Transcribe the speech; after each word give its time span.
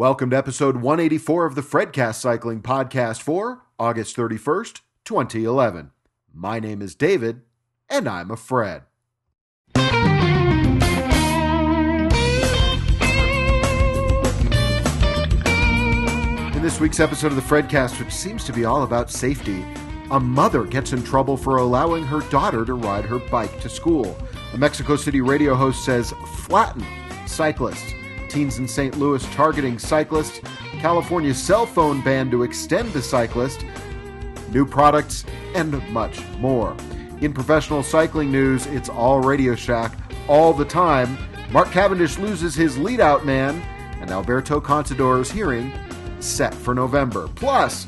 Welcome 0.00 0.30
to 0.30 0.38
episode 0.38 0.76
184 0.76 1.44
of 1.44 1.54
the 1.54 1.60
Fredcast 1.60 2.14
Cycling 2.14 2.62
Podcast 2.62 3.20
for 3.20 3.66
August 3.78 4.16
31st, 4.16 4.80
2011. 5.04 5.90
My 6.32 6.58
name 6.58 6.80
is 6.80 6.94
David, 6.94 7.42
and 7.86 8.08
I'm 8.08 8.30
a 8.30 8.36
Fred. 8.38 8.84
In 16.54 16.62
this 16.62 16.80
week's 16.80 16.98
episode 16.98 17.26
of 17.26 17.36
the 17.36 17.42
Fredcast, 17.42 18.02
which 18.02 18.10
seems 18.10 18.42
to 18.44 18.54
be 18.54 18.64
all 18.64 18.84
about 18.84 19.10
safety, 19.10 19.62
a 20.10 20.18
mother 20.18 20.64
gets 20.64 20.94
in 20.94 21.02
trouble 21.02 21.36
for 21.36 21.58
allowing 21.58 22.04
her 22.04 22.20
daughter 22.30 22.64
to 22.64 22.72
ride 22.72 23.04
her 23.04 23.18
bike 23.18 23.60
to 23.60 23.68
school. 23.68 24.16
A 24.54 24.56
Mexico 24.56 24.96
City 24.96 25.20
radio 25.20 25.54
host 25.54 25.84
says, 25.84 26.14
flatten 26.38 26.86
cyclists. 27.26 27.99
Teens 28.30 28.58
in 28.58 28.68
St. 28.68 28.96
Louis 28.96 29.24
targeting 29.34 29.78
cyclists. 29.78 30.40
California's 30.80 31.40
cell 31.40 31.66
phone 31.66 32.00
ban 32.02 32.30
to 32.30 32.44
extend 32.44 32.92
the 32.92 33.02
cyclist. 33.02 33.66
New 34.50 34.64
products, 34.64 35.24
and 35.54 35.86
much 35.90 36.24
more. 36.38 36.76
In 37.20 37.32
professional 37.32 37.82
cycling 37.82 38.32
news, 38.32 38.66
it's 38.66 38.88
all 38.88 39.20
Radio 39.20 39.54
Shack 39.54 39.96
all 40.28 40.52
the 40.52 40.64
time. 40.64 41.18
Mark 41.50 41.70
Cavendish 41.70 42.18
loses 42.18 42.54
his 42.54 42.78
lead 42.78 43.00
out 43.00 43.26
man, 43.26 43.60
and 44.00 44.10
Alberto 44.10 44.60
Contador's 44.60 45.30
hearing 45.30 45.72
set 46.20 46.54
for 46.54 46.74
November. 46.74 47.28
Plus, 47.34 47.86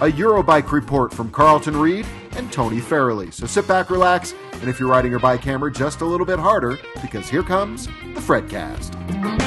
a 0.00 0.06
Eurobike 0.06 0.70
report 0.70 1.12
from 1.12 1.30
Carlton 1.30 1.76
Reid 1.76 2.06
and 2.32 2.52
Tony 2.52 2.78
Farrelly. 2.78 3.32
So 3.32 3.46
sit 3.46 3.66
back, 3.66 3.90
relax, 3.90 4.34
and 4.60 4.68
if 4.68 4.78
you're 4.78 4.88
riding 4.88 5.10
your 5.10 5.20
bike 5.20 5.40
hammer, 5.40 5.70
just 5.70 6.00
a 6.02 6.04
little 6.04 6.26
bit 6.26 6.38
harder, 6.38 6.78
because 7.02 7.28
here 7.28 7.42
comes 7.42 7.86
the 7.86 8.20
Fredcast. 8.20 9.37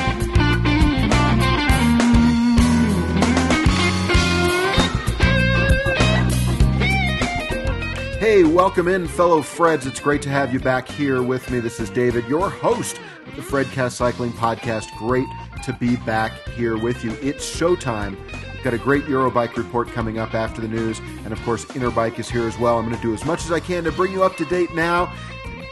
Hey, 8.32 8.46
welcome 8.46 8.87
in, 8.87 9.10
fellow 9.10 9.41
Freds. 9.41 9.85
It's 9.85 9.99
great 9.99 10.21
to 10.21 10.29
have 10.29 10.54
you 10.54 10.60
back 10.62 10.87
here 10.87 11.21
with 11.21 11.51
me. 11.51 11.60
This 11.60 11.82
is 11.82 11.90
David, 11.90 12.26
your 12.29 12.49
host 12.49 12.98
of 13.27 13.35
the 13.35 13.41
Fredcast 13.41 13.91
Cycling 13.91 14.32
Podcast. 14.32 14.90
Great 14.98 15.27
to 15.65 15.73
be 15.73 15.98
back 15.98 16.32
here 16.55 16.77
with 16.77 17.04
you. 17.04 17.12
It's 17.21 17.46
showtime. 17.54 18.15
We've 18.32 18.63
got 18.63 18.73
a 18.73 18.77
great 18.77 19.04
Eurobike 19.04 19.57
report 19.57 19.90
coming 19.90 20.18
up 20.18 20.34
after 20.34 20.62
the 20.62 20.70
news, 20.70 20.99
and 21.26 21.34
of 21.34 21.41
course, 21.43 21.65
Interbike 21.65 22.20
is 22.20 22.29
here 22.29 22.48
as 22.48 22.57
well. 22.57 22.77
I'm 22.77 22.85
going 22.85 22.96
to 22.96 23.01
do 23.01 23.13
as 23.13 23.26
much 23.26 23.43
as 23.43 23.51
I 23.51 23.60
can 23.60 23.84
to 23.84 23.91
bring 23.91 24.13
you 24.13 24.23
up 24.23 24.38
to 24.38 24.45
date 24.45 24.73
now, 24.73 25.13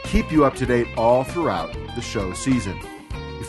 keep 0.04 0.30
you 0.30 0.44
up 0.44 0.54
to 0.56 0.66
date 0.66 0.86
all 0.98 1.24
throughout 1.24 1.72
the 1.94 2.02
show 2.02 2.34
season. 2.34 2.78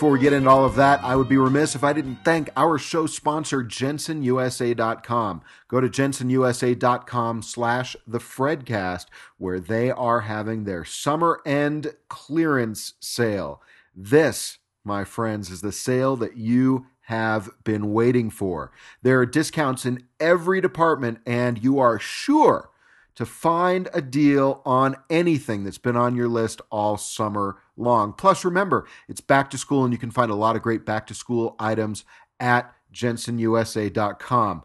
Before 0.02 0.14
we 0.14 0.20
get 0.20 0.34
into 0.34 0.50
all 0.50 0.66
of 0.66 0.74
that, 0.78 1.04
I 1.04 1.16
would 1.16 1.30
be 1.30 1.38
remiss 1.38 1.76
if 1.76 1.84
I 1.84 1.94
didn't 1.94 2.26
thank 2.26 2.50
our 2.58 2.80
show 2.80 3.06
sponsor, 3.06 3.64
JensonUSA.com. 3.64 5.44
Go 5.68 5.80
to 5.80 5.88
JensonUSA.com 5.88 7.44
slash 7.44 7.96
the 8.08 8.18
Fredcast, 8.18 9.06
where 9.38 9.60
they 9.60 9.92
are 9.92 10.22
having 10.22 10.64
their 10.64 10.84
summer 10.86 11.40
end 11.46 11.94
clearance 12.10 12.96
sale. 13.00 13.62
This, 13.96 14.58
my 14.84 15.04
friends, 15.04 15.52
is 15.52 15.62
the 15.62 15.72
sale 15.72 16.16
that 16.16 16.36
you 16.36 16.88
have 17.02 17.52
been 17.64 17.94
waiting 17.94 18.32
for. 18.32 18.72
There 19.04 19.20
are 19.20 19.28
discounts 19.28 19.86
in 19.86 20.08
every 20.20 20.62
department, 20.62 21.20
and 21.28 21.64
you 21.64 21.78
are 21.78 22.00
sure 22.00 22.72
to 23.14 23.26
find 23.28 23.88
a 23.94 24.02
deal 24.02 24.64
on 24.66 24.96
anything 25.10 25.64
that's 25.64 25.78
been 25.78 25.96
on 25.96 26.16
your 26.16 26.28
list 26.28 26.60
all 26.72 26.98
summer 26.98 27.58
long. 27.82 28.14
Plus, 28.14 28.46
remember, 28.46 28.88
it's 29.08 29.22
back 29.22 29.50
to 29.52 29.58
school, 29.58 29.84
and 29.84 29.94
you 29.94 30.00
can 30.00 30.12
find 30.12 30.32
a 30.32 30.36
lot 30.36 30.56
of 30.56 30.62
great 30.62 30.86
back 30.86 31.08
to 31.08 31.14
school 31.14 31.56
items 31.60 32.06
at 32.40 32.74
jensonusa.com. 32.94 34.64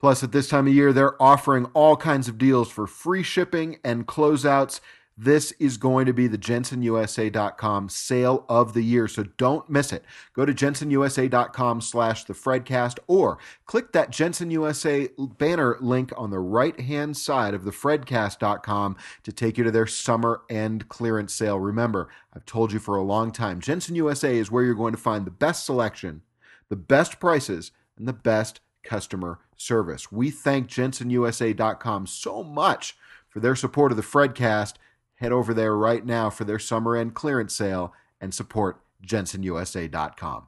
Plus, 0.00 0.22
at 0.22 0.32
this 0.32 0.48
time 0.48 0.66
of 0.66 0.74
year, 0.74 0.92
they're 0.92 1.20
offering 1.22 1.64
all 1.72 1.96
kinds 1.96 2.28
of 2.28 2.36
deals 2.36 2.70
for 2.70 2.86
free 2.86 3.22
shipping 3.22 3.78
and 3.82 4.06
closeouts. 4.06 4.80
This 5.16 5.52
is 5.60 5.76
going 5.76 6.06
to 6.06 6.12
be 6.12 6.26
the 6.26 6.38
jensonusa.com 6.38 7.88
sale 7.88 8.44
of 8.48 8.74
the 8.74 8.82
year, 8.82 9.06
so 9.06 9.22
don't 9.36 9.68
miss 9.70 9.92
it. 9.92 10.04
Go 10.32 10.44
to 10.44 10.52
jensonusa.com 10.52 11.80
slash 11.82 12.24
the 12.24 12.34
Fredcast 12.34 12.98
or 13.06 13.38
click 13.66 13.92
that 13.92 14.10
Jenson 14.10 14.50
USA 14.50 15.08
banner 15.16 15.76
link 15.80 16.12
on 16.16 16.30
the 16.30 16.40
right-hand 16.40 17.16
side 17.16 17.54
of 17.54 17.64
the 17.64 17.70
Fredcast.com 17.70 18.96
to 19.22 19.32
take 19.32 19.56
you 19.56 19.62
to 19.62 19.70
their 19.70 19.86
summer 19.86 20.42
end 20.50 20.88
clearance 20.88 21.32
sale. 21.32 21.60
Remember, 21.60 22.08
I've 22.34 22.44
told 22.44 22.72
you 22.72 22.80
for 22.80 22.96
a 22.96 23.02
long 23.02 23.30
time, 23.30 23.60
Jenson 23.60 23.94
USA 23.94 24.36
is 24.36 24.50
where 24.50 24.64
you're 24.64 24.74
going 24.74 24.94
to 24.94 25.00
find 25.00 25.24
the 25.24 25.30
best 25.30 25.64
selection, 25.64 26.22
the 26.68 26.76
best 26.76 27.20
prices, 27.20 27.70
and 27.96 28.08
the 28.08 28.12
best 28.12 28.60
customer 28.82 29.38
service. 29.56 30.10
We 30.10 30.30
thank 30.30 30.68
jensonusa.com 30.68 32.08
so 32.08 32.42
much 32.42 32.96
for 33.28 33.38
their 33.38 33.54
support 33.54 33.92
of 33.92 33.96
the 33.96 34.02
Fredcast 34.02 34.74
head 35.24 35.32
over 35.32 35.54
there 35.54 35.74
right 35.74 36.04
now 36.04 36.28
for 36.28 36.44
their 36.44 36.58
summer 36.58 36.94
end 36.96 37.14
clearance 37.14 37.54
sale 37.54 37.94
and 38.20 38.34
support 38.34 38.82
jensonusa.com. 39.04 40.46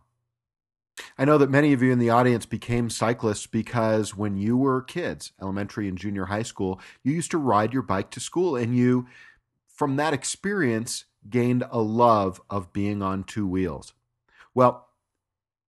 I 1.17 1.25
know 1.25 1.39
that 1.39 1.51
many 1.51 1.73
of 1.73 1.83
you 1.83 1.93
in 1.93 1.99
the 1.99 2.11
audience 2.11 2.45
became 2.45 2.91
cyclists 2.91 3.47
because 3.47 4.15
when 4.15 4.37
you 4.37 4.57
were 4.57 4.83
kids, 4.83 5.33
elementary 5.41 5.89
and 5.89 5.97
junior 5.97 6.27
high 6.27 6.43
school, 6.43 6.79
you 7.03 7.15
used 7.15 7.31
to 7.31 7.39
ride 7.39 7.73
your 7.73 7.83
bike 7.83 8.11
to 8.11 8.21
school 8.21 8.55
and 8.55 8.77
you, 8.77 9.07
from 9.67 9.97
that 9.97 10.13
experience, 10.13 11.07
gained 11.29 11.65
a 11.71 11.81
love 11.81 12.41
of 12.51 12.73
being 12.75 13.03
on 13.03 13.25
two 13.25 13.47
wheels. 13.47 13.95
Well, 14.55 14.89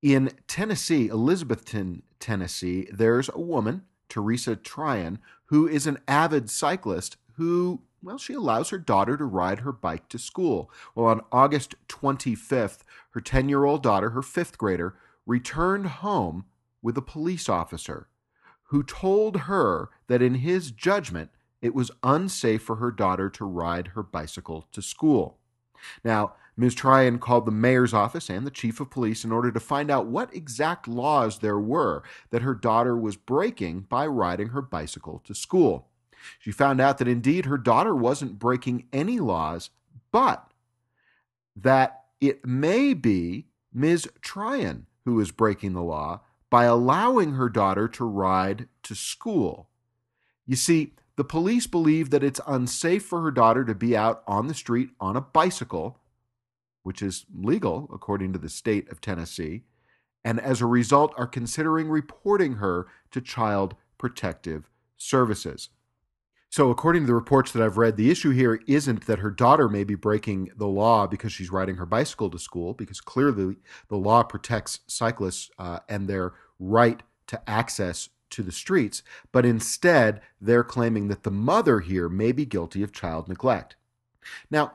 in 0.03 0.33
Tennessee, 0.47 1.09
Elizabethton, 1.09 2.03
Tennessee, 2.21 2.89
there's 2.93 3.31
a 3.31 3.41
woman, 3.41 3.85
Teresa 4.11 4.55
Tryon, 4.55 5.19
who 5.47 5.67
is 5.67 5.87
an 5.87 5.99
avid 6.07 6.51
cyclist 6.51 7.17
who 7.37 7.81
well, 8.03 8.19
she 8.19 8.35
allows 8.35 8.71
her 8.71 8.79
daughter 8.79 9.17
to 9.17 9.25
ride 9.25 9.61
her 9.61 9.73
bike 9.73 10.09
to 10.09 10.19
school. 10.19 10.71
Well, 10.95 11.07
on 11.07 11.23
August 11.33 11.75
25th, 11.89 12.81
her 13.11 13.21
10 13.21 13.49
year 13.49 13.65
old 13.65 13.83
daughter, 13.83 14.11
her 14.11 14.23
fifth 14.23 14.59
grader, 14.59 14.95
returned 15.27 15.87
home 15.87 16.47
with 16.83 16.97
a 16.97 17.03
police 17.03 17.49
officer 17.49 18.09
who 18.65 18.83
told 18.83 19.43
her 19.43 19.89
that 20.07 20.23
in 20.23 20.37
his 20.37 20.71
judgment, 20.71 21.31
it 21.61 21.75
was 21.75 21.91
unsafe 22.03 22.63
for 22.63 22.77
her 22.77 22.91
daughter 22.91 23.29
to 23.31 23.45
ride 23.45 23.89
her 23.89 24.03
bicycle 24.03 24.67
to 24.73 24.81
school. 24.81 25.39
Now, 26.05 26.35
Ms. 26.57 26.75
Tryon 26.75 27.19
called 27.19 27.47
the 27.47 27.53
mayor's 27.53 27.95
office 27.95 28.29
and 28.29 28.47
the 28.47 28.51
chief 28.51 28.81
of 28.81 28.91
police 28.91 29.25
in 29.25 29.33
order 29.33 29.53
to 29.53 29.61
find 29.61 29.91
out 29.91 30.07
what 30.07 30.35
exact 30.35 30.89
laws 30.89 31.39
there 31.39 31.59
were 31.59 32.03
that 32.31 32.43
her 32.43 32.55
daughter 32.55 32.97
was 32.97 33.17
breaking 33.17 33.83
by 33.83 34.07
riding 34.07 34.49
her 34.49 34.63
bicycle 34.63 35.21
to 35.25 35.35
school. 35.35 35.88
She 36.39 36.51
found 36.51 36.81
out 36.81 36.99
that 36.99 37.09
indeed 37.09 37.47
her 37.47 37.59
daughter 37.59 37.95
wasn't 37.95 38.39
breaking 38.39 38.87
any 38.93 39.19
laws, 39.19 39.71
but 40.11 40.51
that 41.57 42.05
it 42.21 42.47
may 42.47 42.95
be 42.95 43.47
Ms. 43.73 44.09
Tryon 44.21 44.87
who 45.05 45.21
is 45.21 45.31
breaking 45.31 45.73
the 45.73 45.83
law 45.83 46.21
by 46.51 46.65
allowing 46.65 47.33
her 47.33 47.49
daughter 47.49 47.89
to 47.89 48.05
ride 48.05 48.69
to 48.83 48.95
school. 48.95 49.69
You 50.47 50.57
see, 50.57 50.95
the 51.17 51.25
police 51.25 51.67
believe 51.67 52.11
that 52.11 52.23
it's 52.23 52.41
unsafe 52.47 53.05
for 53.05 53.23
her 53.23 53.31
daughter 53.31 53.65
to 53.65 53.75
be 53.75 53.97
out 53.97 54.23
on 54.27 54.47
the 54.47 54.55
street 54.55 54.91
on 55.01 55.17
a 55.17 55.21
bicycle, 55.21 55.99
which 56.83 57.03
is 57.03 57.27
legal 57.35 57.89
according 57.93 58.33
to 58.33 58.39
the 58.39 58.49
state 58.49 58.91
of 58.91 59.01
Tennessee, 59.01 59.65
and 60.25 60.41
as 60.41 60.61
a 60.61 60.67
result 60.67 61.13
are 61.17 61.27
considering 61.27 61.89
reporting 61.89 62.55
her 62.55 62.87
to 63.11 63.21
Child 63.21 63.75
Protective 63.99 64.71
Services. 64.97 65.71
So, 66.51 66.71
according 66.71 67.03
to 67.03 67.07
the 67.07 67.15
reports 67.15 67.53
that 67.53 67.63
I've 67.63 67.77
read, 67.77 67.97
the 67.97 68.11
issue 68.11 68.31
here 68.31 68.61
isn't 68.67 69.07
that 69.07 69.19
her 69.19 69.31
daughter 69.31 69.69
may 69.69 69.85
be 69.85 69.95
breaking 69.95 70.51
the 70.57 70.67
law 70.67 71.07
because 71.07 71.31
she's 71.33 71.53
riding 71.53 71.77
her 71.77 71.85
bicycle 71.85 72.31
to 72.31 72.39
school, 72.39 72.73
because 72.73 73.03
clearly 73.03 73.57
the 73.89 73.97
law 73.97 74.23
protects 74.23 74.81
cyclists 74.87 75.51
uh, 75.59 75.81
and 75.89 76.09
their 76.09 76.33
right 76.59 77.03
to 77.27 77.49
access 77.49 78.09
to 78.31 78.43
the 78.43 78.53
streets, 78.53 79.03
but 79.33 79.47
instead 79.47 80.21
they're 80.41 80.65
claiming 80.65 81.09
that 81.09 81.23
the 81.23 81.31
mother 81.31 81.81
here 81.81 82.09
may 82.09 82.33
be 82.33 82.45
guilty 82.45 82.83
of 82.83 82.93
child 82.93 83.29
neglect. 83.29 83.77
Now, 84.51 84.73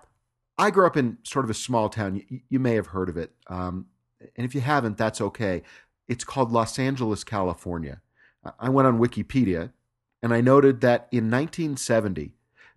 I 0.58 0.72
grew 0.72 0.86
up 0.86 0.98
in 0.98 1.18
sort 1.24 1.46
of 1.46 1.52
a 1.52 1.56
small 1.56 1.90
town. 1.90 2.16
You, 2.16 2.42
you 2.50 2.60
may 2.60 2.76
have 2.76 2.88
heard 2.88 3.10
of 3.10 3.18
it. 3.18 3.32
Um, 3.48 3.88
and 4.36 4.46
if 4.46 4.56
you 4.56 4.62
haven't, 4.62 4.98
that's 4.98 5.22
okay. 5.22 5.64
It's 6.08 6.24
called 6.24 6.52
Los 6.52 6.78
Angeles, 6.80 7.24
California. 7.24 8.02
I 8.60 8.70
went 8.70 8.88
on 8.88 9.00
Wikipedia 9.00 9.72
and 10.24 10.34
I 10.34 10.42
noted 10.42 10.82
that 10.82 11.08
in 11.12 11.30
1970, 11.30 12.34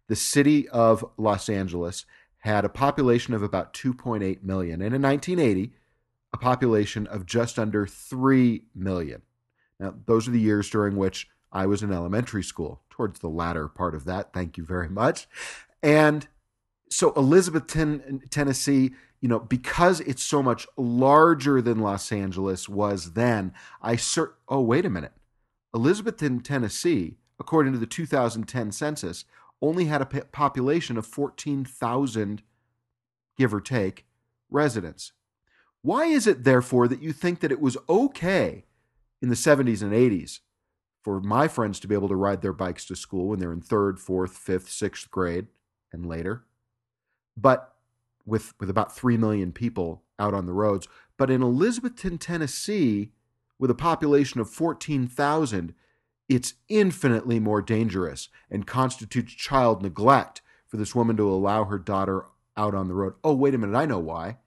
the 0.08 0.16
city 0.16 0.68
of 0.68 1.04
Los 1.16 1.48
Angeles 1.48 2.04
had 2.38 2.64
a 2.64 2.68
population 2.68 3.32
of 3.34 3.42
about 3.42 3.72
2.8 3.72 4.42
million, 4.42 4.82
and 4.82 4.94
in 4.94 5.00
1980, 5.00 5.72
a 6.32 6.36
population 6.36 7.06
of 7.06 7.24
just 7.24 7.58
under 7.58 7.86
3 7.86 8.64
million. 8.74 9.22
Now, 9.80 9.94
those 10.06 10.28
are 10.28 10.32
the 10.32 10.40
years 10.40 10.68
during 10.68 10.96
which 10.96 11.28
I 11.52 11.66
was 11.66 11.82
in 11.82 11.92
elementary 11.92 12.42
school, 12.42 12.82
towards 12.90 13.20
the 13.20 13.28
latter 13.28 13.68
part 13.68 13.94
of 13.94 14.04
that. 14.04 14.32
Thank 14.32 14.58
you 14.58 14.64
very 14.64 14.88
much. 14.88 15.28
And 15.82 16.26
so, 16.90 17.12
Elizabethton, 17.12 18.28
Tennessee, 18.30 18.92
you 19.20 19.28
know, 19.28 19.38
because 19.38 20.00
it's 20.00 20.22
so 20.22 20.42
much 20.42 20.66
larger 20.76 21.62
than 21.62 21.80
Los 21.80 22.12
Angeles 22.12 22.68
was 22.68 23.12
then, 23.12 23.52
I 23.80 23.96
cert. 23.96 24.32
Oh, 24.48 24.60
wait 24.60 24.84
a 24.84 24.90
minute. 24.90 25.12
Elizabethton, 25.74 26.42
Tennessee, 26.42 27.16
according 27.38 27.72
to 27.72 27.78
the 27.78 27.86
2010 27.86 28.72
census, 28.72 29.24
only 29.62 29.86
had 29.86 30.02
a 30.02 30.06
population 30.06 30.96
of 30.96 31.06
14,000, 31.06 32.42
give 33.36 33.54
or 33.54 33.60
take, 33.60 34.06
residents. 34.50 35.12
Why 35.82 36.06
is 36.06 36.26
it, 36.26 36.44
therefore, 36.44 36.88
that 36.88 37.02
you 37.02 37.12
think 37.12 37.40
that 37.40 37.52
it 37.52 37.60
was 37.60 37.76
okay 37.88 38.64
in 39.22 39.28
the 39.28 39.34
70s 39.34 39.82
and 39.82 39.92
80s 39.92 40.40
for 41.02 41.20
my 41.20 41.48
friends 41.48 41.78
to 41.80 41.88
be 41.88 41.94
able 41.94 42.08
to 42.08 42.16
ride 42.16 42.42
their 42.42 42.52
bikes 42.52 42.84
to 42.86 42.96
school 42.96 43.28
when 43.28 43.38
they're 43.38 43.52
in 43.52 43.60
third, 43.60 43.98
fourth, 43.98 44.36
fifth, 44.36 44.68
sixth 44.68 45.10
grade 45.10 45.46
and 45.92 46.04
later? 46.04 46.44
But 47.36 47.74
with, 48.26 48.54
with 48.58 48.68
about 48.68 48.94
3 48.94 49.16
million 49.16 49.52
people 49.52 50.02
out 50.18 50.34
on 50.34 50.46
the 50.46 50.52
roads. 50.52 50.88
But 51.16 51.30
in 51.30 51.40
Elizabethton, 51.40 52.18
Tennessee, 52.18 53.12
with 53.58 53.70
a 53.70 53.74
population 53.74 54.40
of 54.40 54.50
14,000, 54.50 55.74
it's 56.28 56.54
infinitely 56.68 57.38
more 57.38 57.62
dangerous 57.62 58.28
and 58.50 58.66
constitutes 58.66 59.32
child 59.32 59.82
neglect 59.82 60.42
for 60.66 60.76
this 60.76 60.94
woman 60.94 61.16
to 61.16 61.28
allow 61.28 61.64
her 61.64 61.78
daughter 61.78 62.26
out 62.56 62.74
on 62.74 62.88
the 62.88 62.94
road. 62.94 63.14
Oh, 63.22 63.34
wait 63.34 63.54
a 63.54 63.58
minute, 63.58 63.76
I 63.76 63.86
know 63.86 63.98
why. 63.98 64.38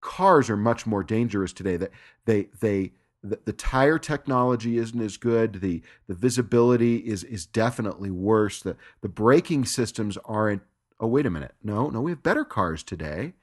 Cars 0.00 0.48
are 0.48 0.56
much 0.56 0.86
more 0.86 1.02
dangerous 1.02 1.52
today. 1.52 1.76
That 1.76 1.90
they 2.24 2.48
they 2.60 2.92
the, 3.22 3.40
the 3.44 3.52
tire 3.52 3.98
technology 3.98 4.78
isn't 4.78 5.00
as 5.00 5.16
good. 5.16 5.60
The 5.60 5.82
the 6.06 6.14
visibility 6.14 6.98
is 6.98 7.24
is 7.24 7.44
definitely 7.44 8.10
worse. 8.10 8.62
The 8.62 8.76
the 9.00 9.08
braking 9.08 9.64
systems 9.64 10.16
aren't 10.24 10.62
oh, 11.00 11.08
wait 11.08 11.26
a 11.26 11.30
minute. 11.30 11.54
No, 11.62 11.88
no, 11.88 12.00
we 12.00 12.12
have 12.12 12.22
better 12.22 12.44
cars 12.44 12.82
today. 12.82 13.34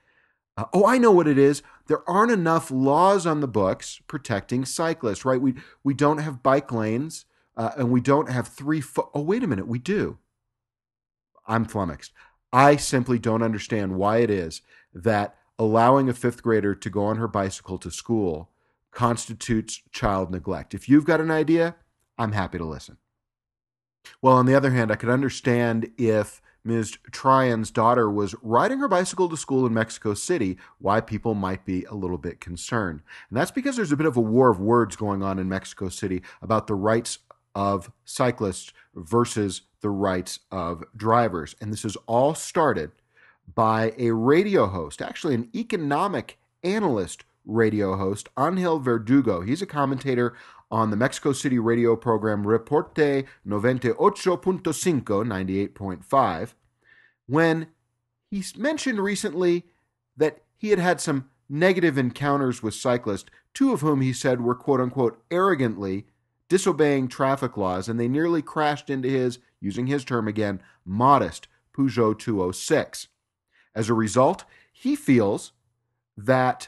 Uh, 0.56 0.66
oh, 0.74 0.86
I 0.86 0.98
know 0.98 1.12
what 1.12 1.28
it 1.28 1.38
is. 1.38 1.64
There 1.88 2.08
aren't 2.10 2.32
enough 2.32 2.72
laws 2.72 3.26
on 3.26 3.42
the 3.42 3.48
books 3.48 4.02
protecting 4.08 4.66
cyclists, 4.66 5.26
right? 5.26 5.42
We 5.42 5.56
we 5.84 5.94
don't 5.94 6.20
have 6.20 6.44
bike 6.44 6.72
lanes, 6.72 7.26
uh, 7.56 7.72
and 7.78 7.92
we 7.92 8.02
don't 8.02 8.30
have 8.30 8.48
three 8.48 8.82
foot. 8.82 9.08
Oh, 9.14 9.22
wait 9.22 9.44
a 9.44 9.48
minute, 9.48 9.68
we 9.68 9.80
do. 9.80 10.18
I'm 11.48 11.66
flummoxed. 11.66 12.12
I 12.52 12.76
simply 12.76 13.20
don't 13.20 13.44
understand 13.44 13.96
why 13.96 14.18
it 14.18 14.30
is 14.30 14.62
that 14.94 15.36
allowing 15.58 16.10
a 16.10 16.14
fifth 16.14 16.44
grader 16.44 16.76
to 16.76 16.90
go 16.90 17.06
on 17.06 17.18
her 17.18 17.28
bicycle 17.28 17.78
to 17.80 17.92
school 17.92 18.50
constitutes 18.92 19.82
child 19.92 20.32
neglect. 20.32 20.74
If 20.74 20.88
you've 20.88 21.06
got 21.06 21.22
an 21.22 21.32
idea, 21.32 21.76
I'm 22.18 22.32
happy 22.32 22.60
to 22.60 22.66
listen. 22.66 22.98
Well, 24.22 24.36
on 24.36 24.46
the 24.46 24.56
other 24.56 24.72
hand, 24.72 24.92
I 24.92 24.96
could 24.96 25.10
understand 25.10 25.90
if 25.98 26.42
Ms. 26.66 26.98
Tryon's 27.12 27.72
daughter 27.72 28.10
was 28.10 28.36
riding 28.42 28.80
her 28.80 28.88
bicycle 28.88 29.28
to 29.30 29.38
school 29.38 29.66
in 29.66 29.74
Mexico 29.74 30.14
City, 30.14 30.58
why 30.80 31.02
people 31.02 31.34
might 31.34 31.66
be 31.66 31.84
a 31.86 31.94
little 31.94 32.18
bit 32.18 32.40
concerned. 32.40 33.02
And 33.30 33.38
that's 33.38 33.52
because 33.52 33.76
there's 33.76 33.92
a 33.92 33.98
bit 33.98 34.08
of 34.08 34.16
a 34.16 34.22
war 34.22 34.50
of 34.50 34.60
words 34.60 34.96
going 34.96 35.24
on 35.24 35.40
in 35.40 35.50
Mexico 35.50 35.90
City 35.90 36.22
about 36.42 36.68
the 36.68 36.76
rights 36.76 37.20
of 37.56 37.92
cyclists 38.06 38.74
versus 38.96 39.62
the 39.82 39.90
rights 39.90 40.40
of 40.52 40.84
drivers. 40.96 41.56
And 41.62 41.72
this 41.72 41.86
is 41.86 41.96
all 42.08 42.36
started 42.36 42.92
by 43.54 43.94
a 43.98 44.12
radio 44.12 44.68
host, 44.68 45.02
actually, 45.02 45.36
an 45.36 45.50
economic 45.54 46.38
analyst 46.64 47.26
radio 47.46 47.98
host, 47.98 48.30
Angel 48.40 48.80
Verdugo. 48.80 49.42
He's 49.42 49.62
a 49.62 49.68
commentator 49.68 50.34
on 50.72 50.90
the 50.90 50.96
Mexico 50.96 51.34
City 51.34 51.60
radio 51.60 51.96
program 51.96 52.48
Reporte 52.48 52.96
98.5, 52.96 53.28
98.5, 55.24 56.54
when 57.28 57.68
he 58.32 58.44
mentioned 58.58 59.00
recently 59.00 59.66
that 60.18 60.40
he 60.58 60.70
had 60.70 60.80
had 60.80 61.00
some 61.00 61.30
negative 61.50 61.98
encounters 61.98 62.64
with 62.64 62.74
cyclists, 62.74 63.30
two 63.54 63.72
of 63.74 63.82
whom 63.82 64.02
he 64.02 64.14
said 64.14 64.42
were 64.42 64.56
quote 64.56 64.80
unquote 64.80 65.22
arrogantly 65.30 66.08
disobeying 66.54 67.08
traffic 67.08 67.58
laws, 67.58 67.90
and 67.90 68.00
they 68.00 68.08
nearly 68.08 68.40
crashed 68.40 68.88
into 68.88 69.10
his, 69.10 69.40
using 69.60 69.88
his 69.88 70.06
term 70.06 70.28
again, 70.28 70.62
modest 70.86 71.48
Peugeot 71.76 72.20
206. 72.20 73.08
As 73.74 73.90
a 73.90 73.96
result, 73.96 74.46
he 74.72 74.96
feels 74.96 75.54
that 76.16 76.68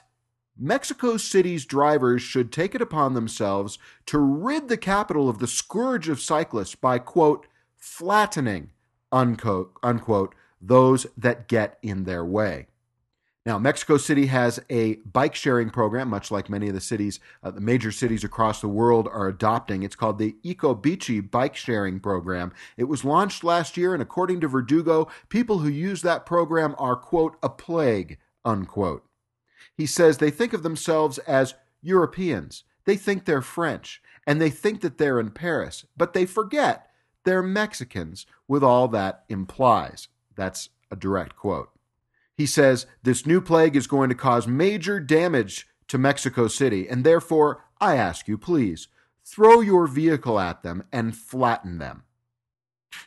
Mexico 0.58 1.18
City's 1.18 1.68
drivers 1.68 2.24
should 2.24 2.52
take 2.52 2.74
it 2.74 2.82
upon 2.82 3.14
themselves 3.14 3.78
to 4.08 4.18
rid 4.18 4.70
the 4.70 4.78
capital 4.78 5.30
of 5.30 5.38
the 5.38 5.46
scourge 5.46 6.10
of 6.10 6.20
cyclists 6.20 6.74
by, 6.74 6.98
quote, 6.98 7.46
flattening, 7.78 8.72
unquote, 9.12 9.72
unquote, 9.84 10.34
those 10.60 11.06
that 11.16 11.48
get 11.48 11.78
in 11.84 12.06
their 12.06 12.26
way. 12.26 12.66
Now, 13.45 13.59
Mexico 13.59 13.97
City 13.97 14.25
has 14.25 14.59
a 14.71 14.95
bike 14.95 15.36
sharing 15.36 15.69
program, 15.69 16.09
much 16.09 16.31
like 16.31 16.50
many 16.50 16.68
of 16.68 16.74
the 16.74 16.81
cities, 16.81 17.19
uh, 17.44 17.51
the 17.51 17.62
major 17.62 17.92
cities 17.92 18.24
across 18.24 18.59
the 18.59 18.68
world 18.68 19.07
are 19.07 19.27
adopting. 19.27 19.83
It's 19.83 19.95
called 19.95 20.18
the 20.18 20.36
EcoBici 20.44 21.30
Bike 21.30 21.56
Sharing 21.56 22.00
Program. 22.00 22.51
It 22.75 22.86
was 22.86 23.06
launched 23.06 23.44
last 23.44 23.77
year, 23.77 23.94
and 23.94 24.01
according 24.01 24.42
to 24.42 24.47
Verdugo, 24.47 25.09
people 25.30 25.59
who 25.59 25.69
use 25.69 26.01
that 26.01 26.25
program 26.25 26.74
are, 26.80 26.95
quote, 26.95 27.38
a 27.44 27.50
plague, 27.50 28.18
unquote. 28.44 29.06
He 29.77 29.86
says 29.86 30.18
they 30.18 30.31
think 30.31 30.53
of 30.53 30.63
themselves 30.63 31.19
as 31.19 31.53
Europeans. 31.83 32.63
They 32.86 32.97
think 32.97 33.25
they're 33.25 33.44
French, 33.44 34.01
and 34.25 34.42
they 34.42 34.50
think 34.50 34.81
that 34.81 34.97
they're 34.97 35.19
in 35.19 35.30
Paris, 35.30 35.86
but 35.95 36.13
they 36.13 36.25
forget 36.25 36.88
they're 37.25 37.44
Mexicans 37.44 38.25
with 38.47 38.63
all 38.63 38.88
that 38.88 39.24
implies. 39.30 40.07
That's 40.36 40.69
a 40.89 40.95
direct 40.95 41.36
quote. 41.36 41.69
He 42.38 42.46
says 42.46 42.86
this 43.04 43.26
new 43.26 43.40
plague 43.40 43.76
is 43.76 43.88
going 43.88 44.10
to 44.10 44.16
cause 44.16 44.48
major 44.48 45.00
damage 45.00 45.68
to 45.88 45.98
Mexico 45.98 46.48
City, 46.48 46.88
and 46.88 47.04
therefore, 47.04 47.64
I 47.80 47.96
ask 47.96 48.28
you, 48.28 48.38
please, 48.38 48.88
throw 49.24 49.62
your 49.62 49.88
vehicle 49.88 50.40
at 50.40 50.64
them 50.64 50.84
and 50.92 51.16
flatten 51.16 51.78
them. 51.78 52.04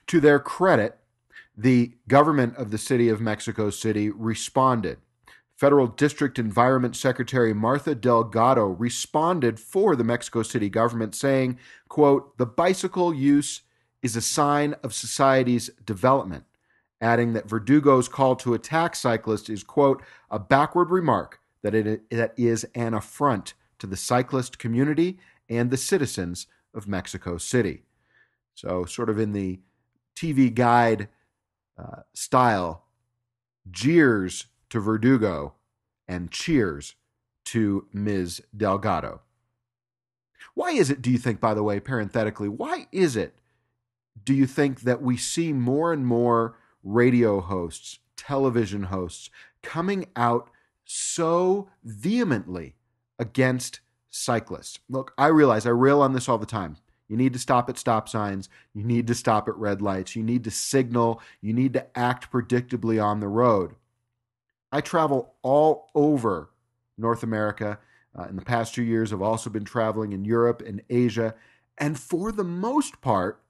To 0.09 0.21
their 0.21 0.39
credit, 0.39 0.99
the 1.57 1.95
government 2.07 2.57
of 2.57 2.71
the 2.71 2.79
city 2.79 3.09
of 3.09 3.21
Mexico 3.21 3.71
City 3.71 4.11
responded. 4.11 4.99
Federal 5.57 5.89
District 5.89 6.39
Environment 6.39 6.95
Secretary 6.95 7.53
Martha 7.53 7.95
Delgado 7.95 8.67
responded 8.67 9.59
for 9.59 9.97
the 9.97 10.05
Mexico 10.05 10.43
City 10.45 10.69
government 10.69 11.17
saying, 11.17 11.59
quote, 11.89 12.39
"The 12.39 12.47
bicycle 12.47 13.13
use 13.13 13.63
is 14.01 14.15
a 14.15 14.21
sign 14.21 14.75
of 14.85 14.95
society's 14.95 15.69
development." 15.85 16.45
Adding 17.01 17.33
that 17.33 17.49
Verdugo's 17.49 18.09
call 18.09 18.37
to 18.37 18.55
attack 18.55 18.97
cyclists 18.97 19.49
is, 19.49 19.63
quote, 19.63 20.03
a 20.31 20.39
backward 20.39 20.91
remark 20.91 21.41
that 21.63 21.75
it 21.75 22.09
that 22.11 22.35
is 22.37 22.67
an 22.75 22.95
affront 22.95 23.55
to 23.79 23.87
the 23.87 23.97
cyclist 23.97 24.59
community 24.59 25.19
and 25.49 25.71
the 25.71 25.77
citizens 25.77 26.47
of 26.75 26.89
Mexico 26.89 27.39
City. 27.39 27.83
So, 28.55 28.85
sort 28.85 29.09
of 29.09 29.19
in 29.19 29.33
the 29.33 29.61
TV 30.17 30.53
guide 30.53 31.09
uh, 31.79 32.03
style, 32.13 32.85
jeers 33.71 34.47
to 34.71 34.81
Verdugo 34.81 35.55
and 36.07 36.31
cheers 36.31 36.95
to 37.47 37.87
Ms. 37.93 38.43
Delgado. 38.57 39.21
Why 40.55 40.73
is 40.73 40.91
it, 40.91 41.01
do 41.01 41.11
you 41.11 41.19
think, 41.19 41.41
by 41.41 41.55
the 41.55 41.63
way, 41.63 41.81
parenthetically, 41.81 42.49
why 42.49 42.89
is 42.91 43.17
it, 43.17 43.39
do 44.25 44.35
you 44.35 44.47
think, 44.47 44.81
that 44.81 45.01
we 45.01 45.17
see 45.17 45.53
more 45.53 45.93
and 45.93 46.05
more 46.05 46.58
radio 46.83 47.41
hosts, 47.41 47.99
television 48.17 48.85
hosts 48.85 49.31
coming 49.63 50.07
out 50.17 50.51
so 50.85 51.69
vehemently 51.85 52.75
against 53.19 53.81
cyclists. 54.11 54.79
Look, 54.89 55.13
I 55.19 55.27
realize 55.27 55.67
I 55.67 55.71
rail 55.71 56.01
on 56.01 56.13
this 56.13 56.29
all 56.29 56.39
the 56.39 56.47
time. 56.47 56.77
You 57.09 57.17
need 57.17 57.33
to 57.33 57.39
stop 57.39 57.69
at 57.71 57.79
stop 57.79 58.09
signs. 58.09 58.49
You 58.75 58.85
need 58.85 59.07
to 59.07 59.15
stop 59.15 59.49
at 59.49 59.57
red 59.57 59.81
lights. 59.81 60.15
You 60.15 60.23
need 60.23 60.45
to 60.45 60.51
signal. 60.51 61.23
You 61.41 61.53
need 61.53 61.73
to 61.73 61.99
act 61.99 62.31
predictably 62.31 63.03
on 63.03 63.21
the 63.21 63.29
road. 63.29 63.75
I 64.71 64.83
travel 64.83 65.35
all 65.43 65.91
over 65.95 66.51
North 66.99 67.23
America. 67.23 67.79
Uh, 68.19 68.25
in 68.25 68.37
the 68.37 68.43
past 68.43 68.75
two 68.75 68.83
years, 68.83 69.13
I've 69.13 69.23
also 69.23 69.49
been 69.49 69.65
traveling 69.65 70.13
in 70.13 70.25
Europe 70.25 70.63
and 70.67 70.83
Asia. 70.91 71.35
And 71.79 71.99
for 71.99 72.31
the 72.33 72.45
most 72.45 73.01
part, 73.01 73.41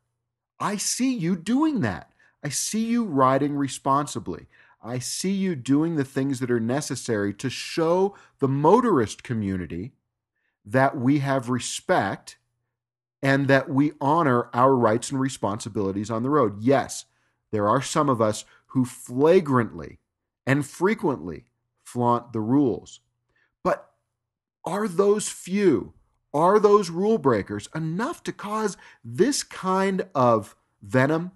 I 0.60 0.76
see 0.76 1.14
you 1.14 1.34
doing 1.34 1.80
that. 1.80 2.12
I 2.42 2.48
see 2.50 2.84
you 2.84 3.04
riding 3.04 3.56
responsibly. 3.56 4.46
I 4.82 5.00
see 5.00 5.32
you 5.32 5.56
doing 5.56 5.96
the 5.96 6.04
things 6.04 6.40
that 6.40 6.50
are 6.50 6.60
necessary 6.60 7.34
to 7.34 7.50
show 7.50 8.14
the 8.38 8.48
motorist 8.48 9.22
community 9.22 9.92
that 10.64 10.96
we 10.96 11.18
have 11.18 11.48
respect 11.48 12.38
and 13.22 13.48
that 13.48 13.68
we 13.68 13.92
honor 14.00 14.48
our 14.54 14.76
rights 14.76 15.10
and 15.10 15.20
responsibilities 15.20 16.10
on 16.10 16.22
the 16.22 16.30
road. 16.30 16.58
Yes, 16.60 17.06
there 17.50 17.68
are 17.68 17.82
some 17.82 18.08
of 18.08 18.20
us 18.20 18.44
who 18.66 18.84
flagrantly 18.84 19.98
and 20.46 20.64
frequently 20.64 21.46
flaunt 21.82 22.32
the 22.32 22.40
rules. 22.40 23.00
But 23.64 23.90
are 24.64 24.86
those 24.86 25.28
few, 25.28 25.94
are 26.32 26.60
those 26.60 26.90
rule 26.90 27.18
breakers 27.18 27.68
enough 27.74 28.22
to 28.24 28.32
cause 28.32 28.76
this 29.02 29.42
kind 29.42 30.06
of 30.14 30.54
venom 30.80 31.32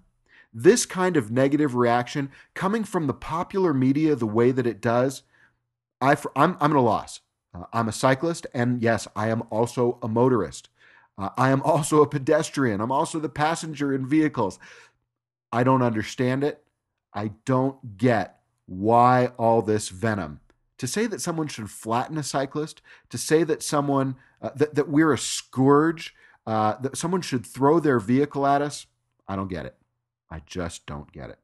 this 0.53 0.85
kind 0.85 1.17
of 1.17 1.31
negative 1.31 1.75
reaction 1.75 2.31
coming 2.53 2.83
from 2.83 3.07
the 3.07 3.13
popular 3.13 3.73
media 3.73 4.15
the 4.15 4.27
way 4.27 4.51
that 4.51 4.67
it 4.67 4.81
does, 4.81 5.23
I, 5.99 6.15
I'm, 6.35 6.57
I'm 6.59 6.71
at 6.71 6.77
a 6.77 6.81
loss. 6.81 7.21
Uh, 7.53 7.63
I'm 7.71 7.87
a 7.87 7.93
cyclist, 7.93 8.45
and 8.53 8.81
yes, 8.81 9.07
I 9.15 9.29
am 9.29 9.43
also 9.49 9.97
a 10.01 10.07
motorist. 10.07 10.69
Uh, 11.17 11.29
I 11.37 11.49
am 11.49 11.61
also 11.61 12.01
a 12.01 12.07
pedestrian. 12.07 12.81
I'm 12.81 12.91
also 12.91 13.19
the 13.19 13.29
passenger 13.29 13.93
in 13.93 14.07
vehicles. 14.07 14.59
I 15.51 15.63
don't 15.63 15.81
understand 15.81 16.43
it. 16.43 16.63
I 17.13 17.31
don't 17.45 17.97
get 17.97 18.39
why 18.65 19.27
all 19.37 19.61
this 19.61 19.89
venom. 19.89 20.39
To 20.79 20.87
say 20.87 21.05
that 21.07 21.21
someone 21.21 21.47
should 21.47 21.69
flatten 21.69 22.17
a 22.17 22.23
cyclist, 22.23 22.81
to 23.09 23.17
say 23.17 23.43
that 23.43 23.61
someone 23.61 24.15
uh, 24.41 24.49
that, 24.55 24.75
that 24.75 24.89
we're 24.89 25.13
a 25.13 25.17
scourge, 25.17 26.15
uh, 26.45 26.75
that 26.81 26.97
someone 26.97 27.21
should 27.21 27.45
throw 27.45 27.79
their 27.79 27.99
vehicle 27.99 28.45
at 28.45 28.61
us, 28.61 28.87
I 29.27 29.35
don't 29.35 29.47
get 29.47 29.65
it. 29.65 29.75
I 30.33 30.41
just 30.47 30.87
don't 30.87 31.11
get 31.11 31.29
it. 31.29 31.37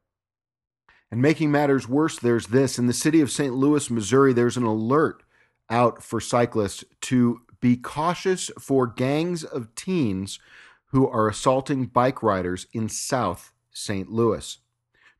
And 1.12 1.22
making 1.22 1.52
matters 1.52 1.88
worse, 1.88 2.18
there's 2.18 2.48
this. 2.48 2.76
In 2.76 2.88
the 2.88 2.92
city 2.92 3.20
of 3.20 3.30
St. 3.30 3.54
Louis, 3.54 3.88
Missouri, 3.88 4.32
there's 4.32 4.56
an 4.56 4.64
alert 4.64 5.22
out 5.68 6.02
for 6.02 6.20
cyclists 6.20 6.82
to 7.02 7.42
be 7.60 7.76
cautious 7.76 8.50
for 8.58 8.88
gangs 8.88 9.44
of 9.44 9.72
teens 9.76 10.40
who 10.86 11.08
are 11.08 11.28
assaulting 11.28 11.86
bike 11.86 12.20
riders 12.20 12.66
in 12.72 12.88
South 12.88 13.52
St. 13.70 14.10
Louis. 14.10 14.58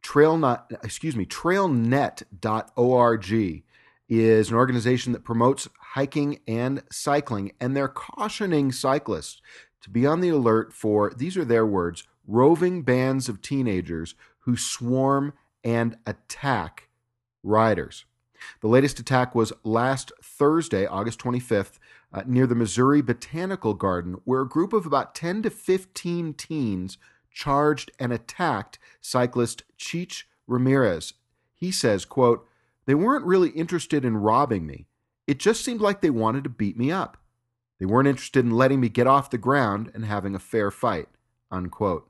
Trailnet, 0.02 0.64
excuse 0.82 1.14
me, 1.14 1.24
trailnet.org 1.24 2.24
is 4.08 4.50
an 4.50 4.56
organization 4.56 5.12
that 5.12 5.22
promotes 5.22 5.68
hiking 5.92 6.40
and 6.48 6.82
cycling, 6.90 7.52
and 7.60 7.76
they're 7.76 7.86
cautioning 7.86 8.72
cyclists 8.72 9.40
to 9.82 9.90
be 9.90 10.04
on 10.04 10.20
the 10.20 10.30
alert 10.30 10.72
for, 10.72 11.12
these 11.16 11.36
are 11.36 11.44
their 11.44 11.64
words, 11.64 12.02
roving 12.30 12.82
bands 12.82 13.28
of 13.28 13.42
teenagers 13.42 14.14
who 14.40 14.56
swarm 14.56 15.32
and 15.64 15.96
attack 16.06 16.88
riders. 17.42 18.04
The 18.60 18.68
latest 18.68 18.98
attack 18.98 19.34
was 19.34 19.52
last 19.64 20.12
Thursday, 20.22 20.86
August 20.86 21.20
25th, 21.20 21.78
uh, 22.12 22.22
near 22.26 22.46
the 22.46 22.54
Missouri 22.54 23.02
Botanical 23.02 23.74
Garden, 23.74 24.16
where 24.24 24.40
a 24.40 24.48
group 24.48 24.72
of 24.72 24.86
about 24.86 25.14
10 25.14 25.42
to 25.42 25.50
15 25.50 26.34
teens 26.34 26.98
charged 27.30 27.90
and 27.98 28.12
attacked 28.12 28.78
cyclist 29.00 29.62
Cheech 29.78 30.24
Ramirez. 30.46 31.14
He 31.54 31.70
says, 31.70 32.04
quote, 32.04 32.46
They 32.86 32.94
weren't 32.94 33.26
really 33.26 33.50
interested 33.50 34.04
in 34.04 34.16
robbing 34.16 34.66
me. 34.66 34.86
It 35.26 35.38
just 35.38 35.64
seemed 35.64 35.80
like 35.80 36.00
they 36.00 36.10
wanted 36.10 36.44
to 36.44 36.50
beat 36.50 36.76
me 36.76 36.90
up. 36.90 37.18
They 37.78 37.86
weren't 37.86 38.08
interested 38.08 38.44
in 38.44 38.50
letting 38.50 38.80
me 38.80 38.88
get 38.88 39.06
off 39.06 39.30
the 39.30 39.38
ground 39.38 39.90
and 39.94 40.04
having 40.04 40.34
a 40.34 40.40
fair 40.40 40.70
fight. 40.70 41.08
Unquote. 41.50 42.09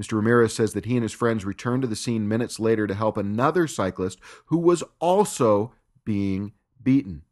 Mr. 0.00 0.12
Ramirez 0.12 0.54
says 0.54 0.72
that 0.72 0.84
he 0.84 0.96
and 0.96 1.02
his 1.02 1.12
friends 1.12 1.44
returned 1.44 1.82
to 1.82 1.88
the 1.88 1.96
scene 1.96 2.28
minutes 2.28 2.60
later 2.60 2.86
to 2.86 2.94
help 2.94 3.16
another 3.16 3.66
cyclist 3.66 4.18
who 4.46 4.58
was 4.58 4.82
also 5.00 5.72
being 6.04 6.52
beaten. 6.82 7.22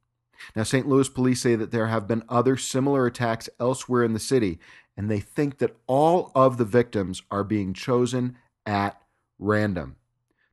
Now, 0.57 0.65
St. 0.65 0.89
Louis 0.89 1.09
police 1.09 1.41
say 1.41 1.55
that 1.55 1.71
there 1.71 1.87
have 1.87 2.09
been 2.09 2.25
other 2.29 2.57
similar 2.57 3.07
attacks 3.07 3.49
elsewhere 3.61 4.03
in 4.03 4.13
the 4.13 4.19
city, 4.19 4.59
and 4.97 5.11
they 5.11 5.21
think 5.21 5.59
that 5.59 5.77
all 5.87 6.33
of 6.35 6.57
the 6.57 6.65
victims 6.65 7.23
are 7.31 7.45
being 7.45 7.73
chosen 7.75 8.37
at 8.67 9.01
random. 9.39 9.97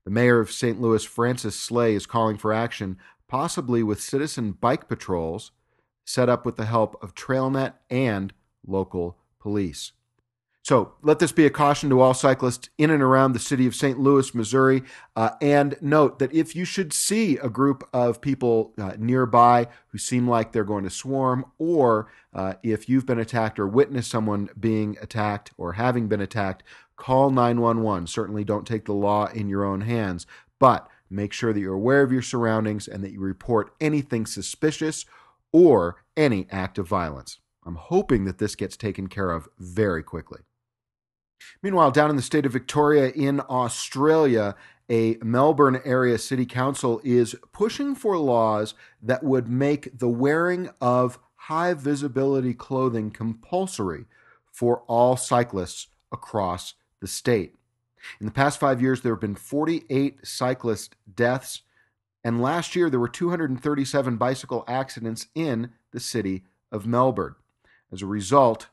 The 0.03 0.12
mayor 0.12 0.39
of 0.39 0.51
St. 0.51 0.79
Louis, 0.79 1.03
Francis 1.03 1.60
Slay, 1.60 1.96
is 1.96 2.06
calling 2.06 2.38
for 2.38 2.53
action, 2.53 2.98
possibly 3.27 3.84
with 3.84 4.01
citizen 4.01 4.51
bike 4.53 4.88
patrols 4.88 5.51
set 6.06 6.29
up 6.29 6.46
with 6.46 6.56
the 6.56 6.65
help 6.65 7.01
of 7.03 7.13
TrailNet 7.13 7.74
and 7.89 8.34
local 8.65 9.18
police. 9.39 9.91
So 10.61 10.93
let 11.01 11.19
this 11.19 11.31
be 11.31 11.45
a 11.45 11.49
caution 11.49 11.89
to 11.89 12.01
all 12.01 12.13
cyclists 12.13 12.69
in 12.77 12.91
and 12.91 13.01
around 13.01 13.33
the 13.33 13.39
city 13.39 13.65
of 13.65 13.73
St. 13.73 13.99
Louis, 13.99 14.35
Missouri. 14.35 14.83
Uh, 15.15 15.31
and 15.41 15.75
note 15.81 16.19
that 16.19 16.33
if 16.33 16.55
you 16.55 16.65
should 16.65 16.93
see 16.93 17.37
a 17.37 17.49
group 17.49 17.87
of 17.93 18.21
people 18.21 18.73
uh, 18.77 18.93
nearby 18.97 19.67
who 19.87 19.97
seem 19.97 20.27
like 20.27 20.51
they're 20.51 20.63
going 20.63 20.83
to 20.83 20.89
swarm, 20.89 21.45
or 21.57 22.11
uh, 22.33 22.55
if 22.61 22.89
you've 22.89 23.05
been 23.05 23.19
attacked 23.19 23.57
or 23.57 23.67
witnessed 23.67 24.11
someone 24.11 24.49
being 24.59 24.97
attacked 25.01 25.51
or 25.57 25.73
having 25.73 26.07
been 26.07 26.21
attacked, 26.21 26.63
call 26.97 27.31
911. 27.31 28.07
Certainly 28.07 28.43
don't 28.43 28.67
take 28.67 28.85
the 28.85 28.93
law 28.93 29.27
in 29.27 29.49
your 29.49 29.63
own 29.63 29.81
hands, 29.81 30.27
but 30.59 30.87
make 31.09 31.33
sure 31.33 31.53
that 31.53 31.59
you're 31.59 31.73
aware 31.73 32.03
of 32.03 32.11
your 32.11 32.21
surroundings 32.21 32.87
and 32.87 33.03
that 33.03 33.13
you 33.13 33.21
report 33.21 33.73
anything 33.79 34.25
suspicious 34.25 35.05
or 35.51 36.03
any 36.15 36.47
act 36.51 36.77
of 36.77 36.87
violence. 36.87 37.39
I'm 37.65 37.75
hoping 37.75 38.25
that 38.25 38.37
this 38.37 38.55
gets 38.55 38.77
taken 38.77 39.07
care 39.07 39.31
of 39.31 39.47
very 39.57 40.03
quickly. 40.03 40.41
Meanwhile, 41.62 41.91
down 41.91 42.10
in 42.10 42.15
the 42.15 42.22
state 42.22 42.46
of 42.46 42.53
Victoria 42.53 43.10
in 43.10 43.41
Australia, 43.50 44.55
a 44.89 45.17
Melbourne 45.22 45.81
area 45.86 46.17
city 46.17 46.46
council 46.46 47.00
is 47.03 47.36
pushing 47.51 47.96
for 47.96 48.17
laws 48.17 48.74
that 49.01 49.24
would 49.24 49.48
make 49.48 50.00
the 50.00 50.10
wearing 50.10 50.69
of 50.81 51.19
high 51.36 51.74
visibility 51.74 52.53
clothing 52.53 53.12
compulsory 53.12 54.05
for 54.51 54.84
all 54.88 55.15
cyclists 55.15 55.88
across 56.12 56.74
the 57.01 57.08
state. 57.08 57.55
In 58.19 58.25
the 58.25 58.31
past 58.31 58.60
five 58.60 58.81
years, 58.81 59.01
there 59.01 59.13
have 59.13 59.22
been 59.22 59.36
48 59.36 60.25
cyclist 60.25 60.96
deaths, 61.13 61.62
and 62.24 62.41
last 62.41 62.75
year 62.75 62.89
there 62.89 63.00
were 63.00 63.08
237 63.08 64.17
bicycle 64.17 64.63
accidents 64.67 65.27
in 65.36 65.72
the 65.91 66.00
city 66.00 66.43
of 66.72 66.86
Melbourne. 66.86 67.36
As 67.91 68.01
a 68.01 68.08
result, 68.08 68.67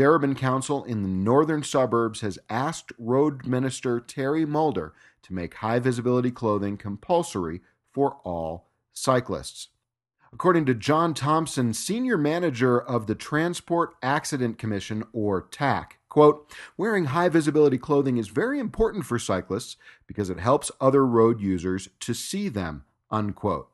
Darebin 0.00 0.34
Council 0.34 0.82
in 0.84 1.02
the 1.02 1.08
northern 1.10 1.62
suburbs 1.62 2.22
has 2.22 2.38
asked 2.48 2.90
Road 2.96 3.44
Minister 3.44 4.00
Terry 4.00 4.46
Mulder 4.46 4.94
to 5.20 5.34
make 5.34 5.56
high 5.56 5.78
visibility 5.78 6.30
clothing 6.30 6.78
compulsory 6.78 7.60
for 7.92 8.16
all 8.24 8.70
cyclists. 8.94 9.68
According 10.32 10.64
to 10.64 10.74
John 10.74 11.12
Thompson, 11.12 11.74
senior 11.74 12.16
manager 12.16 12.80
of 12.80 13.08
the 13.08 13.14
Transport 13.14 13.94
Accident 14.02 14.56
Commission, 14.56 15.04
or 15.12 15.42
TAC, 15.42 15.98
quote, 16.08 16.50
wearing 16.78 17.04
high 17.04 17.28
visibility 17.28 17.76
clothing 17.76 18.16
is 18.16 18.28
very 18.28 18.58
important 18.58 19.04
for 19.04 19.18
cyclists 19.18 19.76
because 20.06 20.30
it 20.30 20.40
helps 20.40 20.70
other 20.80 21.04
road 21.04 21.42
users 21.42 21.90
to 22.00 22.14
see 22.14 22.48
them, 22.48 22.84
unquote. 23.10 23.68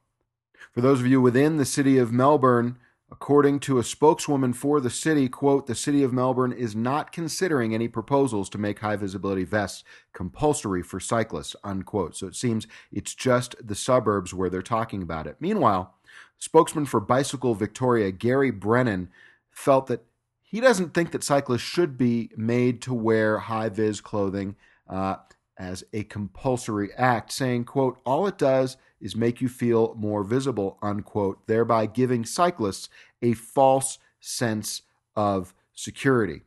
For 0.73 0.81
those 0.81 0.99
of 0.99 1.07
you 1.07 1.21
within 1.21 1.57
the 1.57 1.65
city 1.65 1.99
of 1.99 2.11
Melbourne, 2.11 2.79
According 3.11 3.61
to 3.61 3.79
a 3.79 3.85
spokeswoman 3.85 4.53
for 4.53 4.81
the 4.81 4.91
city, 4.91 5.29
quote, 5.29 5.69
the 5.69 5.77
city 5.77 6.03
of 6.03 6.13
Melbourne 6.13 6.53
is 6.53 6.75
not 6.75 7.13
considering 7.13 7.73
any 7.73 7.87
proposals 7.87 8.49
to 8.51 8.59
make 8.59 8.81
high 8.81 8.97
visibility 8.97 9.45
vests 9.45 9.85
compulsory 10.13 10.83
for 10.83 10.99
cyclists, 10.99 11.55
unquote. 11.63 12.17
So 12.17 12.27
it 12.27 12.35
seems 12.35 12.67
it's 12.91 13.15
just 13.15 13.55
the 13.65 13.77
suburbs 13.77 14.35
where 14.35 14.51
they're 14.51 14.61
talking 14.61 15.03
about 15.03 15.29
it. 15.29 15.37
Meanwhile, 15.39 15.95
spokesman 16.39 16.85
for 16.87 16.99
Bicycle 16.99 17.55
Victoria, 17.55 18.11
Gary 18.11 18.51
Brennan, 18.51 19.09
felt 19.51 19.87
that 19.87 20.05
he 20.43 20.61
doesn't 20.61 20.93
think 20.93 21.13
that 21.13 21.23
cyclists 21.23 21.61
should 21.61 21.97
be 21.97 22.31
made 22.37 22.83
to 22.83 22.95
wear 22.95 23.39
high 23.39 23.69
vis 23.69 24.01
clothing 24.01 24.57
uh, 24.89 25.17
as 25.59 25.85
a 25.93 26.05
compulsory 26.05 26.93
act, 26.95 27.33
saying, 27.33 27.65
quote, 27.65 27.99
all 28.05 28.27
it 28.27 28.39
does 28.39 28.77
is 29.01 29.17
make 29.17 29.41
you 29.41 29.49
feel 29.49 29.95
more 29.97 30.23
visible, 30.23 30.79
unquote, 30.83 31.47
thereby 31.47 31.87
giving 31.87 32.25
cyclists 32.25 32.89
a 33.23 33.33
false 33.33 33.99
sense 34.21 34.83
of 35.15 35.55
security. 35.75 36.43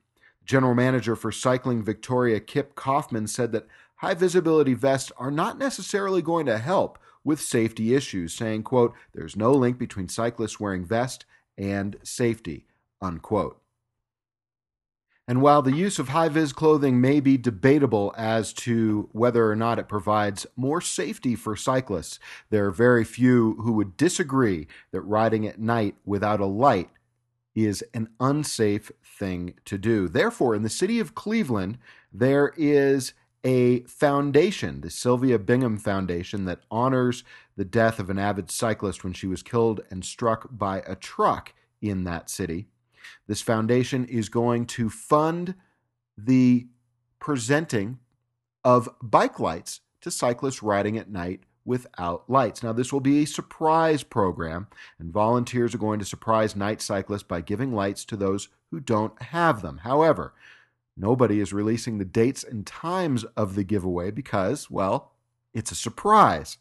General 0.45 0.75
manager 0.75 1.15
for 1.15 1.31
Cycling 1.31 1.83
Victoria, 1.83 2.39
Kip 2.39 2.75
Kaufman, 2.75 3.27
said 3.27 3.51
that 3.51 3.67
high 3.97 4.15
visibility 4.15 4.73
vests 4.73 5.11
are 5.17 5.31
not 5.31 5.57
necessarily 5.57 6.21
going 6.21 6.45
to 6.47 6.57
help 6.57 6.97
with 7.23 7.41
safety 7.41 7.93
issues, 7.93 8.33
saying, 8.33 8.63
quote, 8.63 8.93
there's 9.13 9.35
no 9.35 9.51
link 9.51 9.77
between 9.77 10.07
cyclists 10.07 10.59
wearing 10.59 10.85
vest 10.85 11.25
and 11.57 11.97
safety, 12.03 12.65
unquote. 13.01 13.61
And 15.29 15.43
while 15.43 15.61
the 15.61 15.75
use 15.75 15.99
of 15.99 16.09
high 16.09 16.29
vis 16.29 16.51
clothing 16.51 16.99
may 16.99 17.19
be 17.19 17.37
debatable 17.37 18.15
as 18.17 18.51
to 18.53 19.09
whether 19.11 19.47
or 19.47 19.55
not 19.55 19.77
it 19.77 19.87
provides 19.87 20.47
more 20.55 20.81
safety 20.81 21.35
for 21.35 21.55
cyclists, 21.55 22.17
there 22.49 22.65
are 22.65 22.71
very 22.71 23.03
few 23.03 23.53
who 23.61 23.73
would 23.73 23.95
disagree 23.95 24.65
that 24.89 25.01
riding 25.01 25.45
at 25.45 25.59
night 25.59 25.93
without 26.03 26.39
a 26.39 26.47
light 26.47 26.89
is 27.53 27.83
an 27.93 28.09
unsafe 28.19 28.91
thing 29.03 29.53
to 29.65 29.77
do. 29.77 30.07
Therefore, 30.07 30.55
in 30.55 30.63
the 30.63 30.67
city 30.67 30.99
of 30.99 31.13
Cleveland, 31.13 31.77
there 32.11 32.51
is 32.57 33.13
a 33.43 33.81
foundation, 33.81 34.81
the 34.81 34.89
Sylvia 34.89 35.37
Bingham 35.37 35.77
Foundation, 35.77 36.45
that 36.45 36.63
honors 36.71 37.23
the 37.55 37.65
death 37.65 37.99
of 37.99 38.09
an 38.09 38.17
avid 38.17 38.49
cyclist 38.49 39.03
when 39.03 39.13
she 39.13 39.27
was 39.27 39.43
killed 39.43 39.81
and 39.91 40.03
struck 40.03 40.47
by 40.49 40.81
a 40.87 40.95
truck 40.95 41.53
in 41.83 42.03
that 42.05 42.31
city. 42.31 42.65
This 43.27 43.41
foundation 43.41 44.05
is 44.05 44.29
going 44.29 44.65
to 44.67 44.89
fund 44.89 45.55
the 46.17 46.67
presenting 47.19 47.99
of 48.63 48.89
bike 49.01 49.39
lights 49.39 49.81
to 50.01 50.11
cyclists 50.11 50.63
riding 50.63 50.97
at 50.97 51.09
night 51.09 51.41
without 51.65 52.29
lights. 52.29 52.63
Now, 52.63 52.73
this 52.73 52.91
will 52.91 52.99
be 52.99 53.21
a 53.21 53.27
surprise 53.27 54.03
program, 54.03 54.67
and 54.97 55.13
volunteers 55.13 55.75
are 55.75 55.79
going 55.79 55.99
to 55.99 56.05
surprise 56.05 56.55
night 56.55 56.81
cyclists 56.81 57.23
by 57.23 57.41
giving 57.41 57.73
lights 57.73 58.05
to 58.05 58.17
those 58.17 58.49
who 58.71 58.79
don't 58.79 59.21
have 59.21 59.61
them. 59.61 59.79
However, 59.79 60.33
nobody 60.97 61.39
is 61.39 61.53
releasing 61.53 61.97
the 61.97 62.05
dates 62.05 62.43
and 62.43 62.65
times 62.65 63.23
of 63.37 63.55
the 63.55 63.63
giveaway 63.63 64.11
because, 64.11 64.71
well, 64.71 65.11
it's 65.53 65.71
a 65.71 65.75
surprise. 65.75 66.57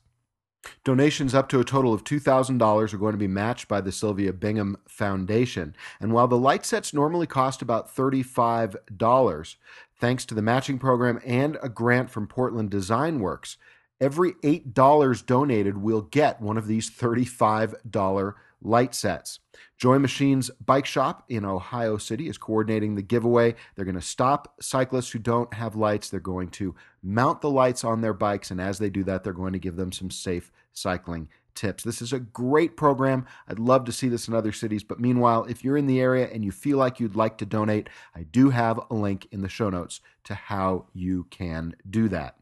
Donations 0.85 1.35
up 1.35 1.49
to 1.49 1.61
a 1.61 1.65
total 1.65 1.95
of 1.95 2.05
$2,000 2.05 2.93
are 2.93 2.99
going 2.99 3.13
to 3.13 3.19
be 3.19 3.29
matched 3.29 3.69
by 3.69 3.81
the 3.81 3.93
Sylvia 3.93 4.33
Bingham 4.33 4.77
Foundation. 4.89 5.75
And 6.01 6.13
while 6.13 6.29
the 6.29 6.39
light 6.39 6.67
sets 6.67 6.95
normally 6.95 7.27
cost 7.27 7.63
about 7.63 7.95
$35, 7.95 9.57
thanks 10.01 10.25
to 10.27 10.35
the 10.35 10.43
matching 10.43 10.79
program 10.79 11.21
and 11.25 11.59
a 11.63 11.69
grant 11.69 12.11
from 12.11 12.27
Portland 12.27 12.71
Design 12.71 13.21
Works, 13.21 13.57
every 14.01 14.33
$8 14.35 15.27
donated 15.27 15.79
will 15.79 16.03
get 16.03 16.41
one 16.41 16.57
of 16.57 16.67
these 16.67 16.91
$35 16.91 18.35
light 18.63 18.95
sets. 18.95 19.41
Joy 19.77 19.99
Machines 19.99 20.51
Bike 20.65 20.87
Shop 20.87 21.25
in 21.29 21.45
Ohio 21.45 21.97
City 21.97 22.29
is 22.29 22.39
coordinating 22.39 22.95
the 22.95 23.03
giveaway. 23.03 23.55
They're 23.75 23.85
going 23.85 23.95
to 23.95 24.01
stop 24.01 24.55
cyclists 24.61 25.11
who 25.11 25.19
don't 25.19 25.53
have 25.55 25.77
lights. 25.77 26.11
They're 26.11 26.21
going 26.21 26.49
to 26.51 26.75
mount 27.03 27.41
the 27.41 27.51
lights 27.51 27.85
on 27.85 28.01
their 28.01 28.15
bikes, 28.15 28.51
and 28.51 28.61
as 28.61 28.79
they 28.79 28.91
do 28.91 29.05
that, 29.05 29.25
they're 29.25 29.33
going 29.33 29.53
to 29.53 29.59
give 29.59 29.77
them 29.77 29.93
some 29.93 30.11
safe 30.11 30.51
cycling 30.73 31.29
tips. 31.55 31.83
This 31.83 32.01
is 32.01 32.13
a 32.13 32.21
great 32.21 32.77
program. 32.77 33.27
I'd 33.49 33.59
love 33.59 33.85
to 33.87 33.93
see 33.93 34.09
this 34.09 34.29
in 34.29 34.35
other 34.35 34.53
cities, 34.53 34.85
but 34.85 35.01
meanwhile, 35.01 35.45
if 35.45 35.65
you're 35.65 35.77
in 35.77 35.87
the 35.87 36.01
area 36.01 36.29
and 36.33 36.45
you 36.45 36.53
feel 36.53 36.79
like 36.79 37.01
you'd 37.01 37.17
like 37.17 37.39
to 37.39 37.47
donate, 37.47 37.89
I 38.15 38.23
do 38.23 38.51
have 38.51 38.81
a 38.91 38.95
link 38.95 39.27
in 39.33 39.43
the 39.43 39.49
show 39.49 39.69
notes 39.69 40.01
to 40.25 40.35
how 40.35 40.87
you 40.93 41.27
can 41.31 41.75
do 41.89 42.09
that. 42.11 42.37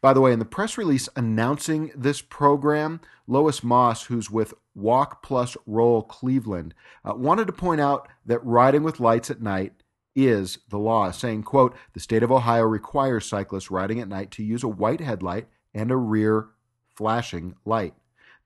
By 0.00 0.12
the 0.12 0.20
way, 0.20 0.32
in 0.32 0.38
the 0.38 0.44
press 0.44 0.78
release 0.78 1.08
announcing 1.16 1.92
this 1.94 2.20
program, 2.20 3.00
Lois 3.26 3.62
Moss, 3.62 4.04
who's 4.04 4.30
with 4.30 4.54
Walk 4.74 5.22
Plus 5.22 5.56
Roll 5.66 6.02
Cleveland, 6.02 6.74
uh, 7.04 7.14
wanted 7.14 7.46
to 7.46 7.52
point 7.52 7.80
out 7.80 8.08
that 8.24 8.44
riding 8.44 8.82
with 8.82 9.00
lights 9.00 9.30
at 9.30 9.42
night 9.42 9.72
is 10.14 10.58
the 10.70 10.78
law, 10.78 11.10
saying, 11.10 11.42
quote, 11.42 11.76
the 11.92 12.00
state 12.00 12.22
of 12.22 12.32
Ohio 12.32 12.62
requires 12.62 13.26
cyclists 13.26 13.70
riding 13.70 14.00
at 14.00 14.08
night 14.08 14.30
to 14.32 14.42
use 14.42 14.62
a 14.62 14.68
white 14.68 15.00
headlight 15.00 15.46
and 15.74 15.90
a 15.90 15.96
rear 15.96 16.48
flashing 16.94 17.54
light. 17.64 17.94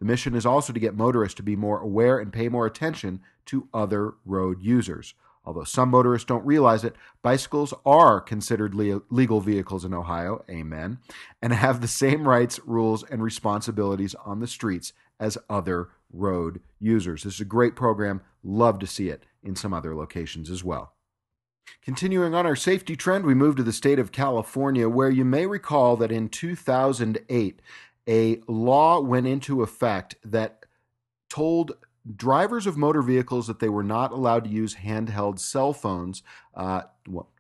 The 0.00 0.04
mission 0.06 0.34
is 0.34 0.46
also 0.46 0.72
to 0.72 0.80
get 0.80 0.96
motorists 0.96 1.36
to 1.36 1.42
be 1.42 1.56
more 1.56 1.78
aware 1.78 2.18
and 2.18 2.32
pay 2.32 2.48
more 2.48 2.66
attention 2.66 3.20
to 3.46 3.68
other 3.72 4.14
road 4.24 4.60
users. 4.60 5.14
Although 5.44 5.64
some 5.64 5.90
motorists 5.90 6.26
don't 6.26 6.44
realize 6.44 6.84
it, 6.84 6.96
bicycles 7.22 7.72
are 7.86 8.20
considered 8.20 8.74
le- 8.74 9.02
legal 9.10 9.40
vehicles 9.40 9.84
in 9.84 9.94
Ohio, 9.94 10.44
amen, 10.50 10.98
and 11.40 11.52
have 11.52 11.80
the 11.80 11.88
same 11.88 12.28
rights, 12.28 12.60
rules, 12.66 13.02
and 13.04 13.22
responsibilities 13.22 14.14
on 14.24 14.40
the 14.40 14.46
streets 14.46 14.92
as 15.18 15.38
other 15.48 15.88
road 16.12 16.60
users. 16.78 17.22
This 17.22 17.34
is 17.34 17.40
a 17.40 17.46
great 17.46 17.74
program. 17.74 18.20
Love 18.42 18.78
to 18.80 18.86
see 18.86 19.08
it 19.08 19.24
in 19.42 19.56
some 19.56 19.72
other 19.72 19.94
locations 19.94 20.50
as 20.50 20.62
well. 20.62 20.92
Continuing 21.82 22.34
on 22.34 22.46
our 22.46 22.56
safety 22.56 22.96
trend, 22.96 23.24
we 23.24 23.34
move 23.34 23.56
to 23.56 23.62
the 23.62 23.72
state 23.72 23.98
of 23.98 24.12
California, 24.12 24.88
where 24.88 25.10
you 25.10 25.24
may 25.24 25.46
recall 25.46 25.96
that 25.96 26.12
in 26.12 26.28
2008, 26.28 27.62
a 28.08 28.40
law 28.48 29.00
went 29.00 29.26
into 29.26 29.62
effect 29.62 30.16
that 30.24 30.66
told 31.28 31.72
drivers 32.16 32.66
of 32.66 32.76
motor 32.76 33.02
vehicles 33.02 33.46
that 33.46 33.60
they 33.60 33.68
were 33.68 33.82
not 33.82 34.12
allowed 34.12 34.44
to 34.44 34.50
use 34.50 34.76
handheld 34.76 35.38
cell 35.38 35.72
phones 35.72 36.22
uh, 36.54 36.82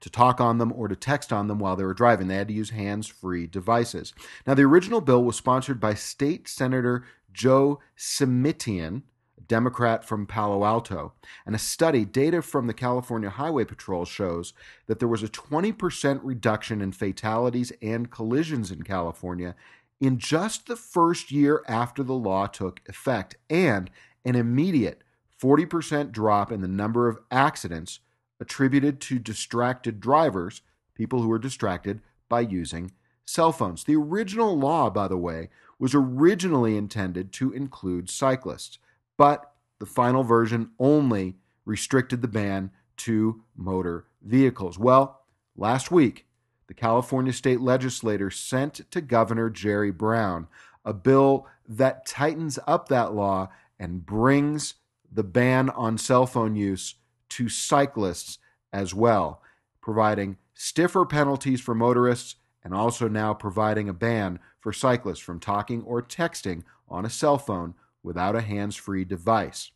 to 0.00 0.10
talk 0.10 0.40
on 0.40 0.58
them 0.58 0.72
or 0.72 0.88
to 0.88 0.96
text 0.96 1.32
on 1.32 1.48
them 1.48 1.58
while 1.58 1.76
they 1.76 1.84
were 1.84 1.94
driving. 1.94 2.28
They 2.28 2.36
had 2.36 2.48
to 2.48 2.54
use 2.54 2.70
hands 2.70 3.06
free 3.06 3.46
devices. 3.46 4.12
Now, 4.46 4.54
the 4.54 4.62
original 4.62 5.00
bill 5.00 5.24
was 5.24 5.36
sponsored 5.36 5.80
by 5.80 5.94
State 5.94 6.48
Senator 6.48 7.04
Joe 7.32 7.80
Simitian. 7.96 9.02
A 9.38 9.40
Democrat 9.42 10.04
from 10.04 10.26
Palo 10.26 10.64
Alto. 10.64 11.14
And 11.46 11.54
a 11.54 11.58
study, 11.58 12.04
data 12.04 12.42
from 12.42 12.66
the 12.66 12.74
California 12.74 13.30
Highway 13.30 13.64
Patrol, 13.64 14.04
shows 14.04 14.52
that 14.86 14.98
there 14.98 15.08
was 15.08 15.22
a 15.22 15.28
20% 15.28 16.20
reduction 16.22 16.82
in 16.82 16.92
fatalities 16.92 17.72
and 17.80 18.10
collisions 18.10 18.70
in 18.70 18.82
California 18.82 19.54
in 20.00 20.18
just 20.18 20.66
the 20.66 20.76
first 20.76 21.30
year 21.30 21.62
after 21.68 22.02
the 22.02 22.14
law 22.14 22.46
took 22.46 22.80
effect. 22.88 23.36
And 23.48 23.90
an 24.24 24.36
immediate 24.36 25.02
40% 25.40 26.12
drop 26.12 26.52
in 26.52 26.60
the 26.60 26.68
number 26.68 27.08
of 27.08 27.18
accidents 27.30 28.00
attributed 28.40 29.00
to 29.00 29.18
distracted 29.18 30.00
drivers, 30.00 30.62
people 30.94 31.22
who 31.22 31.28
were 31.28 31.38
distracted 31.38 32.00
by 32.28 32.40
using 32.40 32.92
cell 33.24 33.52
phones. 33.52 33.84
The 33.84 33.96
original 33.96 34.58
law, 34.58 34.90
by 34.90 35.08
the 35.08 35.16
way, 35.16 35.48
was 35.78 35.94
originally 35.94 36.76
intended 36.76 37.32
to 37.34 37.52
include 37.52 38.10
cyclists, 38.10 38.78
but 39.16 39.52
the 39.78 39.86
final 39.86 40.22
version 40.22 40.70
only 40.78 41.36
restricted 41.64 42.22
the 42.22 42.28
ban 42.28 42.70
to 42.98 43.42
motor 43.56 44.06
vehicles. 44.22 44.78
Well, 44.78 45.22
last 45.56 45.90
week, 45.90 46.26
the 46.66 46.74
California 46.74 47.32
state 47.32 47.60
legislature 47.60 48.30
sent 48.30 48.90
to 48.90 49.00
Governor 49.00 49.48
Jerry 49.48 49.90
Brown 49.90 50.46
a 50.84 50.92
bill 50.92 51.46
that 51.68 52.06
tightens 52.06 52.58
up 52.66 52.88
that 52.88 53.14
law 53.14 53.48
and 53.80 54.06
brings 54.06 54.74
the 55.10 55.24
ban 55.24 55.70
on 55.70 55.98
cell 55.98 56.26
phone 56.26 56.54
use 56.54 56.94
to 57.30 57.48
cyclists 57.48 58.38
as 58.72 58.94
well, 58.94 59.42
providing 59.80 60.36
stiffer 60.54 61.04
penalties 61.06 61.60
for 61.60 61.74
motorists 61.74 62.36
and 62.62 62.74
also 62.74 63.08
now 63.08 63.32
providing 63.32 63.88
a 63.88 63.94
ban 63.94 64.38
for 64.60 64.72
cyclists 64.72 65.20
from 65.20 65.40
talking 65.40 65.82
or 65.82 66.02
texting 66.02 66.62
on 66.88 67.06
a 67.06 67.10
cell 67.10 67.38
phone 67.38 67.74
without 68.02 68.36
a 68.36 68.42
hands 68.42 68.76
free 68.76 69.04
device. 69.04 69.70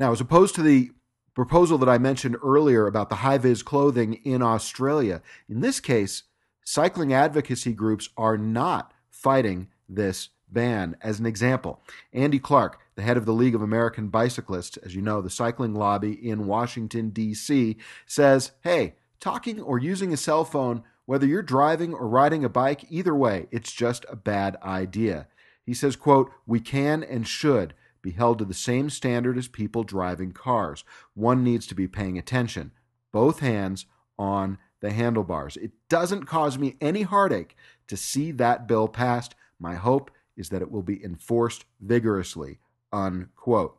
Now, 0.00 0.12
as 0.12 0.20
opposed 0.20 0.54
to 0.54 0.62
the 0.62 0.92
proposal 1.34 1.78
that 1.78 1.88
I 1.88 1.98
mentioned 1.98 2.36
earlier 2.42 2.86
about 2.86 3.10
the 3.10 3.16
high 3.16 3.38
vis 3.38 3.62
clothing 3.62 4.14
in 4.24 4.42
Australia, 4.42 5.22
in 5.48 5.60
this 5.60 5.80
case, 5.80 6.24
cycling 6.64 7.12
advocacy 7.12 7.72
groups 7.72 8.08
are 8.16 8.38
not 8.38 8.92
fighting 9.10 9.68
this 9.88 10.30
ban. 10.52 10.96
As 11.00 11.18
an 11.18 11.26
example, 11.26 11.80
Andy 12.12 12.38
Clark, 12.38 12.80
the 12.94 13.02
head 13.02 13.16
of 13.16 13.24
the 13.24 13.32
League 13.32 13.54
of 13.54 13.62
American 13.62 14.08
Bicyclists, 14.08 14.76
as 14.78 14.94
you 14.94 15.02
know, 15.02 15.22
the 15.22 15.30
cycling 15.30 15.74
lobby 15.74 16.12
in 16.12 16.46
Washington, 16.46 17.10
D.C., 17.10 17.76
says, 18.06 18.52
hey, 18.62 18.94
talking 19.20 19.60
or 19.60 19.78
using 19.78 20.12
a 20.12 20.16
cell 20.16 20.44
phone, 20.44 20.82
whether 21.06 21.26
you're 21.26 21.42
driving 21.42 21.94
or 21.94 22.08
riding 22.08 22.44
a 22.44 22.48
bike, 22.48 22.84
either 22.90 23.14
way, 23.14 23.46
it's 23.50 23.72
just 23.72 24.04
a 24.08 24.16
bad 24.16 24.56
idea. 24.62 25.26
He 25.64 25.74
says, 25.74 25.96
quote, 25.96 26.30
we 26.46 26.60
can 26.60 27.02
and 27.02 27.26
should 27.26 27.74
be 28.02 28.10
held 28.10 28.38
to 28.38 28.44
the 28.44 28.54
same 28.54 28.90
standard 28.90 29.38
as 29.38 29.48
people 29.48 29.84
driving 29.84 30.32
cars. 30.32 30.84
One 31.14 31.44
needs 31.44 31.66
to 31.68 31.74
be 31.74 31.86
paying 31.86 32.18
attention, 32.18 32.72
both 33.12 33.38
hands 33.38 33.86
on 34.18 34.58
the 34.80 34.90
handlebars. 34.90 35.56
It 35.56 35.70
doesn't 35.88 36.26
cause 36.26 36.58
me 36.58 36.76
any 36.80 37.02
heartache 37.02 37.56
to 37.86 37.96
see 37.96 38.32
that 38.32 38.66
bill 38.66 38.88
passed. 38.88 39.34
My 39.58 39.76
hope 39.76 40.10
is 40.36 40.48
that 40.48 40.62
it 40.62 40.70
will 40.70 40.82
be 40.82 41.02
enforced 41.04 41.64
vigorously. 41.80 42.58
Unquote. 42.92 43.78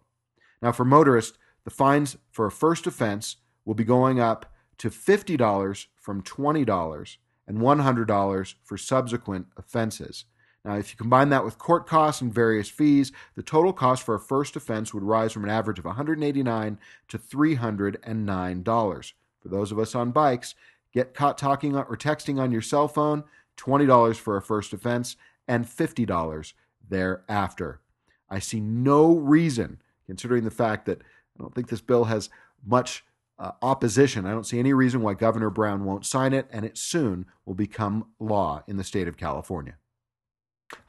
Now, 0.61 0.71
for 0.71 0.85
motorists, 0.85 1.37
the 1.63 1.69
fines 1.69 2.17
for 2.31 2.45
a 2.45 2.51
first 2.51 2.87
offense 2.87 3.37
will 3.65 3.75
be 3.75 3.83
going 3.83 4.19
up 4.19 4.51
to 4.79 4.89
$50 4.89 5.85
from 5.95 6.23
$20 6.23 7.17
and 7.47 7.57
$100 7.59 8.53
for 8.63 8.77
subsequent 8.77 9.47
offenses. 9.57 10.25
Now, 10.65 10.75
if 10.75 10.91
you 10.91 10.97
combine 10.97 11.29
that 11.29 11.43
with 11.43 11.57
court 11.57 11.87
costs 11.87 12.21
and 12.21 12.33
various 12.33 12.69
fees, 12.69 13.11
the 13.35 13.43
total 13.43 13.73
cost 13.73 14.03
for 14.03 14.15
a 14.15 14.19
first 14.19 14.55
offense 14.55 14.93
would 14.93 15.03
rise 15.03 15.33
from 15.33 15.43
an 15.43 15.49
average 15.49 15.79
of 15.79 15.85
$189 15.85 16.77
to 17.09 17.17
$309. 17.17 19.13
For 19.41 19.49
those 19.49 19.71
of 19.73 19.79
us 19.79 19.93
on 19.93 20.11
bikes, 20.11 20.55
get 20.93 21.13
caught 21.13 21.37
talking 21.37 21.75
or 21.75 21.97
texting 21.97 22.39
on 22.39 22.53
your 22.53 22.61
cell 22.61 22.87
phone, 22.87 23.25
$20 23.57 24.15
for 24.15 24.37
a 24.37 24.41
first 24.41 24.71
offense, 24.71 25.17
and 25.47 25.65
$50 25.65 26.53
thereafter. 26.89 27.81
I 28.29 28.39
see 28.39 28.59
no 28.59 29.15
reason, 29.15 29.81
considering 30.05 30.43
the 30.43 30.51
fact 30.51 30.85
that 30.85 31.01
I 31.37 31.41
don't 31.41 31.53
think 31.53 31.69
this 31.69 31.81
bill 31.81 32.05
has 32.05 32.29
much 32.65 33.03
uh, 33.39 33.51
opposition, 33.61 34.25
I 34.25 34.31
don't 34.31 34.45
see 34.45 34.59
any 34.59 34.73
reason 34.73 35.01
why 35.01 35.15
Governor 35.15 35.49
Brown 35.49 35.85
won't 35.85 36.05
sign 36.05 36.33
it, 36.33 36.47
and 36.51 36.65
it 36.65 36.77
soon 36.77 37.25
will 37.45 37.55
become 37.55 38.05
law 38.19 38.63
in 38.67 38.77
the 38.77 38.83
state 38.83 39.07
of 39.07 39.17
California. 39.17 39.75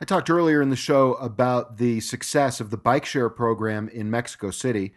I 0.01 0.05
talked 0.05 0.31
earlier 0.31 0.63
in 0.63 0.71
the 0.71 0.77
show 0.77 1.15
about 1.15 1.79
the 1.79 2.01
success 2.01 2.61
of 2.61 2.71
the 2.71 2.77
bike 2.77 3.05
share 3.05 3.29
program 3.29 3.89
in 3.89 4.11
Mexico 4.11 4.51
City, 4.51 4.95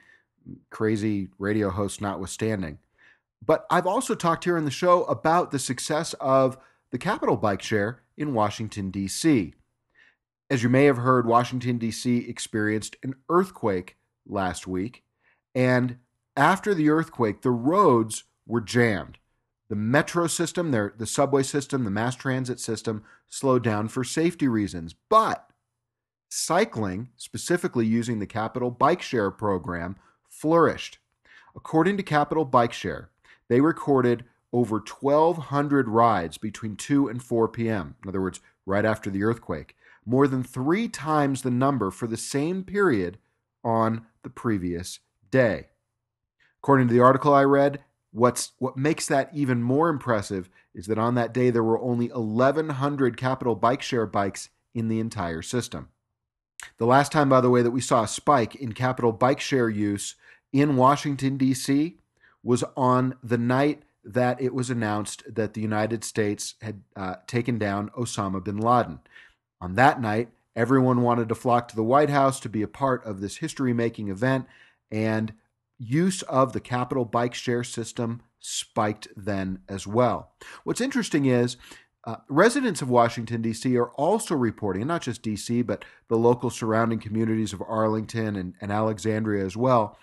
crazy 0.69 1.29
radio 1.39 1.69
host 1.69 2.01
notwithstanding. 2.01 2.79
But 3.45 3.65
I've 3.69 3.87
also 3.87 4.15
talked 4.15 4.43
here 4.43 4.57
in 4.57 4.65
the 4.65 4.71
show 4.71 5.03
about 5.05 5.51
the 5.51 5.59
success 5.59 6.13
of 6.15 6.57
the 6.91 6.97
Capital 6.97 7.37
Bike 7.37 7.61
Share 7.61 8.01
in 8.17 8.34
Washington, 8.34 8.89
D.C. 8.91 9.53
As 10.49 10.63
you 10.63 10.69
may 10.69 10.86
have 10.86 10.97
heard, 10.97 11.27
Washington, 11.27 11.77
D.C. 11.77 12.17
experienced 12.30 12.95
an 13.03 13.15
earthquake 13.30 13.97
last 14.25 14.67
week. 14.67 15.03
And 15.53 15.97
after 16.36 16.73
the 16.73 16.89
earthquake, 16.89 17.41
the 17.41 17.51
roads 17.51 18.23
were 18.45 18.62
jammed. 18.62 19.17
The 19.69 19.75
metro 19.75 20.27
system, 20.27 20.71
the 20.71 21.06
subway 21.06 21.43
system, 21.43 21.84
the 21.84 21.91
mass 21.91 22.15
transit 22.15 22.60
system 22.60 23.03
slowed 23.27 23.63
down 23.63 23.89
for 23.89 24.03
safety 24.03 24.47
reasons. 24.47 24.95
But 25.10 25.49
cycling, 26.30 27.10
specifically 27.17 27.86
using 27.86 28.19
the 28.19 28.27
Capital 28.27 28.71
Bike 28.71 29.01
Share 29.01 29.30
program, 29.32 29.97
flourished. 30.30 30.99
According 31.56 31.97
to 31.97 32.03
Capital 32.03 32.45
Bike 32.45 32.71
Share, 32.71 33.10
they 33.49 33.60
recorded 33.60 34.23
over 34.57 34.77
1,200 34.77 35.87
rides 35.87 36.39
between 36.39 36.75
2 36.75 37.07
and 37.07 37.21
4 37.21 37.47
p.m., 37.47 37.95
in 38.01 38.09
other 38.09 38.21
words, 38.21 38.39
right 38.65 38.85
after 38.85 39.11
the 39.11 39.23
earthquake. 39.23 39.75
more 40.03 40.27
than 40.27 40.41
three 40.41 40.87
times 40.87 41.41
the 41.41 41.51
number 41.51 41.91
for 41.91 42.07
the 42.07 42.17
same 42.17 42.63
period 42.63 43.17
on 43.63 44.05
the 44.23 44.29
previous 44.29 44.99
day. 45.29 45.67
According 46.63 46.87
to 46.87 46.93
the 46.93 47.01
article 47.01 47.33
I 47.33 47.43
read, 47.43 47.83
what's 48.11 48.53
what 48.57 48.77
makes 48.77 49.05
that 49.07 49.29
even 49.33 49.61
more 49.61 49.89
impressive 49.89 50.49
is 50.73 50.87
that 50.87 50.97
on 50.97 51.15
that 51.15 51.33
day 51.33 51.49
there 51.49 51.63
were 51.63 51.79
only 51.79 52.07
1100 52.07 53.17
capital 53.17 53.53
bike 53.53 53.81
share 53.81 54.07
bikes 54.07 54.49
in 54.73 54.87
the 54.87 54.99
entire 54.99 55.41
system. 55.41 55.89
The 56.77 56.85
last 56.85 57.11
time 57.11 57.29
by 57.29 57.41
the 57.41 57.49
way 57.49 57.61
that 57.61 57.71
we 57.71 57.81
saw 57.81 58.03
a 58.03 58.07
spike 58.07 58.55
in 58.55 58.71
capital 58.71 59.11
bike 59.11 59.41
share 59.41 59.69
use 59.69 60.15
in 60.51 60.77
Washington 60.77 61.37
D.C. 61.37 61.97
was 62.41 62.63
on 62.75 63.15
the 63.21 63.37
night 63.37 63.83
that 64.07 64.41
it 64.41 64.53
was 64.53 64.69
announced 64.69 65.23
that 65.35 65.53
the 65.53 65.61
United 65.61 66.03
States 66.03 66.55
had 66.61 66.81
uh, 66.95 67.15
taken 67.27 67.57
down 67.57 67.89
Osama 67.89 68.43
bin 68.43 68.57
Laden. 68.57 68.99
On 69.59 69.75
that 69.75 70.01
night, 70.01 70.29
everyone 70.55 71.01
wanted 71.01 71.27
to 71.29 71.35
flock 71.35 71.67
to 71.67 71.75
the 71.75 71.83
White 71.83 72.09
House 72.09 72.39
to 72.39 72.49
be 72.49 72.61
a 72.61 72.67
part 72.67 73.05
of 73.05 73.19
this 73.19 73.37
history 73.37 73.73
making 73.73 74.07
event, 74.07 74.45
and 74.89 75.33
use 75.77 76.21
of 76.23 76.53
the 76.53 76.59
capital 76.59 77.05
bike 77.05 77.33
share 77.33 77.63
system 77.63 78.21
spiked 78.39 79.07
then 79.15 79.59
as 79.67 79.85
well. 79.85 80.31
What's 80.63 80.81
interesting 80.81 81.25
is 81.25 81.57
uh, 82.05 82.15
residents 82.29 82.81
of 82.81 82.89
Washington, 82.89 83.41
D.C. 83.41 83.75
are 83.75 83.89
also 83.91 84.33
reporting, 84.33 84.87
not 84.87 85.01
just 85.01 85.21
D.C., 85.21 85.61
but 85.63 85.83
the 86.07 86.15
local 86.15 86.49
surrounding 86.49 86.99
communities 86.99 87.51
of 87.51 87.61
Arlington 87.67 88.37
and, 88.37 88.53
and 88.61 88.71
Alexandria 88.71 89.45
as 89.45 89.57
well, 89.57 89.97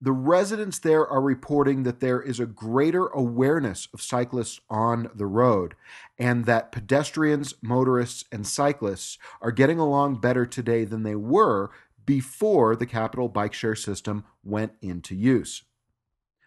the 0.00 0.12
residents 0.12 0.78
there 0.78 1.06
are 1.06 1.22
reporting 1.22 1.84
that 1.84 2.00
there 2.00 2.20
is 2.20 2.38
a 2.38 2.46
greater 2.46 3.06
awareness 3.08 3.88
of 3.94 4.02
cyclists 4.02 4.60
on 4.68 5.10
the 5.14 5.26
road 5.26 5.74
and 6.18 6.44
that 6.44 6.70
pedestrians, 6.70 7.54
motorists, 7.62 8.24
and 8.30 8.46
cyclists 8.46 9.18
are 9.40 9.52
getting 9.52 9.78
along 9.78 10.16
better 10.16 10.44
today 10.44 10.84
than 10.84 11.02
they 11.02 11.14
were 11.14 11.70
before 12.04 12.76
the 12.76 12.86
capital 12.86 13.28
bike 13.28 13.54
share 13.54 13.74
system 13.74 14.24
went 14.44 14.72
into 14.80 15.14
use. 15.14 15.62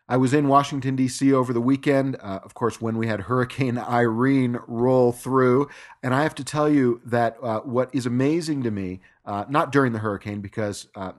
I 0.07 0.17
was 0.17 0.33
in 0.33 0.47
Washington, 0.47 0.95
D.C. 0.95 1.31
over 1.31 1.53
the 1.53 1.61
weekend, 1.61 2.15
uh, 2.15 2.39
of 2.43 2.55
course, 2.55 2.81
when 2.81 2.97
we 2.97 3.05
had 3.05 3.21
Hurricane 3.21 3.77
Irene 3.89 4.57
roll 4.67 5.11
through. 5.11 5.69
And 6.01 6.15
I 6.15 6.23
have 6.23 6.33
to 6.35 6.43
tell 6.43 6.67
you 6.67 6.99
that 7.05 7.37
uh, 7.43 7.59
what 7.59 7.93
is 7.93 8.07
amazing 8.07 8.63
to 8.63 8.71
me, 8.71 9.01
uh, 9.23 9.45
not 9.49 9.71
during 9.71 9.93
the 9.93 9.99
hurricane, 9.99 10.41
because 10.41 10.87
uh, 10.95 11.11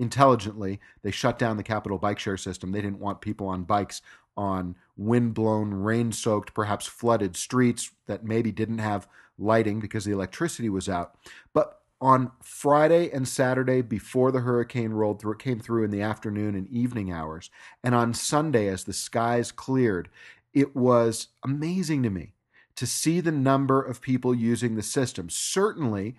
intelligently. 0.00 0.80
They 1.02 1.10
shut 1.10 1.38
down 1.38 1.56
the 1.56 1.62
Capital 1.62 1.98
bike 1.98 2.18
share 2.18 2.36
system. 2.36 2.72
They 2.72 2.80
didn't 2.80 2.98
want 2.98 3.20
people 3.20 3.46
on 3.46 3.64
bikes 3.64 4.02
on 4.36 4.74
wind-blown, 4.96 5.74
rain-soaked, 5.74 6.54
perhaps 6.54 6.86
flooded 6.86 7.36
streets 7.36 7.90
that 8.06 8.24
maybe 8.24 8.50
didn't 8.50 8.78
have 8.78 9.06
lighting 9.38 9.80
because 9.80 10.04
the 10.04 10.12
electricity 10.12 10.68
was 10.68 10.88
out. 10.88 11.14
But 11.52 11.80
on 12.00 12.32
Friday 12.42 13.10
and 13.10 13.28
Saturday 13.28 13.82
before 13.82 14.32
the 14.32 14.40
hurricane 14.40 14.92
rolled 14.92 15.20
through, 15.20 15.32
it 15.32 15.38
came 15.38 15.60
through 15.60 15.84
in 15.84 15.90
the 15.90 16.00
afternoon 16.00 16.54
and 16.54 16.66
evening 16.68 17.12
hours. 17.12 17.50
And 17.84 17.94
on 17.94 18.14
Sunday, 18.14 18.68
as 18.68 18.84
the 18.84 18.94
skies 18.94 19.52
cleared, 19.52 20.08
it 20.54 20.74
was 20.74 21.28
amazing 21.44 22.02
to 22.04 22.10
me 22.10 22.32
to 22.76 22.86
see 22.86 23.20
the 23.20 23.32
number 23.32 23.82
of 23.82 24.00
people 24.00 24.34
using 24.34 24.74
the 24.74 24.82
system. 24.82 25.28
Certainly, 25.28 26.16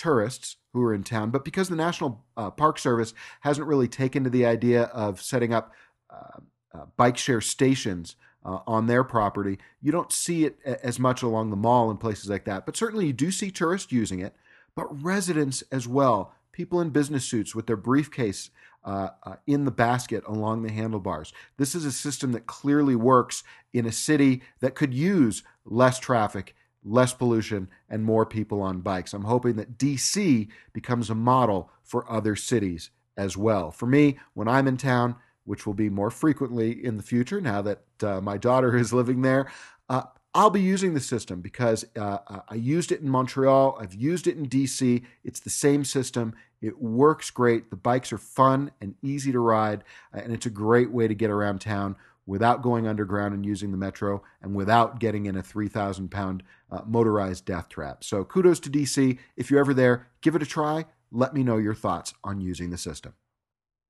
tourists 0.00 0.56
who 0.72 0.82
are 0.82 0.94
in 0.94 1.04
town, 1.04 1.28
but 1.30 1.44
because 1.44 1.68
the 1.68 1.76
National 1.76 2.24
uh, 2.34 2.50
Park 2.50 2.78
Service 2.78 3.12
hasn't 3.40 3.66
really 3.66 3.86
taken 3.86 4.24
to 4.24 4.30
the 4.30 4.46
idea 4.46 4.84
of 4.84 5.20
setting 5.20 5.52
up 5.52 5.74
uh, 6.08 6.40
uh, 6.72 6.86
bike 6.96 7.18
share 7.18 7.42
stations 7.42 8.16
uh, 8.42 8.60
on 8.66 8.86
their 8.86 9.04
property, 9.04 9.58
you 9.82 9.92
don't 9.92 10.10
see 10.10 10.46
it 10.46 10.58
as 10.64 10.98
much 10.98 11.22
along 11.22 11.50
the 11.50 11.56
mall 11.56 11.90
and 11.90 12.00
places 12.00 12.30
like 12.30 12.46
that. 12.46 12.64
But 12.64 12.78
certainly 12.78 13.08
you 13.08 13.12
do 13.12 13.30
see 13.30 13.50
tourists 13.50 13.92
using 13.92 14.20
it, 14.20 14.34
but 14.74 14.86
residents 15.04 15.62
as 15.70 15.86
well, 15.86 16.32
people 16.50 16.80
in 16.80 16.88
business 16.88 17.26
suits 17.26 17.54
with 17.54 17.66
their 17.66 17.76
briefcase 17.76 18.48
uh, 18.82 19.10
uh, 19.24 19.36
in 19.46 19.66
the 19.66 19.70
basket 19.70 20.24
along 20.26 20.62
the 20.62 20.72
handlebars. 20.72 21.34
This 21.58 21.74
is 21.74 21.84
a 21.84 21.92
system 21.92 22.32
that 22.32 22.46
clearly 22.46 22.96
works 22.96 23.42
in 23.74 23.84
a 23.84 23.92
city 23.92 24.40
that 24.60 24.74
could 24.74 24.94
use 24.94 25.42
less 25.66 25.98
traffic 25.98 26.54
less 26.84 27.12
pollution, 27.12 27.68
and 27.88 28.04
more 28.04 28.24
people 28.24 28.62
on 28.62 28.80
bikes. 28.80 29.12
I'm 29.12 29.24
hoping 29.24 29.56
that 29.56 29.78
DC 29.78 30.48
becomes 30.72 31.10
a 31.10 31.14
model 31.14 31.70
for 31.82 32.10
other 32.10 32.36
cities 32.36 32.90
as 33.16 33.36
well. 33.36 33.70
For 33.70 33.86
me, 33.86 34.18
when 34.34 34.48
I'm 34.48 34.66
in 34.66 34.76
town, 34.76 35.16
which 35.44 35.66
will 35.66 35.74
be 35.74 35.90
more 35.90 36.10
frequently 36.10 36.84
in 36.84 36.96
the 36.96 37.02
future 37.02 37.40
now 37.40 37.62
that 37.62 37.82
uh, 38.02 38.20
my 38.20 38.38
daughter 38.38 38.76
is 38.78 38.92
living 38.92 39.22
there, 39.22 39.50
uh, 39.88 40.02
I'll 40.32 40.50
be 40.50 40.60
using 40.60 40.94
the 40.94 41.00
system 41.00 41.40
because 41.40 41.84
uh, 41.96 42.18
I 42.48 42.54
used 42.54 42.92
it 42.92 43.00
in 43.00 43.08
Montreal. 43.08 43.76
I've 43.80 43.94
used 43.94 44.28
it 44.28 44.36
in 44.36 44.48
DC. 44.48 45.02
It's 45.24 45.40
the 45.40 45.50
same 45.50 45.84
system. 45.84 46.34
It 46.62 46.80
works 46.80 47.30
great. 47.30 47.70
The 47.70 47.76
bikes 47.76 48.12
are 48.12 48.18
fun 48.18 48.70
and 48.80 48.94
easy 49.02 49.32
to 49.32 49.40
ride, 49.40 49.82
and 50.12 50.32
it's 50.32 50.46
a 50.46 50.50
great 50.50 50.92
way 50.92 51.08
to 51.08 51.14
get 51.14 51.30
around 51.30 51.60
town 51.60 51.96
without 52.26 52.62
going 52.62 52.86
underground 52.86 53.34
and 53.34 53.44
using 53.44 53.70
the 53.70 53.76
metro 53.76 54.22
and 54.40 54.54
without 54.54 55.00
getting 55.00 55.26
in 55.26 55.36
a 55.36 55.42
3,000 55.42 56.10
pound 56.10 56.42
uh, 56.70 56.80
motorized 56.86 57.44
death 57.44 57.68
trap. 57.68 58.04
So 58.04 58.24
kudos 58.24 58.60
to 58.60 58.70
DC. 58.70 59.18
If 59.36 59.50
you're 59.50 59.60
ever 59.60 59.74
there, 59.74 60.08
give 60.20 60.34
it 60.34 60.42
a 60.42 60.46
try. 60.46 60.86
Let 61.10 61.34
me 61.34 61.42
know 61.42 61.56
your 61.56 61.74
thoughts 61.74 62.14
on 62.22 62.40
using 62.40 62.70
the 62.70 62.78
system. 62.78 63.14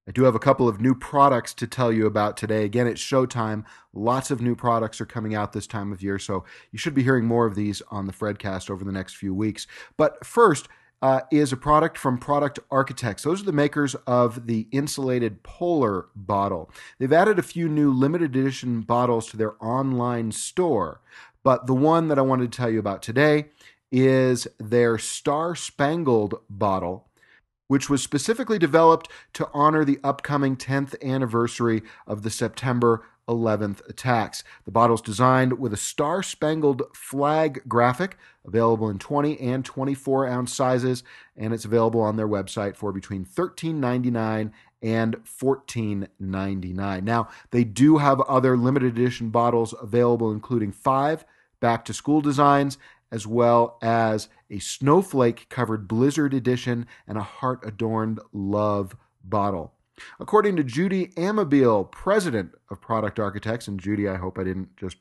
I 0.08 0.12
do 0.12 0.24
have 0.24 0.34
a 0.34 0.40
couple 0.40 0.66
of 0.66 0.80
new 0.80 0.94
products 0.94 1.54
to 1.54 1.66
tell 1.66 1.92
you 1.92 2.06
about 2.06 2.36
today. 2.36 2.64
Again, 2.64 2.86
it's 2.86 3.00
showtime. 3.00 3.64
Lots 3.92 4.30
of 4.30 4.40
new 4.40 4.56
products 4.56 5.00
are 5.00 5.06
coming 5.06 5.34
out 5.34 5.52
this 5.52 5.66
time 5.66 5.92
of 5.92 6.02
year, 6.02 6.18
so 6.18 6.44
you 6.72 6.78
should 6.78 6.94
be 6.94 7.02
hearing 7.02 7.26
more 7.26 7.46
of 7.46 7.54
these 7.54 7.82
on 7.90 8.06
the 8.06 8.12
Fredcast 8.12 8.70
over 8.70 8.82
the 8.82 8.92
next 8.92 9.16
few 9.16 9.34
weeks. 9.34 9.66
But 9.96 10.24
first, 10.24 10.68
uh, 11.02 11.20
is 11.30 11.52
a 11.52 11.56
product 11.56 11.96
from 11.96 12.18
Product 12.18 12.58
Architects. 12.70 13.22
Those 13.22 13.42
are 13.42 13.46
the 13.46 13.52
makers 13.52 13.94
of 14.06 14.46
the 14.46 14.68
insulated 14.70 15.42
Polar 15.42 16.06
bottle. 16.14 16.70
They've 16.98 17.12
added 17.12 17.38
a 17.38 17.42
few 17.42 17.68
new 17.68 17.92
limited 17.92 18.36
edition 18.36 18.82
bottles 18.82 19.28
to 19.28 19.36
their 19.36 19.62
online 19.64 20.32
store, 20.32 21.00
but 21.42 21.66
the 21.66 21.74
one 21.74 22.08
that 22.08 22.18
I 22.18 22.22
wanted 22.22 22.52
to 22.52 22.56
tell 22.56 22.70
you 22.70 22.78
about 22.78 23.02
today 23.02 23.46
is 23.90 24.46
their 24.58 24.98
Star 24.98 25.54
Spangled 25.56 26.34
bottle 26.48 27.06
which 27.70 27.88
was 27.88 28.02
specifically 28.02 28.58
developed 28.58 29.08
to 29.32 29.48
honor 29.54 29.84
the 29.84 30.00
upcoming 30.02 30.56
10th 30.56 31.00
anniversary 31.04 31.82
of 32.04 32.24
the 32.24 32.30
September 32.30 33.06
11th 33.30 33.88
attacks. 33.88 34.44
The 34.64 34.70
bottle's 34.70 35.00
designed 35.00 35.58
with 35.58 35.72
a 35.72 35.78
star 35.78 36.22
spangled 36.22 36.82
flag 36.94 37.62
graphic, 37.68 38.18
available 38.44 38.90
in 38.90 38.98
20 38.98 39.38
and 39.40 39.64
24 39.64 40.26
ounce 40.26 40.54
sizes, 40.54 41.02
and 41.36 41.54
it's 41.54 41.64
available 41.64 42.00
on 42.00 42.16
their 42.16 42.28
website 42.28 42.76
for 42.76 42.92
between 42.92 43.24
$13.99 43.24 44.50
and 44.82 45.16
$14.99. 45.24 47.02
Now, 47.02 47.28
they 47.50 47.64
do 47.64 47.98
have 47.98 48.20
other 48.22 48.56
limited 48.56 48.96
edition 48.96 49.30
bottles 49.30 49.74
available, 49.80 50.32
including 50.32 50.72
five 50.72 51.24
back 51.60 51.84
to 51.84 51.94
school 51.94 52.20
designs, 52.20 52.78
as 53.12 53.26
well 53.26 53.78
as 53.82 54.28
a 54.50 54.58
snowflake 54.58 55.48
covered 55.48 55.86
blizzard 55.86 56.32
edition 56.32 56.86
and 57.06 57.18
a 57.18 57.22
heart 57.22 57.60
adorned 57.64 58.20
love 58.32 58.96
bottle. 59.22 59.74
According 60.18 60.56
to 60.56 60.64
Judy 60.64 61.08
Amabile, 61.16 61.90
president 61.90 62.52
of 62.70 62.80
Product 62.80 63.18
Architects, 63.18 63.68
and 63.68 63.80
Judy, 63.80 64.08
I 64.08 64.16
hope 64.16 64.38
I 64.38 64.44
didn't 64.44 64.76
just 64.76 64.96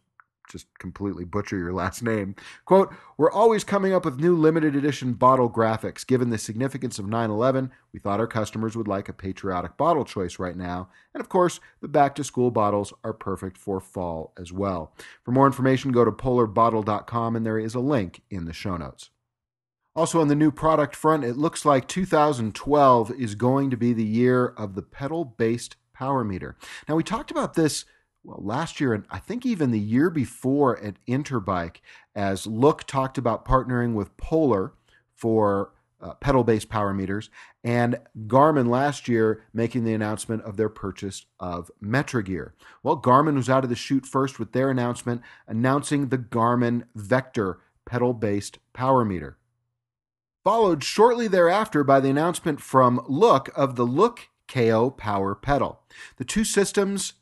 just 0.49 0.67
completely 0.79 1.23
butcher 1.23 1.57
your 1.57 1.71
last 1.71 2.01
name. 2.03 2.35
Quote, 2.65 2.93
We're 3.17 3.31
always 3.31 3.63
coming 3.63 3.93
up 3.93 4.03
with 4.03 4.19
new 4.19 4.35
limited 4.35 4.75
edition 4.75 5.13
bottle 5.13 5.49
graphics. 5.49 6.05
Given 6.05 6.29
the 6.29 6.38
significance 6.38 6.99
of 6.99 7.07
9 7.07 7.29
11, 7.29 7.71
we 7.93 7.99
thought 7.99 8.19
our 8.19 8.27
customers 8.27 8.75
would 8.75 8.88
like 8.88 9.07
a 9.07 9.13
patriotic 9.13 9.77
bottle 9.77 10.03
choice 10.03 10.39
right 10.39 10.57
now. 10.57 10.89
And 11.13 11.21
of 11.21 11.29
course, 11.29 11.59
the 11.81 11.88
back 11.88 12.15
to 12.15 12.23
school 12.23 12.51
bottles 12.51 12.91
are 13.03 13.13
perfect 13.13 13.57
for 13.57 13.79
fall 13.79 14.33
as 14.38 14.51
well. 14.51 14.93
For 15.23 15.31
more 15.31 15.45
information, 15.45 15.91
go 15.91 16.03
to 16.03 16.12
polarbottle.com 16.12 17.35
and 17.35 17.45
there 17.45 17.59
is 17.59 17.75
a 17.75 17.79
link 17.79 18.21
in 18.29 18.45
the 18.45 18.53
show 18.53 18.75
notes. 18.75 19.12
Also, 19.99 20.21
on 20.21 20.29
the 20.29 20.33
new 20.35 20.49
product 20.49 20.95
front, 20.95 21.25
it 21.25 21.35
looks 21.35 21.65
like 21.65 21.85
2012 21.85 23.12
is 23.19 23.35
going 23.35 23.69
to 23.69 23.75
be 23.75 23.91
the 23.91 24.01
year 24.01 24.45
of 24.45 24.73
the 24.73 24.81
pedal 24.81 25.25
based 25.25 25.75
power 25.91 26.23
meter. 26.23 26.55
Now, 26.88 26.95
we 26.95 27.03
talked 27.03 27.31
about 27.31 27.55
this 27.55 27.83
well, 28.23 28.39
last 28.41 28.79
year 28.79 28.93
and 28.93 29.03
I 29.09 29.19
think 29.19 29.45
even 29.45 29.71
the 29.71 29.77
year 29.77 30.09
before 30.09 30.81
at 30.81 31.05
Interbike, 31.05 31.81
as 32.15 32.47
Look 32.47 32.85
talked 32.85 33.17
about 33.17 33.43
partnering 33.43 33.93
with 33.93 34.15
Polar 34.15 34.71
for 35.15 35.73
uh, 35.99 36.13
pedal 36.13 36.45
based 36.45 36.69
power 36.69 36.93
meters, 36.93 37.29
and 37.62 37.99
Garmin 38.25 38.69
last 38.69 39.09
year 39.09 39.43
making 39.51 39.83
the 39.83 39.93
announcement 39.93 40.43
of 40.43 40.55
their 40.55 40.69
purchase 40.69 41.25
of 41.41 41.69
Metrigear. 41.83 42.53
Well, 42.83 43.01
Garmin 43.01 43.35
was 43.35 43.49
out 43.49 43.65
of 43.65 43.69
the 43.69 43.75
chute 43.75 44.05
first 44.05 44.39
with 44.39 44.53
their 44.53 44.69
announcement 44.69 45.23
announcing 45.45 46.07
the 46.07 46.17
Garmin 46.17 46.83
Vector 46.95 47.59
pedal 47.85 48.13
based 48.13 48.59
power 48.71 49.03
meter 49.03 49.35
followed 50.43 50.84
shortly 50.84 51.28
thereafter 51.28 51.84
by 51.84 51.99
the 51.99 52.10
announcement 52.10 52.62
from 52.62 53.04
Look 53.08 53.49
of 53.56 53.75
the 53.75 53.86
Look 53.86 54.30
Keo 54.47 54.89
Power 54.89 55.36
Pedal. 55.36 55.82
The 56.17 56.25
two 56.25 56.43
systems, 56.43 57.13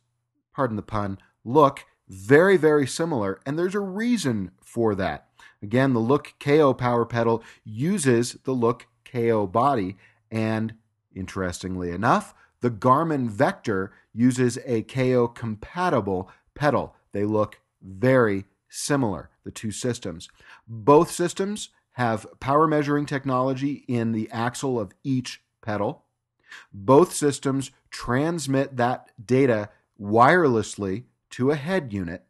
pardon 0.53 0.75
the 0.75 0.81
pun, 0.81 1.17
look 1.43 1.85
very, 2.07 2.57
very 2.57 2.87
similar, 2.87 3.39
and 3.45 3.57
there's 3.57 3.75
a 3.75 3.79
reason 3.79 4.51
for 4.61 4.95
that. 4.95 5.27
Again, 5.61 5.93
the 5.93 5.99
Look 5.99 6.33
Keo 6.39 6.73
power 6.73 7.05
pedal 7.05 7.43
uses 7.63 8.37
the 8.43 8.53
Look 8.53 8.87
Keo 9.03 9.47
body, 9.47 9.97
and 10.31 10.75
interestingly 11.15 11.91
enough, 11.91 12.33
the 12.61 12.69
Garmin 12.71 13.29
Vector 13.29 13.91
uses 14.13 14.57
a 14.65 14.83
Keo 14.83 15.27
compatible 15.27 16.29
pedal. 16.55 16.95
They 17.11 17.23
look 17.23 17.59
very 17.81 18.45
similar, 18.69 19.29
the 19.43 19.51
two 19.51 19.71
systems. 19.71 20.29
Both 20.67 21.11
systems 21.11 21.69
have 21.97 22.27
power 22.39 22.67
measuring 22.67 23.07
technology 23.07 23.83
in 23.87 24.11
the 24.11 24.29
axle 24.31 24.79
of 24.79 24.91
each 25.03 25.41
pedal. 25.63 26.05
Both 26.71 27.11
systems 27.11 27.71
transmit 27.89 28.77
that 28.77 29.09
data 29.25 29.69
wirelessly 29.99 31.05
to 31.31 31.49
a 31.49 31.55
head 31.55 31.91
unit. 31.91 32.23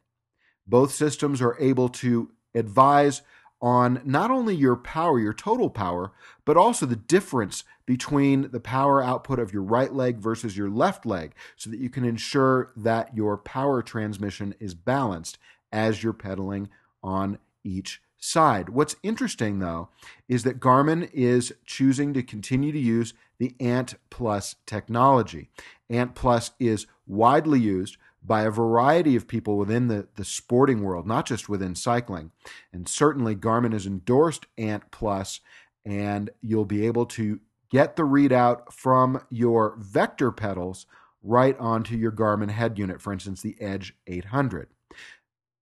Both 0.65 0.93
systems 0.93 1.41
are 1.41 1.57
able 1.59 1.89
to 1.89 2.31
advise 2.55 3.23
on 3.61 4.01
not 4.05 4.31
only 4.31 4.55
your 4.55 4.77
power, 4.77 5.19
your 5.19 5.33
total 5.33 5.69
power, 5.69 6.13
but 6.45 6.55
also 6.55 6.85
the 6.85 6.95
difference 6.95 7.65
between 7.85 8.51
the 8.51 8.61
power 8.61 9.03
output 9.03 9.37
of 9.37 9.51
your 9.51 9.63
right 9.63 9.93
leg 9.93 10.17
versus 10.17 10.55
your 10.55 10.69
left 10.69 11.05
leg 11.05 11.33
so 11.57 11.69
that 11.69 11.79
you 11.79 11.89
can 11.89 12.05
ensure 12.05 12.71
that 12.77 13.13
your 13.17 13.35
power 13.35 13.81
transmission 13.81 14.55
is 14.61 14.73
balanced 14.73 15.37
as 15.73 16.03
you're 16.03 16.13
pedaling 16.13 16.69
on 17.03 17.37
each 17.65 18.01
side. 18.19 18.69
What's 18.69 18.95
interesting 19.03 19.59
though 19.59 19.89
is 20.27 20.43
that 20.43 20.59
Garmin 20.59 21.09
is 21.13 21.53
choosing 21.65 22.13
to 22.13 22.23
continue 22.23 22.71
to 22.71 22.79
use 22.79 23.13
the 23.39 23.55
Ant 23.59 23.95
Plus 24.09 24.55
technology. 24.65 25.49
Ant 25.89 26.15
Plus 26.15 26.51
is 26.59 26.87
widely 27.05 27.59
used 27.59 27.97
by 28.23 28.43
a 28.43 28.51
variety 28.51 29.15
of 29.15 29.27
people 29.27 29.57
within 29.57 29.87
the, 29.87 30.07
the 30.15 30.25
sporting 30.25 30.81
world, 30.81 31.07
not 31.07 31.25
just 31.25 31.47
within 31.47 31.75
cycling. 31.75 32.31
And 32.73 32.87
certainly 32.87 33.35
Garmin 33.35 33.73
has 33.73 33.85
endorsed 33.85 34.47
Ant 34.57 34.91
Plus, 34.91 35.39
and 35.85 36.29
you'll 36.41 36.65
be 36.65 36.85
able 36.85 37.05
to 37.05 37.39
get 37.69 37.95
the 37.95 38.03
readout 38.03 38.71
from 38.73 39.21
your 39.29 39.77
vector 39.79 40.31
pedals 40.31 40.85
right 41.23 41.57
onto 41.59 41.95
your 41.95 42.11
Garmin 42.11 42.49
head 42.49 42.77
unit, 42.77 43.01
for 43.01 43.13
instance, 43.13 43.41
the 43.41 43.55
Edge 43.61 43.95
800. 44.07 44.67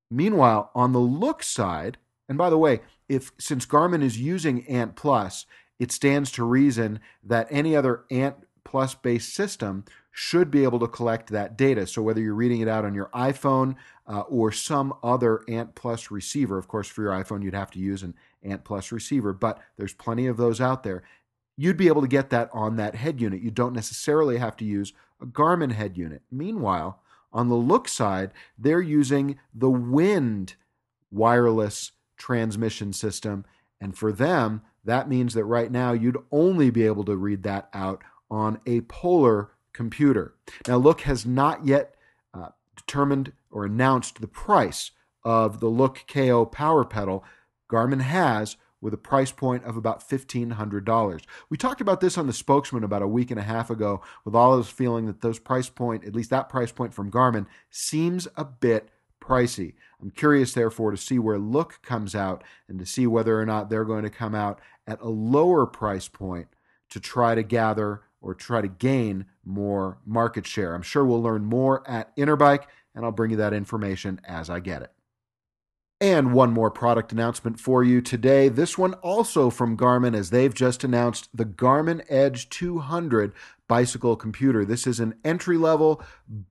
Meanwhile, 0.09 0.71
on 0.73 0.91
the 0.91 0.99
look 0.99 1.43
side, 1.43 1.97
and 2.27 2.37
by 2.37 2.49
the 2.49 2.57
way, 2.57 2.81
if 3.07 3.31
since 3.37 3.65
Garmin 3.65 4.03
is 4.03 4.19
using 4.19 4.65
Ant 4.67 4.95
Plus, 4.95 5.45
it 5.79 5.91
stands 5.91 6.31
to 6.31 6.43
reason 6.43 6.99
that 7.23 7.47
any 7.49 7.75
other 7.75 8.05
Ant 8.09 8.35
Plus 8.63 8.95
based 8.95 9.33
system 9.33 9.85
should 10.11 10.49
be 10.49 10.63
able 10.63 10.79
to 10.79 10.87
collect 10.87 11.29
that 11.29 11.57
data. 11.57 11.85
So 11.85 12.01
whether 12.01 12.21
you're 12.21 12.33
reading 12.33 12.61
it 12.61 12.67
out 12.67 12.85
on 12.85 12.95
your 12.95 13.09
iPhone 13.13 13.75
uh, 14.07 14.21
or 14.21 14.51
some 14.51 14.93
other 15.03 15.43
Ant 15.49 15.75
Plus 15.75 16.09
receiver, 16.09 16.57
of 16.57 16.67
course, 16.67 16.87
for 16.87 17.01
your 17.01 17.11
iPhone, 17.11 17.43
you'd 17.43 17.53
have 17.53 17.71
to 17.71 17.79
use 17.79 18.01
an 18.01 18.15
Ant 18.41 18.63
Plus 18.63 18.91
receiver, 18.91 19.33
but 19.33 19.59
there's 19.77 19.93
plenty 19.93 20.25
of 20.25 20.37
those 20.37 20.61
out 20.61 20.83
there. 20.83 21.03
You'd 21.57 21.77
be 21.77 21.87
able 21.87 22.01
to 22.01 22.07
get 22.07 22.29
that 22.31 22.49
on 22.53 22.77
that 22.77 22.95
head 22.95 23.19
unit. 23.21 23.41
You 23.41 23.51
don't 23.51 23.73
necessarily 23.73 24.37
have 24.37 24.55
to 24.57 24.65
use 24.65 24.93
a 25.21 25.25
Garmin 25.25 25.73
head 25.73 25.97
unit. 25.97 26.21
Meanwhile, 26.31 27.01
on 27.31 27.49
the 27.49 27.55
look 27.55 27.87
side, 27.87 28.31
they're 28.57 28.81
using 28.81 29.37
the 29.53 29.69
Wind 29.69 30.55
wireless 31.11 31.91
transmission 32.17 32.93
system. 32.93 33.45
And 33.81 33.97
for 33.97 34.11
them, 34.11 34.61
that 34.83 35.09
means 35.09 35.33
that 35.33 35.45
right 35.45 35.71
now 35.71 35.93
you'd 35.93 36.17
only 36.31 36.69
be 36.69 36.85
able 36.85 37.03
to 37.05 37.15
read 37.15 37.43
that 37.43 37.69
out 37.73 38.03
on 38.29 38.59
a 38.65 38.81
polar 38.81 39.51
computer. 39.73 40.33
Now, 40.67 40.77
Look 40.77 41.01
has 41.01 41.25
not 41.25 41.65
yet 41.65 41.95
uh, 42.33 42.49
determined 42.75 43.33
or 43.51 43.65
announced 43.65 44.21
the 44.21 44.27
price 44.27 44.91
of 45.23 45.59
the 45.59 45.67
Look 45.67 46.03
Keo 46.07 46.45
power 46.45 46.85
pedal. 46.85 47.23
Garmin 47.69 48.01
has 48.01 48.57
with 48.81 48.93
a 48.93 48.97
price 48.97 49.31
point 49.31 49.63
of 49.63 49.75
about 49.75 50.07
$1,500. 50.07 51.21
We 51.49 51.57
talked 51.57 51.81
about 51.81 52.01
this 52.01 52.19
on 52.19 52.27
the 52.27 52.33
spokesman 52.33 52.83
about 52.83 53.01
a 53.01 53.07
week 53.07 53.31
and 53.31 53.39
a 53.39 53.43
half 53.43 53.71
ago 53.71 54.01
with 54.23 54.35
all 54.35 54.53
of 54.53 54.59
us 54.59 54.69
feeling 54.69 55.07
that 55.07 55.21
those 55.21 55.39
price 55.39 55.69
point, 55.69 56.05
at 56.05 56.13
least 56.13 56.29
that 56.29 56.49
price 56.49 56.71
point 56.71 56.93
from 56.93 57.09
Garmin, 57.09 57.47
seems 57.71 58.27
a 58.35 58.45
bit 58.45 58.89
pricey. 59.25 59.73
I'm 60.01 60.11
curious, 60.11 60.53
therefore, 60.53 60.91
to 60.91 60.97
see 60.97 61.19
where 61.19 61.39
Look 61.39 61.81
comes 61.81 62.15
out 62.15 62.43
and 62.67 62.77
to 62.79 62.85
see 62.85 63.07
whether 63.07 63.39
or 63.39 63.45
not 63.45 63.69
they're 63.69 63.85
going 63.85 64.03
to 64.03 64.09
come 64.09 64.35
out 64.35 64.59
at 64.87 65.01
a 65.01 65.09
lower 65.09 65.65
price 65.65 66.07
point 66.07 66.47
to 66.89 66.99
try 66.99 67.35
to 67.35 67.43
gather 67.43 68.01
or 68.21 68.33
try 68.33 68.61
to 68.61 68.67
gain 68.67 69.25
more 69.43 69.99
market 70.05 70.45
share. 70.45 70.73
I'm 70.73 70.81
sure 70.81 71.05
we'll 71.05 71.21
learn 71.21 71.45
more 71.45 71.87
at 71.89 72.15
Interbike, 72.17 72.65
and 72.93 73.05
I'll 73.05 73.11
bring 73.11 73.31
you 73.31 73.37
that 73.37 73.53
information 73.53 74.19
as 74.25 74.49
I 74.49 74.59
get 74.59 74.81
it. 74.81 74.91
And 76.01 76.33
one 76.33 76.51
more 76.51 76.69
product 76.69 77.11
announcement 77.13 77.59
for 77.59 77.83
you 77.83 78.01
today. 78.01 78.49
This 78.49 78.77
one 78.77 78.95
also 78.95 79.49
from 79.49 79.77
Garmin, 79.77 80.15
as 80.15 80.29
they've 80.29 80.53
just 80.53 80.83
announced 80.83 81.29
the 81.33 81.45
Garmin 81.45 82.03
Edge 82.09 82.49
200 82.49 83.31
bicycle 83.67 84.15
computer. 84.15 84.65
This 84.65 84.85
is 84.85 84.99
an 84.99 85.15
entry 85.23 85.57
level 85.57 86.03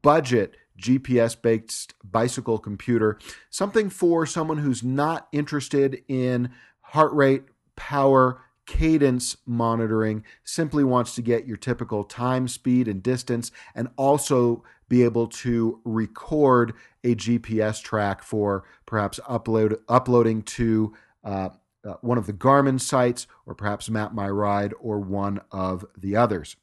budget 0.03 0.57
GPS 0.81 1.41
based 1.41 1.95
bicycle 2.03 2.59
computer, 2.59 3.19
something 3.51 3.91
for 3.91 4.27
someone 4.27 4.59
who's 4.59 4.83
not 4.83 5.29
interested 5.33 6.03
in 6.09 6.51
heart 6.81 7.13
rate, 7.13 7.45
power, 7.77 8.41
cadence 8.67 9.37
monitoring 9.47 10.25
simply 10.43 10.85
wants 10.85 11.15
to 11.15 11.23
get 11.23 11.47
your 11.47 11.57
typical 11.57 12.05
time, 12.05 12.49
speed, 12.49 12.89
and 12.89 13.03
distance, 13.03 13.51
and 13.75 13.89
also 13.97 14.63
be 14.89 15.03
able 15.03 15.27
to 15.27 15.81
record 15.85 16.73
a 17.03 17.15
GPS 17.15 17.83
track 17.83 18.23
for 18.23 18.65
perhaps 18.87 19.21
upload 19.29 19.79
uploading 19.89 20.43
to 20.43 20.95
uh, 21.25 21.51
uh, 21.85 21.95
one 22.01 22.19
of 22.19 22.27
the 22.27 22.33
Garmin 22.33 22.81
sites, 22.81 23.27
or 23.47 23.55
perhaps 23.55 23.91
Map 23.91 24.13
My 24.15 24.29
Ride, 24.29 24.73
or 24.81 24.99
one 24.99 25.41
of 25.51 25.85
the 25.97 26.17
others. 26.17 26.57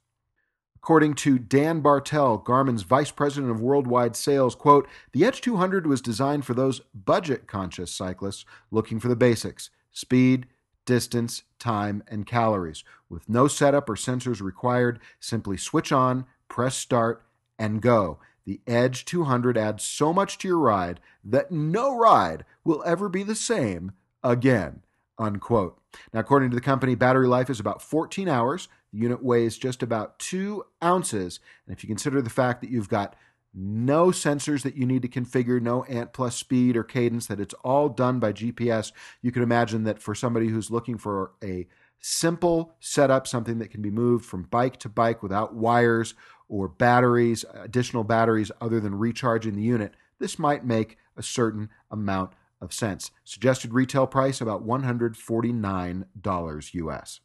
According 0.84 1.14
to 1.16 1.38
Dan 1.38 1.82
Bartel, 1.82 2.38
Garmin's 2.40 2.82
vice 2.82 3.12
president 3.12 3.52
of 3.52 3.62
worldwide 3.62 4.16
sales, 4.16 4.56
quote, 4.56 4.88
the 5.12 5.24
Edge 5.24 5.40
200 5.40 5.86
was 5.86 6.02
designed 6.02 6.44
for 6.44 6.56
those 6.56 6.82
budget 6.96 7.46
conscious 7.46 7.92
cyclists 7.92 8.46
looking 8.72 9.00
for 9.00 9.08
the 9.08 9.16
basics 9.16 9.70
speed, 9.92 10.48
distance, 10.86 11.44
time, 11.60 12.02
and 12.08 12.26
calories. 12.26 12.84
With 13.10 13.30
no 13.30 13.48
setup 13.48 13.90
or 13.90 13.96
sensors 13.96 14.42
required, 14.42 15.00
simply 15.20 15.56
switch 15.56 15.92
on, 15.92 16.26
press 16.48 16.76
start, 16.76 17.24
and 17.60 17.80
go. 17.80 18.18
The 18.46 18.62
Edge 18.66 19.06
200 19.06 19.60
adds 19.60 19.84
so 19.84 20.12
much 20.12 20.40
to 20.40 20.48
your 20.48 20.58
ride 20.58 21.00
that 21.24 21.52
no 21.52 21.96
ride 21.96 22.44
will 22.64 22.82
ever 22.88 23.08
be 23.08 23.22
the 23.22 23.36
same 23.36 23.92
again. 24.24 24.82
Unquote. 25.20 25.80
Now, 26.12 26.22
according 26.22 26.50
to 26.50 26.56
the 26.56 26.62
company, 26.62 26.96
battery 26.96 27.28
life 27.28 27.52
is 27.52 27.60
about 27.60 27.84
14 27.84 28.28
hours. 28.28 28.68
The 28.92 29.00
unit 29.00 29.24
weighs 29.24 29.58
just 29.58 29.82
about 29.82 30.20
two 30.20 30.66
ounces. 30.84 31.40
And 31.66 31.76
if 31.76 31.84
you 31.84 31.88
consider 31.88 32.22
the 32.22 32.30
fact 32.30 32.62
that 32.62 32.70
you've 32.70 32.90
got 32.90 33.16
no 33.54 34.08
sensors 34.08 34.64
that 34.64 34.76
you 34.76 34.86
need 34.86 35.02
to 35.02 35.10
configure, 35.10 35.62
no 35.62 35.84
Ant 35.86 36.14
Plus 36.14 36.36
speed 36.36 36.78
or 36.78 36.84
cadence, 36.84 37.28
that 37.28 37.40
it's 37.40 37.56
all 37.64 37.90
done 37.90 38.20
by 38.20 38.32
GPS. 38.32 38.92
You 39.22 39.32
can 39.32 39.44
imagine 39.44 39.84
that 39.84 40.02
for 40.02 40.16
somebody 40.16 40.48
who's 40.48 40.72
looking 40.72 40.98
for 40.98 41.32
a 41.44 41.68
simple 42.00 42.76
setup, 42.80 43.28
something 43.28 43.60
that 43.60 43.70
can 43.70 43.82
be 43.82 43.92
moved 43.92 44.26
from 44.26 44.44
bike 44.44 44.78
to 44.78 44.90
bike 44.90 45.22
without 45.22 45.54
wires 45.54 46.14
or 46.48 46.68
batteries, 46.68 47.46
additional 47.54 48.04
batteries 48.04 48.52
other 48.60 48.80
than 48.80 48.96
recharging 48.96 49.56
the 49.56 49.62
unit, 49.62 49.94
this 50.20 50.40
might 50.40 50.66
make 50.66 50.98
a 51.16 51.24
certain 51.24 51.70
amount 51.90 52.34
of 52.60 52.74
sense. 52.74 53.12
Suggested 53.24 53.74
retail 53.74 54.08
price 54.08 54.42
about 54.42 54.66
$149 54.66 56.74
US. 56.74 57.20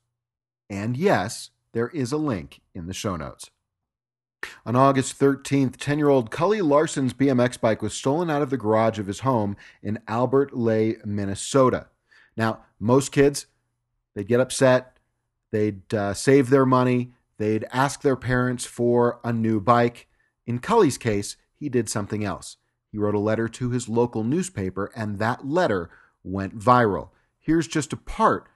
And 0.69 0.97
yes, 0.97 1.51
there 1.73 1.89
is 1.89 2.13
a 2.13 2.17
link 2.17 2.61
in 2.75 2.87
the 2.87 2.95
show 2.95 3.17
notes. 3.17 3.51
On 4.65 4.77
August 4.77 5.19
13th, 5.19 5.77
10 5.77 5.99
year 5.99 6.09
old 6.09 6.31
Cully 6.31 6.61
Larson's 6.61 7.13
BMX 7.13 7.61
bike 7.61 7.83
was 7.83 7.95
stolen 7.95 8.31
out 8.31 8.43
of 8.43 8.51
the 8.51 8.57
garage 8.57 8.99
of 8.99 9.07
his 9.07 9.21
home 9.21 9.57
in 9.83 9.99
Albert 10.07 10.57
Lea, 10.57 10.97
Minnesota. 11.05 11.89
Now, 12.37 12.61
most 12.79 13.13
kids, 13.13 13.47
they'd 14.15 14.29
get 14.29 14.41
upset, 14.41 14.99
they'd 15.51 15.93
uh, 15.95 16.15
save 16.15 16.51
their 16.51 16.67
money, 16.67 17.13
they'd 17.39 17.65
ask 17.73 18.03
their 18.03 18.17
parents 18.17 18.65
for 18.65 19.21
a 19.25 19.33
new 19.33 19.61
bike. 19.61 20.07
In 20.47 20.59
Cully's 20.59 20.99
case, 20.99 21.37
he 21.55 21.69
did 21.69 21.89
something 21.89 22.25
else. 22.25 22.57
He 22.93 22.99
wrote 22.99 23.15
a 23.15 23.21
letter 23.21 23.49
to 23.49 23.71
his 23.71 23.89
local 23.89 24.23
newspaper, 24.23 24.91
and 24.95 25.19
that 25.19 25.47
letter 25.47 25.91
went 26.23 26.59
viral. 26.59 27.11
Here's 27.39 27.69
just 27.69 27.93
a 27.93 27.97
part 27.97 28.49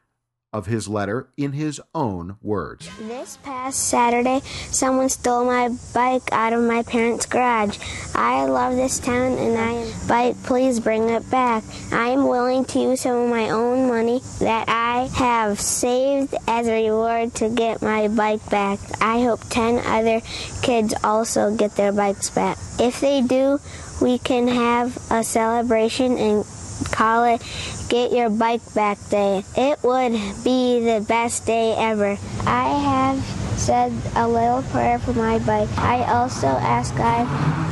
of 0.52 0.66
his 0.66 0.88
letter 0.88 1.28
in 1.36 1.52
his 1.52 1.80
own 1.94 2.36
words. 2.42 2.90
This 2.98 3.36
past 3.38 3.88
Saturday, 3.88 4.40
someone 4.70 5.08
stole 5.08 5.44
my 5.44 5.70
bike 5.94 6.32
out 6.32 6.52
of 6.52 6.62
my 6.62 6.82
parents' 6.82 7.26
garage. 7.26 7.78
I 8.14 8.44
love 8.44 8.74
this 8.74 8.98
town 8.98 9.38
and 9.38 9.56
I 9.56 9.92
bike, 10.08 10.42
please 10.42 10.80
bring 10.80 11.08
it 11.08 11.30
back. 11.30 11.62
I 11.92 12.08
am 12.08 12.26
willing 12.26 12.64
to 12.66 12.78
use 12.78 13.02
some 13.02 13.16
of 13.16 13.30
my 13.30 13.50
own 13.50 13.88
money 13.88 14.20
that 14.40 14.68
I 14.68 15.08
have 15.14 15.60
saved 15.60 16.34
as 16.48 16.66
a 16.66 16.84
reward 16.84 17.34
to 17.36 17.48
get 17.48 17.82
my 17.82 18.08
bike 18.08 18.48
back. 18.50 18.78
I 19.00 19.22
hope 19.22 19.40
10 19.48 19.84
other 19.86 20.20
kids 20.62 20.94
also 21.04 21.54
get 21.56 21.76
their 21.76 21.92
bikes 21.92 22.30
back. 22.30 22.58
If 22.78 23.00
they 23.00 23.20
do, 23.22 23.60
we 24.02 24.18
can 24.18 24.48
have 24.48 24.98
a 25.10 25.22
celebration 25.22 26.18
and 26.18 26.44
call 26.90 27.24
it 27.24 27.42
Get 27.90 28.12
Your 28.12 28.30
Bike 28.30 28.62
Back 28.72 28.98
Day. 29.08 29.42
It 29.56 29.82
would 29.82 30.12
be 30.44 30.78
the 30.78 31.04
best 31.08 31.44
day 31.44 31.74
ever. 31.76 32.16
I 32.46 32.68
have 32.68 33.18
said 33.58 33.92
a 34.14 34.28
little 34.28 34.62
prayer 34.70 35.00
for 35.00 35.12
my 35.12 35.40
bike. 35.40 35.68
I 35.76 36.04
also 36.04 36.46
ask 36.46 36.96
God 36.96 37.26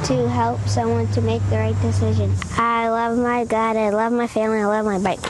to 0.07 0.29
help 0.29 0.59
someone 0.69 1.07
to 1.13 1.21
make 1.21 1.41
the 1.51 1.59
right 1.59 1.81
decision. 1.83 2.35
I 2.57 2.89
love 2.89 3.17
my 3.17 3.45
God, 3.45 3.77
I 3.77 3.91
love 3.91 4.13
my 4.13 4.27
family, 4.27 4.59
I 4.59 4.67
love 4.67 4.87
my 4.87 4.99
bike. 4.99 5.21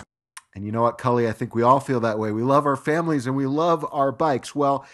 And 0.54 0.64
you 0.64 0.72
know 0.72 0.82
what, 0.82 0.96
Cully? 0.96 1.28
I 1.28 1.32
think 1.32 1.54
we 1.54 1.62
all 1.62 1.80
feel 1.80 2.00
that 2.00 2.18
way. 2.18 2.32
We 2.32 2.42
love 2.42 2.64
our 2.64 2.74
families 2.74 3.26
and 3.26 3.36
we 3.36 3.44
love 3.44 3.86
our 3.92 4.10
bikes. 4.10 4.54
Well, 4.54 4.86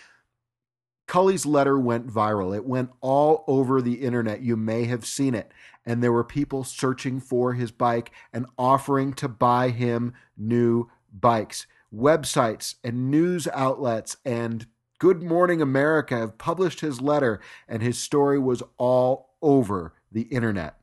Cully's 1.06 1.46
letter 1.46 1.78
went 1.78 2.08
viral. 2.08 2.54
It 2.54 2.64
went 2.64 2.90
all 3.00 3.44
over 3.46 3.80
the 3.80 4.02
internet. 4.02 4.40
You 4.40 4.56
may 4.56 4.86
have 4.86 5.06
seen 5.06 5.36
it 5.36 5.52
and 5.86 6.02
there 6.02 6.12
were 6.12 6.24
people 6.24 6.64
searching 6.64 7.20
for 7.20 7.54
his 7.54 7.70
bike 7.70 8.10
and 8.32 8.46
offering 8.58 9.12
to 9.14 9.28
buy 9.28 9.70
him 9.70 10.14
new 10.36 10.90
bikes. 11.12 11.66
Websites 11.94 12.76
and 12.82 13.10
news 13.10 13.46
outlets 13.48 14.16
and 14.24 14.66
Good 14.98 15.22
Morning 15.22 15.60
America 15.60 16.16
have 16.16 16.38
published 16.38 16.80
his 16.80 17.00
letter, 17.00 17.40
and 17.68 17.82
his 17.82 17.98
story 17.98 18.38
was 18.38 18.62
all 18.78 19.34
over 19.42 19.92
the 20.10 20.22
internet. 20.22 20.78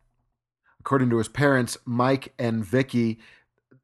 According 0.79 1.09
to 1.11 1.17
his 1.17 1.27
parents, 1.27 1.77
Mike 1.85 2.33
and 2.37 2.63
Vicky, 2.63 3.19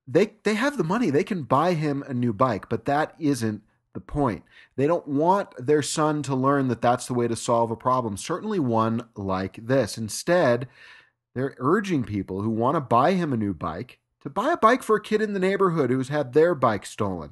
they 0.07 0.33
they 0.43 0.53
have 0.53 0.77
the 0.77 0.83
money. 0.83 1.09
They 1.09 1.23
can 1.23 1.43
buy 1.43 1.73
him 1.73 2.03
a 2.07 2.13
new 2.13 2.33
bike, 2.33 2.69
but 2.69 2.85
that 2.85 3.15
isn't 3.17 3.63
the 3.93 4.01
point. 4.01 4.43
They 4.75 4.85
don't 4.85 5.07
want 5.07 5.53
their 5.57 5.81
son 5.81 6.21
to 6.23 6.35
learn 6.35 6.67
that 6.67 6.81
that's 6.81 7.07
the 7.07 7.13
way 7.13 7.27
to 7.27 7.35
solve 7.35 7.71
a 7.71 7.75
problem, 7.75 8.15
certainly 8.15 8.59
one 8.59 9.07
like 9.15 9.65
this. 9.65 9.97
Instead, 9.97 10.67
they're 11.37 11.55
urging 11.59 12.03
people 12.03 12.41
who 12.41 12.49
want 12.49 12.75
to 12.75 12.81
buy 12.81 13.13
him 13.13 13.31
a 13.31 13.37
new 13.37 13.53
bike 13.53 13.99
to 14.21 14.29
buy 14.29 14.51
a 14.51 14.57
bike 14.57 14.81
for 14.81 14.95
a 14.95 15.01
kid 15.01 15.21
in 15.21 15.33
the 15.33 15.39
neighborhood 15.39 15.89
who's 15.89 16.09
had 16.09 16.33
their 16.33 16.55
bike 16.55 16.85
stolen. 16.85 17.31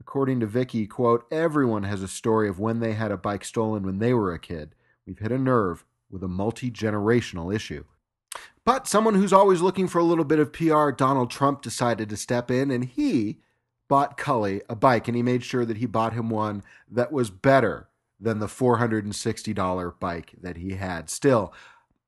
According 0.00 0.40
to 0.40 0.46
Vicky, 0.46 0.86
quote, 0.86 1.26
everyone 1.30 1.84
has 1.84 2.02
a 2.02 2.08
story 2.08 2.48
of 2.48 2.58
when 2.58 2.80
they 2.80 2.94
had 2.94 3.12
a 3.12 3.16
bike 3.16 3.44
stolen 3.44 3.82
when 3.82 3.98
they 3.98 4.14
were 4.14 4.32
a 4.32 4.38
kid. 4.38 4.74
We've 5.06 5.18
hit 5.18 5.30
a 5.30 5.38
nerve 5.38 5.84
with 6.10 6.22
a 6.22 6.28
multi 6.28 6.70
generational 6.70 7.54
issue. 7.54 7.84
But 8.64 8.88
someone 8.88 9.14
who's 9.14 9.32
always 9.32 9.60
looking 9.60 9.86
for 9.86 9.98
a 9.98 10.04
little 10.04 10.24
bit 10.24 10.38
of 10.38 10.52
PR, 10.52 10.90
Donald 10.90 11.30
Trump 11.30 11.62
decided 11.62 12.08
to 12.08 12.16
step 12.16 12.50
in 12.50 12.70
and 12.70 12.84
he 12.84 13.38
bought 13.88 14.16
Cully 14.16 14.62
a 14.68 14.74
bike 14.74 15.08
and 15.08 15.16
he 15.16 15.22
made 15.22 15.44
sure 15.44 15.64
that 15.64 15.76
he 15.76 15.86
bought 15.86 16.14
him 16.14 16.30
one 16.30 16.62
that 16.90 17.12
was 17.12 17.30
better 17.30 17.88
than 18.18 18.38
the 18.38 18.46
$460 18.46 20.00
bike 20.00 20.32
that 20.40 20.56
he 20.56 20.74
had. 20.74 21.10
Still, 21.10 21.52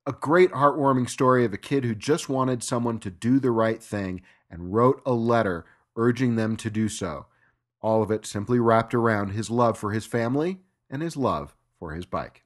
a 0.07 0.13
great 0.13 0.53
heartwarming 0.53 1.09
story 1.09 1.45
of 1.45 1.53
a 1.53 1.59
kid 1.59 1.85
who 1.85 1.95
just 1.95 2.29
wanted 2.29 2.63
someone 2.63 2.99
to 3.01 3.11
do 3.11 3.39
the 3.39 3.51
right 3.51 3.83
thing 3.83 4.21
and 4.51 4.75
wrote 4.75 5.01
a 5.07 5.13
letter 5.13 5.65
urging 5.97 6.37
them 6.37 6.57
to 6.57 6.71
do 6.71 6.89
so. 6.89 7.27
All 7.81 8.03
of 8.03 8.11
it 8.11 8.27
simply 8.27 8.59
wrapped 8.59 8.95
around 8.95 9.31
his 9.31 9.51
love 9.51 9.79
for 9.79 9.93
his 9.93 10.07
family 10.07 10.61
and 10.91 11.03
his 11.03 11.17
love 11.17 11.55
for 11.79 11.93
his 11.93 12.07
bike. 12.07 12.45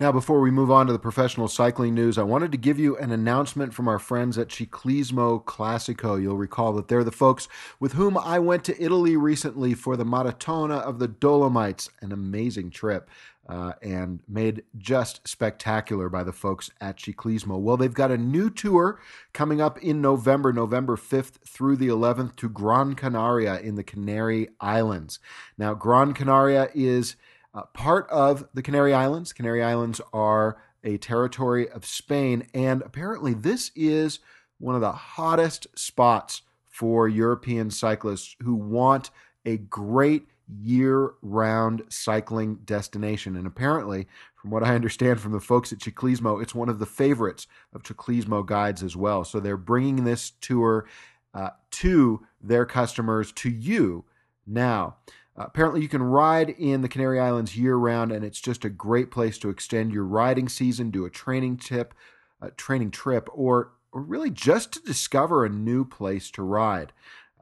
Now, 0.00 0.12
before 0.12 0.40
we 0.40 0.50
move 0.50 0.70
on 0.70 0.86
to 0.86 0.92
the 0.92 0.98
professional 0.98 1.46
cycling 1.46 1.94
news, 1.94 2.16
I 2.16 2.22
wanted 2.22 2.50
to 2.52 2.58
give 2.58 2.78
you 2.78 2.96
an 2.96 3.12
announcement 3.12 3.74
from 3.74 3.86
our 3.86 3.98
friends 3.98 4.38
at 4.38 4.48
Ciclismo 4.48 5.44
Classico. 5.44 6.20
You'll 6.20 6.36
recall 6.36 6.72
that 6.74 6.88
they're 6.88 7.04
the 7.04 7.12
folks 7.12 7.48
with 7.78 7.92
whom 7.92 8.16
I 8.16 8.38
went 8.38 8.64
to 8.64 8.82
Italy 8.82 9.16
recently 9.16 9.74
for 9.74 9.96
the 9.96 10.04
Maratona 10.04 10.80
of 10.80 10.98
the 10.98 11.08
Dolomites, 11.08 11.90
an 12.00 12.12
amazing 12.12 12.70
trip 12.70 13.10
uh, 13.48 13.72
and 13.82 14.20
made 14.26 14.62
just 14.78 15.26
spectacular 15.28 16.08
by 16.08 16.22
the 16.22 16.32
folks 16.32 16.70
at 16.80 16.96
Ciclismo. 16.96 17.60
Well, 17.60 17.76
they've 17.76 17.92
got 17.92 18.10
a 18.10 18.18
new 18.18 18.50
tour 18.50 19.00
coming 19.32 19.60
up 19.60 19.78
in 19.82 20.00
November, 20.00 20.52
November 20.52 20.96
5th 20.96 21.46
through 21.46 21.76
the 21.76 21.88
11th 21.88 22.36
to 22.36 22.48
Gran 22.48 22.94
Canaria 22.94 23.60
in 23.60 23.74
the 23.74 23.84
Canary 23.84 24.48
Islands. 24.60 25.18
Now, 25.58 25.74
Gran 25.74 26.14
Canaria 26.14 26.68
is 26.74 27.16
uh, 27.54 27.62
part 27.72 28.08
of 28.10 28.48
the 28.54 28.62
Canary 28.62 28.94
Islands. 28.94 29.32
Canary 29.32 29.62
Islands 29.62 30.00
are 30.12 30.56
a 30.82 30.96
territory 30.98 31.68
of 31.68 31.86
Spain, 31.86 32.46
and 32.52 32.82
apparently, 32.82 33.34
this 33.34 33.70
is 33.74 34.20
one 34.58 34.74
of 34.74 34.80
the 34.80 34.92
hottest 34.92 35.66
spots 35.74 36.42
for 36.66 37.08
European 37.08 37.70
cyclists 37.70 38.36
who 38.42 38.54
want 38.54 39.10
a 39.44 39.56
great 39.58 40.26
year 40.48 41.14
round 41.22 41.82
cycling 41.88 42.56
destination. 42.64 43.36
And 43.36 43.46
apparently, 43.46 44.06
from 44.34 44.50
what 44.50 44.62
I 44.62 44.74
understand 44.74 45.20
from 45.20 45.32
the 45.32 45.40
folks 45.40 45.72
at 45.72 45.78
Ciclismo, 45.78 46.42
it's 46.42 46.54
one 46.54 46.68
of 46.68 46.78
the 46.78 46.86
favorites 46.86 47.46
of 47.72 47.82
Ciclismo 47.82 48.44
guides 48.44 48.82
as 48.82 48.96
well. 48.96 49.24
So 49.24 49.40
they're 49.40 49.56
bringing 49.56 50.04
this 50.04 50.32
tour 50.40 50.86
uh, 51.32 51.50
to 51.70 52.26
their 52.42 52.66
customers, 52.66 53.32
to 53.32 53.50
you 53.50 54.04
now. 54.46 54.96
Uh, 55.36 55.44
apparently, 55.46 55.80
you 55.80 55.88
can 55.88 56.02
ride 56.02 56.50
in 56.50 56.82
the 56.82 56.88
Canary 56.88 57.18
Islands 57.18 57.56
year 57.56 57.76
round, 57.76 58.12
and 58.12 58.24
it's 58.24 58.40
just 58.40 58.64
a 58.64 58.70
great 58.70 59.10
place 59.10 59.38
to 59.38 59.48
extend 59.48 59.92
your 59.92 60.04
riding 60.04 60.48
season, 60.48 60.90
do 60.90 61.04
a 61.04 61.10
training 61.10 61.56
tip, 61.56 61.94
a 62.40 62.50
training 62.52 62.92
trip, 62.92 63.28
or, 63.32 63.72
or 63.90 64.02
really 64.02 64.30
just 64.30 64.72
to 64.72 64.80
discover 64.80 65.44
a 65.44 65.48
new 65.48 65.84
place 65.84 66.30
to 66.32 66.42
ride. 66.42 66.92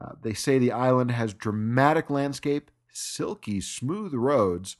Uh, 0.01 0.13
they 0.21 0.33
say 0.33 0.57
the 0.57 0.71
island 0.71 1.11
has 1.11 1.33
dramatic 1.33 2.09
landscape, 2.09 2.71
silky 2.93 3.59
smooth 3.59 4.13
roads, 4.13 4.77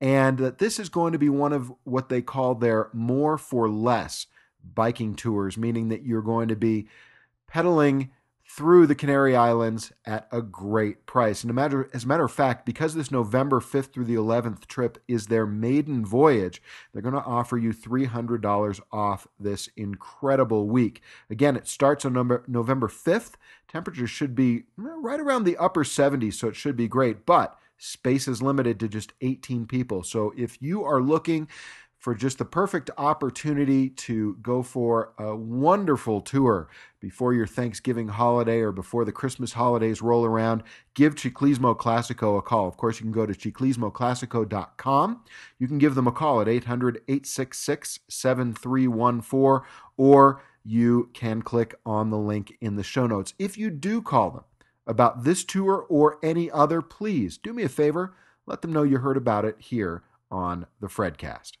and 0.00 0.38
that 0.38 0.58
this 0.58 0.78
is 0.78 0.88
going 0.88 1.12
to 1.12 1.18
be 1.18 1.28
one 1.28 1.52
of 1.52 1.72
what 1.84 2.08
they 2.08 2.22
call 2.22 2.54
their 2.54 2.88
more 2.92 3.38
for 3.38 3.68
less 3.68 4.26
biking 4.74 5.14
tours, 5.14 5.56
meaning 5.56 5.88
that 5.88 6.04
you're 6.04 6.22
going 6.22 6.48
to 6.48 6.56
be 6.56 6.88
pedaling 7.46 8.10
through 8.60 8.86
the 8.86 8.94
Canary 8.94 9.34
Islands 9.34 9.90
at 10.04 10.28
a 10.30 10.42
great 10.42 11.06
price. 11.06 11.42
And 11.42 11.50
a 11.50 11.54
matter, 11.54 11.88
as 11.94 12.04
a 12.04 12.06
matter 12.06 12.24
of 12.24 12.30
fact, 12.30 12.66
because 12.66 12.92
this 12.92 13.10
November 13.10 13.58
5th 13.58 13.90
through 13.90 14.04
the 14.04 14.16
11th 14.16 14.66
trip 14.66 14.98
is 15.08 15.28
their 15.28 15.46
maiden 15.46 16.04
voyage, 16.04 16.60
they're 16.92 17.00
going 17.00 17.14
to 17.14 17.22
offer 17.22 17.56
you 17.56 17.72
$300 17.72 18.80
off 18.92 19.26
this 19.38 19.70
incredible 19.78 20.68
week. 20.68 21.00
Again, 21.30 21.56
it 21.56 21.68
starts 21.68 22.04
on 22.04 22.12
November 22.46 22.88
5th. 22.88 23.36
Temperatures 23.66 24.10
should 24.10 24.34
be 24.34 24.64
right 24.76 25.20
around 25.20 25.44
the 25.44 25.56
upper 25.56 25.82
70s, 25.82 26.34
so 26.34 26.48
it 26.48 26.54
should 26.54 26.76
be 26.76 26.86
great. 26.86 27.24
But 27.24 27.56
space 27.78 28.28
is 28.28 28.42
limited 28.42 28.78
to 28.80 28.88
just 28.88 29.14
18 29.22 29.64
people. 29.68 30.02
So 30.02 30.34
if 30.36 30.60
you 30.60 30.84
are 30.84 31.00
looking 31.00 31.48
for 32.00 32.14
just 32.14 32.38
the 32.38 32.44
perfect 32.46 32.90
opportunity 32.96 33.90
to 33.90 34.34
go 34.40 34.62
for 34.62 35.12
a 35.18 35.36
wonderful 35.36 36.22
tour 36.22 36.66
before 36.98 37.34
your 37.34 37.46
Thanksgiving 37.46 38.08
holiday 38.08 38.60
or 38.60 38.72
before 38.72 39.04
the 39.04 39.12
Christmas 39.12 39.52
holidays 39.52 40.00
roll 40.00 40.24
around, 40.24 40.62
give 40.94 41.14
Ciclismo 41.14 41.76
Classico 41.76 42.38
a 42.38 42.42
call. 42.42 42.66
Of 42.66 42.78
course, 42.78 42.98
you 42.98 43.04
can 43.04 43.12
go 43.12 43.26
to 43.26 43.34
ciclismoclassico.com. 43.34 45.24
You 45.58 45.68
can 45.68 45.76
give 45.76 45.94
them 45.94 46.06
a 46.06 46.12
call 46.12 46.40
at 46.40 46.48
800 46.48 47.02
866 47.06 48.00
7314, 48.08 49.68
or 49.98 50.42
you 50.64 51.10
can 51.12 51.42
click 51.42 51.74
on 51.84 52.08
the 52.08 52.18
link 52.18 52.56
in 52.62 52.76
the 52.76 52.82
show 52.82 53.06
notes. 53.06 53.34
If 53.38 53.58
you 53.58 53.68
do 53.68 54.00
call 54.00 54.30
them 54.30 54.44
about 54.86 55.24
this 55.24 55.44
tour 55.44 55.84
or 55.90 56.18
any 56.22 56.50
other, 56.50 56.80
please 56.80 57.36
do 57.36 57.52
me 57.52 57.62
a 57.62 57.68
favor. 57.68 58.14
Let 58.46 58.62
them 58.62 58.72
know 58.72 58.84
you 58.84 58.98
heard 58.98 59.18
about 59.18 59.44
it 59.44 59.56
here 59.58 60.02
on 60.30 60.66
the 60.80 60.88
Fredcast 60.88 61.59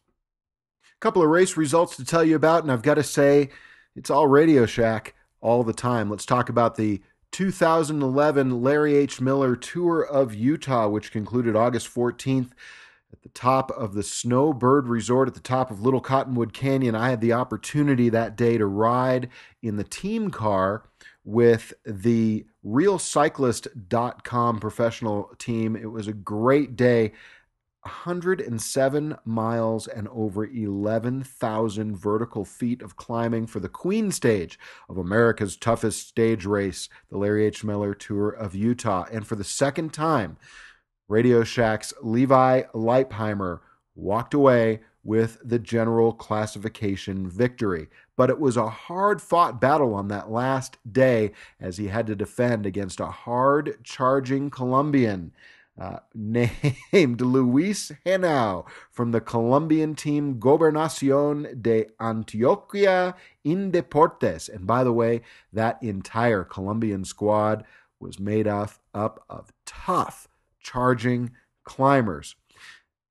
couple 1.00 1.22
of 1.22 1.28
race 1.28 1.56
results 1.56 1.96
to 1.96 2.04
tell 2.04 2.22
you 2.22 2.36
about, 2.36 2.62
and 2.62 2.70
I've 2.70 2.82
got 2.82 2.94
to 2.94 3.02
say, 3.02 3.48
it's 3.96 4.10
all 4.10 4.26
Radio 4.26 4.66
Shack 4.66 5.14
all 5.40 5.64
the 5.64 5.72
time. 5.72 6.10
Let's 6.10 6.26
talk 6.26 6.48
about 6.48 6.76
the 6.76 7.00
2011 7.32 8.62
Larry 8.62 8.94
H. 8.96 9.20
Miller 9.20 9.56
Tour 9.56 10.02
of 10.02 10.34
Utah, 10.34 10.88
which 10.88 11.12
concluded 11.12 11.56
August 11.56 11.92
14th 11.92 12.50
at 13.12 13.22
the 13.22 13.28
top 13.30 13.70
of 13.72 13.94
the 13.94 14.02
Snowbird 14.02 14.88
Resort 14.88 15.28
at 15.28 15.34
the 15.34 15.40
top 15.40 15.70
of 15.70 15.82
Little 15.82 16.00
Cottonwood 16.00 16.52
Canyon. 16.52 16.94
I 16.94 17.10
had 17.10 17.20
the 17.20 17.32
opportunity 17.32 18.08
that 18.10 18.36
day 18.36 18.58
to 18.58 18.66
ride 18.66 19.28
in 19.62 19.76
the 19.76 19.84
team 19.84 20.30
car 20.30 20.84
with 21.24 21.72
the 21.84 22.46
realcyclist.com 22.64 24.60
professional 24.60 25.30
team. 25.38 25.76
It 25.76 25.90
was 25.90 26.08
a 26.08 26.12
great 26.12 26.76
day 26.76 27.12
107 27.90 29.16
miles 29.24 29.88
and 29.88 30.08
over 30.08 30.46
11,000 30.46 31.96
vertical 31.96 32.44
feet 32.44 32.82
of 32.82 32.96
climbing 32.96 33.46
for 33.46 33.58
the 33.58 33.68
Queen 33.68 34.12
stage 34.12 34.58
of 34.88 34.96
America's 34.96 35.56
toughest 35.56 36.08
stage 36.08 36.46
race, 36.46 36.88
the 37.10 37.18
Larry 37.18 37.44
H. 37.44 37.64
Miller 37.64 37.92
Tour 37.92 38.30
of 38.30 38.54
Utah. 38.54 39.06
And 39.10 39.26
for 39.26 39.34
the 39.34 39.44
second 39.44 39.92
time, 39.92 40.36
Radio 41.08 41.42
Shack's 41.42 41.92
Levi 42.00 42.62
Leipheimer 42.72 43.60
walked 43.96 44.32
away 44.32 44.80
with 45.02 45.38
the 45.44 45.58
general 45.58 46.12
classification 46.12 47.28
victory. 47.28 47.88
But 48.16 48.30
it 48.30 48.38
was 48.38 48.56
a 48.56 48.70
hard 48.70 49.20
fought 49.20 49.60
battle 49.60 49.94
on 49.94 50.08
that 50.08 50.30
last 50.30 50.78
day 50.90 51.32
as 51.58 51.78
he 51.78 51.88
had 51.88 52.06
to 52.06 52.14
defend 52.14 52.66
against 52.66 53.00
a 53.00 53.06
hard 53.06 53.82
charging 53.82 54.50
Colombian. 54.50 55.32
Uh, 55.80 56.00
named 56.14 57.22
Luis 57.22 57.90
Henao 58.04 58.66
from 58.90 59.12
the 59.12 59.20
Colombian 59.20 59.94
team 59.94 60.38
Gobernacion 60.38 61.62
de 61.62 61.86
Antioquia 61.98 63.14
Indeportes. 63.44 64.50
And 64.50 64.66
by 64.66 64.84
the 64.84 64.92
way, 64.92 65.22
that 65.54 65.82
entire 65.82 66.44
Colombian 66.44 67.06
squad 67.06 67.64
was 67.98 68.20
made 68.20 68.46
up, 68.46 68.72
up 68.92 69.24
of 69.30 69.52
tough, 69.64 70.28
charging 70.60 71.30
climbers. 71.64 72.36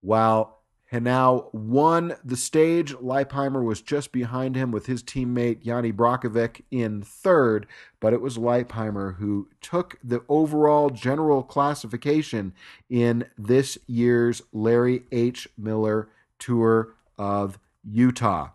While 0.02 0.59
Henao 0.92 1.54
won 1.54 2.16
the 2.24 2.38
stage. 2.38 2.94
Leipheimer 2.96 3.64
was 3.64 3.82
just 3.82 4.12
behind 4.12 4.56
him 4.56 4.72
with 4.72 4.88
his 4.88 5.04
teammate 5.04 5.60
Yanni 5.62 5.92
Brajkovic 5.92 6.62
in 6.72 7.02
third, 7.04 7.68
but 8.00 8.14
it 8.14 8.22
was 8.22 8.38
Leipheimer 8.38 9.18
who 9.18 9.48
took 9.62 9.98
the 10.04 10.24
overall 10.28 10.90
general 10.90 11.44
classification 11.44 12.54
in 12.90 13.26
this 13.38 13.78
year's 13.88 14.42
Larry 14.52 15.04
H. 15.12 15.48
Miller 15.58 16.10
Tour 16.40 16.96
of 17.18 17.60
Utah. 17.84 18.50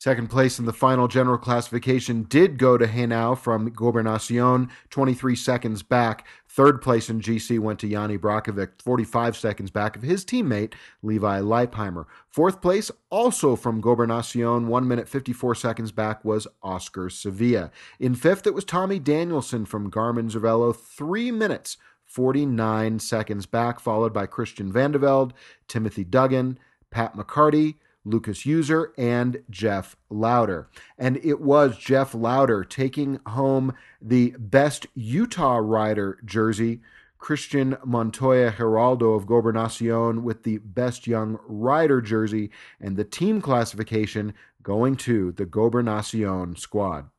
Second 0.00 0.30
place 0.30 0.58
in 0.58 0.64
the 0.64 0.72
final 0.72 1.08
general 1.08 1.36
classification 1.36 2.22
did 2.22 2.56
go 2.56 2.78
to 2.78 2.86
Henao 2.86 3.36
from 3.36 3.70
Gobernacion, 3.70 4.70
23 4.88 5.36
seconds 5.36 5.82
back. 5.82 6.26
Third 6.48 6.80
place 6.80 7.10
in 7.10 7.20
GC 7.20 7.58
went 7.58 7.78
to 7.80 7.86
Yanni 7.86 8.16
Brajkovic, 8.16 8.80
45 8.80 9.36
seconds 9.36 9.70
back 9.70 9.96
of 9.96 10.02
his 10.02 10.24
teammate 10.24 10.72
Levi 11.02 11.40
Leipheimer. 11.40 12.06
Fourth 12.30 12.62
place, 12.62 12.90
also 13.10 13.56
from 13.56 13.82
Gobernacion, 13.82 14.68
1 14.68 14.88
minute 14.88 15.06
54 15.06 15.54
seconds 15.54 15.92
back, 15.92 16.24
was 16.24 16.46
Oscar 16.62 17.10
Sevilla. 17.10 17.70
In 17.98 18.14
fifth, 18.14 18.46
it 18.46 18.54
was 18.54 18.64
Tommy 18.64 18.98
Danielson 18.98 19.66
from 19.66 19.90
Garmin 19.90 20.30
Cervelo, 20.30 20.74
3 20.74 21.30
minutes 21.30 21.76
49 22.06 23.00
seconds 23.00 23.44
back, 23.44 23.78
followed 23.78 24.14
by 24.14 24.24
Christian 24.24 24.72
Vande 24.72 25.32
Timothy 25.68 26.04
Duggan, 26.04 26.58
Pat 26.90 27.14
McCarty, 27.14 27.74
Lucas 28.04 28.44
Euser, 28.44 28.88
and 28.96 29.42
Jeff 29.50 29.96
Louder. 30.08 30.68
And 30.98 31.18
it 31.18 31.40
was 31.40 31.76
Jeff 31.76 32.14
Louder 32.14 32.64
taking 32.64 33.20
home 33.26 33.74
the 34.00 34.34
best 34.38 34.86
Utah 34.94 35.58
rider 35.58 36.18
jersey. 36.24 36.80
Christian 37.18 37.76
Montoya 37.84 38.54
Giraldo 38.56 39.12
of 39.12 39.26
Gobernacion 39.26 40.22
with 40.22 40.42
the 40.42 40.56
best 40.56 41.06
young 41.06 41.38
rider 41.46 42.00
jersey 42.00 42.50
and 42.80 42.96
the 42.96 43.04
team 43.04 43.42
classification 43.42 44.32
going 44.62 44.96
to 44.96 45.30
the 45.32 45.44
Gobernacion 45.44 46.56
squad. 46.56 47.10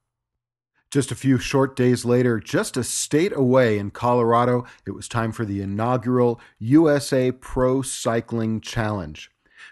Just 0.90 1.12
a 1.12 1.16
few 1.16 1.38
short 1.38 1.76
days 1.76 2.04
later, 2.04 2.40
just 2.40 2.76
a 2.76 2.84
state 2.84 3.32
away 3.34 3.78
in 3.78 3.92
Colorado, 3.92 4.66
it 4.86 4.92
was 4.92 5.08
time 5.08 5.32
for 5.32 5.46
the 5.46 5.62
inaugural 5.62 6.42
USA 6.60 7.32
Pro 7.32 7.82
Cycling 7.82 8.60
Challenge. 8.60 9.32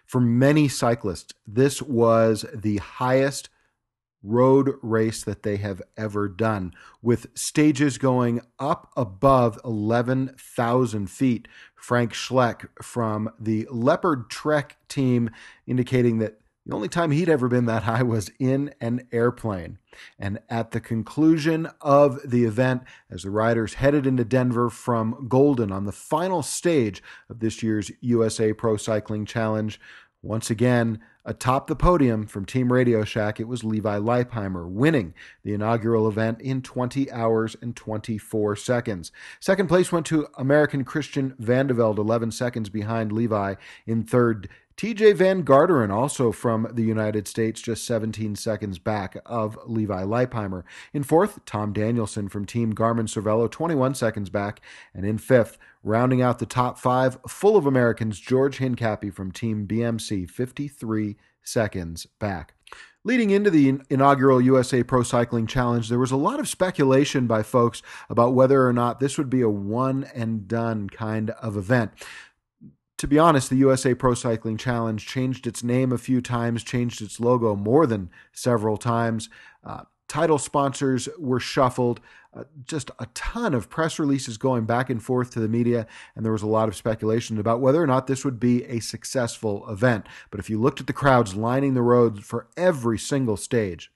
For 0.09 0.19
many 0.19 0.67
cyclists, 0.67 1.35
this 1.45 1.83
was 1.83 2.43
the 2.51 2.77
highest 2.77 3.51
road 4.23 4.73
race 4.81 5.23
that 5.23 5.43
they 5.43 5.57
have 5.57 5.83
ever 5.95 6.27
done, 6.27 6.73
with 6.99 7.27
stages 7.35 7.99
going 7.99 8.41
up 8.57 8.91
above 8.97 9.59
11,000 9.63 11.11
feet. 11.11 11.47
Frank 11.75 12.13
Schleck 12.13 12.69
from 12.81 13.29
the 13.39 13.67
Leopard 13.69 14.31
Trek 14.31 14.77
team 14.87 15.29
indicating 15.67 16.17
that 16.17 16.39
the 16.69 16.75
only 16.75 16.87
time 16.87 17.09
he'd 17.09 17.29
ever 17.29 17.47
been 17.47 17.65
that 17.65 17.83
high 17.83 18.03
was 18.03 18.29
in 18.37 18.73
an 18.79 19.07
airplane. 19.11 19.79
And 20.19 20.39
at 20.49 20.69
the 20.69 20.79
conclusion 20.79 21.67
of 21.81 22.19
the 22.23 22.45
event, 22.45 22.83
as 23.09 23.23
the 23.23 23.31
riders 23.31 23.75
headed 23.75 24.05
into 24.05 24.23
Denver 24.23 24.69
from 24.69 25.25
Golden 25.27 25.71
on 25.71 25.85
the 25.85 25.91
final 25.91 26.43
stage 26.43 27.01
of 27.27 27.39
this 27.39 27.63
year's 27.63 27.91
USA 28.01 28.53
Pro 28.53 28.77
Cycling 28.77 29.25
Challenge, 29.25 29.79
once 30.21 30.51
again, 30.51 30.99
atop 31.25 31.67
the 31.67 31.75
podium 31.75 32.27
from 32.27 32.45
Team 32.45 32.71
Radio 32.71 33.03
Shack, 33.03 33.39
it 33.39 33.47
was 33.47 33.63
Levi 33.63 33.97
Leipheimer 33.97 34.69
winning 34.69 35.13
the 35.43 35.53
inaugural 35.53 36.07
event 36.07 36.39
in 36.41 36.61
20 36.61 37.09
hours 37.11 37.55
and 37.61 37.75
24 37.75 38.55
seconds. 38.57 39.11
Second 39.39 39.67
place 39.67 39.91
went 39.91 40.05
to 40.07 40.27
American 40.37 40.83
Christian 40.83 41.35
Vande 41.41 41.71
Velde, 41.71 41.99
11 41.99 42.31
seconds 42.31 42.69
behind 42.69 43.11
Levi. 43.11 43.55
In 43.87 44.03
third, 44.03 44.49
Tejay 44.79 45.13
Van 45.13 45.43
Garderen, 45.43 45.91
also 45.91 46.31
from 46.31 46.65
the 46.71 46.83
United 46.83 47.27
States, 47.27 47.59
just 47.59 47.83
17 47.83 48.37
seconds 48.37 48.79
back 48.79 49.17
of 49.25 49.59
Levi 49.65 50.03
Leipheimer. 50.03 50.63
In 50.93 51.03
fourth, 51.03 51.43
Tom 51.43 51.73
Danielson 51.73 52.29
from 52.29 52.45
Team 52.45 52.73
Garmin 52.73 53.09
Cervelo, 53.09 53.51
21 53.51 53.93
seconds 53.93 54.29
back. 54.29 54.61
And 54.93 55.05
in 55.05 55.17
fifth, 55.17 55.57
rounding 55.83 56.21
out 56.21 56.39
the 56.39 56.45
top 56.45 56.79
five, 56.79 57.17
full 57.27 57.57
of 57.57 57.65
Americans, 57.65 58.21
George 58.21 58.59
Hincapie 58.59 59.13
from 59.13 59.33
Team 59.33 59.67
BMC, 59.67 60.29
53 60.29 61.17
seconds 61.43 62.05
back. 62.17 62.53
Leading 63.03 63.31
into 63.31 63.49
the 63.49 63.79
inaugural 63.89 64.39
USA 64.39 64.83
Pro 64.83 65.03
Cycling 65.03 65.47
Challenge, 65.47 65.89
there 65.89 65.99
was 65.99 66.11
a 66.11 66.17
lot 66.17 66.39
of 66.39 66.47
speculation 66.47 67.27
by 67.27 67.43
folks 67.43 67.81
about 68.09 68.33
whether 68.33 68.65
or 68.65 68.71
not 68.71 68.99
this 68.99 69.17
would 69.17 69.29
be 69.29 69.41
a 69.41 69.49
one 69.49 70.05
and 70.13 70.47
done 70.47 70.89
kind 70.89 71.31
of 71.31 71.57
event 71.57 71.91
to 72.99 73.07
be 73.07 73.17
honest, 73.17 73.49
the 73.49 73.55
USA 73.55 73.95
Pro 73.95 74.13
Cycling 74.13 74.57
Challenge 74.57 75.03
changed 75.05 75.47
its 75.47 75.63
name 75.63 75.93
a 75.93 75.97
few 75.97 76.19
times, 76.19 76.65
changed 76.65 77.01
its 77.01 77.21
logo 77.21 77.55
more 77.55 77.87
than 77.87 78.09
several 78.33 78.75
times. 78.75 79.29
Uh, 79.63 79.83
title 80.09 80.37
sponsors 80.37 81.07
were 81.17 81.39
shuffled. 81.39 82.01
Uh, 82.33 82.43
just 82.65 82.91
a 82.99 83.05
ton 83.13 83.53
of 83.53 83.69
press 83.69 83.99
releases 83.99 84.37
going 84.37 84.65
back 84.65 84.89
and 84.89 85.01
forth 85.01 85.31
to 85.31 85.39
the 85.39 85.47
media, 85.47 85.87
and 86.13 86.25
there 86.25 86.33
was 86.33 86.43
a 86.43 86.47
lot 86.47 86.67
of 86.67 86.75
speculation 86.75 87.39
about 87.39 87.61
whether 87.61 87.81
or 87.81 87.87
not 87.87 88.07
this 88.07 88.25
would 88.25 88.37
be 88.37 88.65
a 88.65 88.81
successful 88.81 89.67
event. 89.69 90.05
But 90.29 90.41
if 90.41 90.49
you 90.49 90.59
looked 90.59 90.81
at 90.81 90.87
the 90.87 90.93
crowds 90.93 91.35
lining 91.35 91.75
the 91.75 91.81
roads 91.81 92.19
for 92.19 92.47
every 92.57 92.99
single 92.99 93.37
stage, 93.37 93.93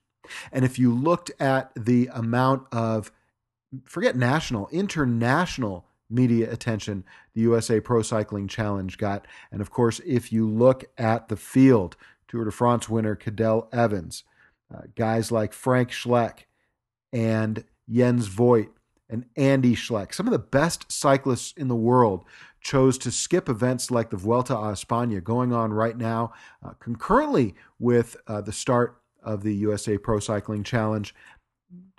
and 0.49 0.63
if 0.63 0.79
you 0.79 0.93
looked 0.93 1.29
at 1.41 1.73
the 1.75 2.09
amount 2.13 2.67
of, 2.71 3.11
forget 3.83 4.15
national, 4.15 4.69
international 4.69 5.85
media 6.13 6.51
attention 6.51 7.03
the 7.33 7.41
USA 7.41 7.79
Pro 7.79 8.01
Cycling 8.01 8.47
Challenge 8.47 8.97
got. 8.97 9.27
And 9.51 9.61
of 9.61 9.71
course, 9.71 9.99
if 10.05 10.31
you 10.31 10.47
look 10.49 10.85
at 10.97 11.27
the 11.27 11.35
field, 11.35 11.95
Tour 12.27 12.45
de 12.45 12.51
France 12.51 12.87
winner 12.87 13.15
Cadel 13.15 13.67
Evans, 13.73 14.23
uh, 14.73 14.81
guys 14.95 15.31
like 15.31 15.53
Frank 15.53 15.89
Schleck 15.89 16.45
and 17.11 17.63
Jens 17.89 18.27
Voigt 18.27 18.69
and 19.09 19.25
Andy 19.35 19.75
Schleck, 19.75 20.13
some 20.13 20.27
of 20.27 20.31
the 20.31 20.39
best 20.39 20.91
cyclists 20.91 21.53
in 21.57 21.67
the 21.67 21.75
world, 21.75 22.23
chose 22.61 22.97
to 22.97 23.11
skip 23.11 23.49
events 23.49 23.91
like 23.91 24.09
the 24.09 24.17
Vuelta 24.17 24.55
a 24.55 24.71
España 24.71 25.23
going 25.23 25.53
on 25.53 25.73
right 25.73 25.97
now, 25.97 26.31
uh, 26.65 26.71
concurrently 26.79 27.53
with 27.77 28.15
uh, 28.27 28.41
the 28.41 28.53
start 28.53 29.01
of 29.21 29.43
the 29.43 29.53
USA 29.55 29.97
Pro 29.97 30.19
Cycling 30.19 30.63
Challenge 30.63 31.13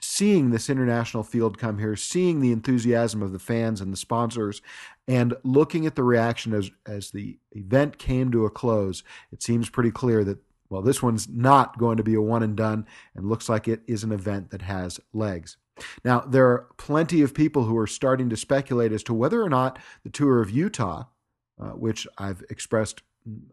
seeing 0.01 0.51
this 0.51 0.68
international 0.68 1.22
field 1.22 1.59
come 1.59 1.79
here, 1.79 1.97
seeing 1.97 2.41
the 2.41 2.53
enthusiasm 2.53 3.22
of 3.22 3.33
the 3.33 3.39
fans 3.39 3.81
and 3.81 3.93
the 3.93 3.97
sponsors, 3.97 4.62
and 5.09 5.35
looking 5.43 5.87
at 5.87 5.95
the 5.95 6.05
reaction 6.05 6.53
as 6.53 6.70
as 6.87 7.11
the 7.11 7.39
event 7.53 7.99
came 7.99 8.31
to 8.33 8.45
a 8.45 8.51
close, 8.51 9.03
it 9.33 9.43
seems 9.43 9.68
pretty 9.70 9.91
clear 9.91 10.25
that 10.25 10.39
well, 10.70 10.83
this 10.83 11.03
one's 11.03 11.29
not 11.29 11.79
going 11.79 11.97
to 11.99 12.03
be 12.03 12.14
a 12.14 12.20
one 12.20 12.43
and 12.43 12.57
done, 12.57 12.87
and 13.14 13.29
looks 13.29 13.49
like 13.49 13.68
it 13.68 13.83
is 13.87 14.03
an 14.03 14.12
event 14.12 14.51
that 14.51 14.62
has 14.62 14.99
legs. 15.12 15.57
Now, 16.05 16.20
there 16.20 16.47
are 16.49 16.68
plenty 16.79 17.22
of 17.22 17.35
people 17.35 17.64
who 17.64 17.77
are 17.77 17.87
starting 17.87 18.31
to 18.31 18.37
speculate 18.37 18.93
as 18.93 19.03
to 19.05 19.14
whether 19.14 19.43
or 19.43 19.49
not 19.49 19.79
the 20.03 20.11
Tour 20.11 20.41
of 20.41 20.51
Utah, 20.51 21.05
uh, 21.61 21.70
which 21.70 22.07
I've 22.18 22.43
expressed 22.51 23.03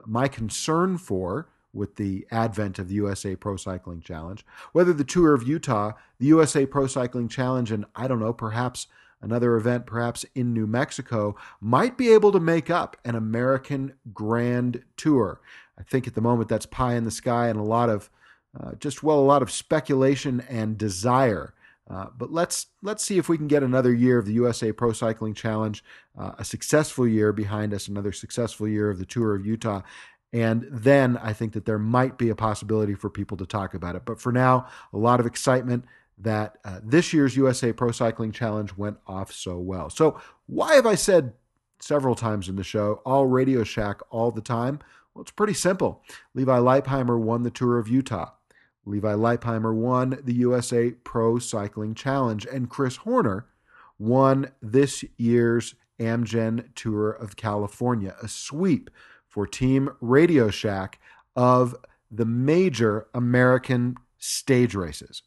my 0.06 0.28
concern 0.28 0.98
for, 0.98 1.50
with 1.74 1.96
the 1.96 2.28
advent 2.32 2.80
of 2.80 2.88
the 2.88 2.96
USA 2.96 3.36
Pro 3.36 3.56
Cycling 3.56 4.02
Challenge, 4.02 4.46
whether 4.74 4.94
the 4.94 5.04
Tour 5.04 5.34
of 5.34 5.48
Utah, 5.48 5.94
the 6.20 6.28
USA 6.28 6.66
Pro 6.66 6.88
Cycling 6.88 7.28
Challenge, 7.30 7.72
and 7.72 7.86
I 7.96 8.08
don't 8.08 8.20
know, 8.20 8.34
perhaps 8.34 8.88
another 9.22 9.56
event, 9.56 9.86
perhaps 9.86 10.26
in 10.36 10.54
New 10.54 10.68
Mexico, 10.68 11.36
might 11.60 11.98
be 11.98 12.12
able 12.12 12.32
to 12.32 12.40
make 12.40 12.70
up 12.70 12.98
an 13.06 13.16
American 13.16 13.94
Grand 14.14 14.84
Tour. 14.98 15.40
I 15.80 15.84
think 15.84 16.08
at 16.08 16.16
the 16.16 16.22
moment 16.22 16.50
that's 16.50 16.66
pie 16.66 16.96
in 16.96 17.06
the 17.06 17.12
sky 17.12 17.48
and 17.48 17.60
a 17.60 17.64
lot 17.64 17.90
of 17.90 18.10
uh, 18.60 18.74
just, 18.76 19.02
well, 19.02 19.20
a 19.20 19.22
lot 19.22 19.42
of 19.42 19.50
speculation 19.52 20.42
and 20.50 20.78
desire 20.78 21.54
Uh, 21.90 22.08
but 22.18 22.32
let's 22.32 22.68
let's 22.82 23.04
see 23.04 23.18
if 23.18 23.28
we 23.28 23.38
can 23.38 23.48
get 23.48 23.64
another 23.64 23.94
year 23.94 24.18
of 24.18 24.26
the 24.26 24.34
USA 24.34 24.72
Pro 24.72 24.94
Cycling 24.94 25.34
Challenge, 25.34 25.84
uh, 26.18 26.32
a 26.38 26.46
successful 26.46 27.06
year 27.06 27.34
behind 27.34 27.74
us, 27.74 27.88
another 27.90 28.14
successful 28.14 28.68
year 28.68 28.90
of 28.90 28.98
the 28.98 29.06
Tour 29.06 29.36
of 29.36 29.46
Utah, 29.46 29.82
and 30.34 30.68
then 30.72 31.18
I 31.18 31.34
think 31.34 31.54
that 31.54 31.66
there 31.66 31.80
might 31.80 32.18
be 32.18 32.30
a 32.30 32.36
possibility 32.36 32.94
for 32.94 33.10
people 33.10 33.38
to 33.38 33.46
talk 33.46 33.74
about 33.74 33.96
it. 33.96 34.04
But 34.06 34.20
for 34.20 34.32
now, 34.32 34.68
a 34.94 34.98
lot 34.98 35.20
of 35.20 35.26
excitement 35.26 35.86
that 36.18 36.58
uh, 36.64 36.80
this 36.84 37.14
year's 37.14 37.36
USA 37.36 37.74
Pro 37.74 37.92
Cycling 37.92 38.32
Challenge 38.32 38.76
went 38.78 38.98
off 39.08 39.32
so 39.32 39.58
well. 39.58 39.90
So 39.90 40.20
why 40.46 40.76
have 40.76 40.86
I 40.86 40.96
said 40.96 41.34
several 41.80 42.16
times 42.16 42.48
in 42.48 42.56
the 42.56 42.64
show 42.64 43.02
all 43.06 43.26
Radio 43.26 43.64
Shack 43.64 44.02
all 44.10 44.32
the 44.32 44.42
time? 44.42 44.80
Well, 45.14 45.24
it's 45.24 45.32
pretty 45.32 45.54
simple. 45.54 46.04
Levi 46.34 46.58
Leipheimer 46.58 47.20
won 47.20 47.44
the 47.44 47.52
Tour 47.52 47.78
of 47.78 47.90
Utah. 47.90 48.32
Levi 48.86 49.14
Leipheimer 49.14 49.76
won 49.76 50.20
the 50.24 50.34
USA 50.36 50.92
Pro 50.92 51.38
Cycling 51.40 51.94
Challenge, 51.94 52.46
and 52.46 52.70
Chris 52.70 52.98
Horner 52.98 53.48
won 54.00 54.52
this 54.62 55.04
year's 55.18 55.76
Amgen 56.00 56.74
Tour 56.74 57.12
of 57.12 57.36
California, 57.36 58.16
a 58.22 58.28
sweep 58.28 58.90
for 59.32 59.48
Team 59.48 59.90
Radio 60.02 60.50
Shack 60.50 61.00
of 61.36 61.76
the 62.12 62.26
major 62.26 63.08
American 63.14 63.96
stage 64.20 64.76
races. 64.76 65.24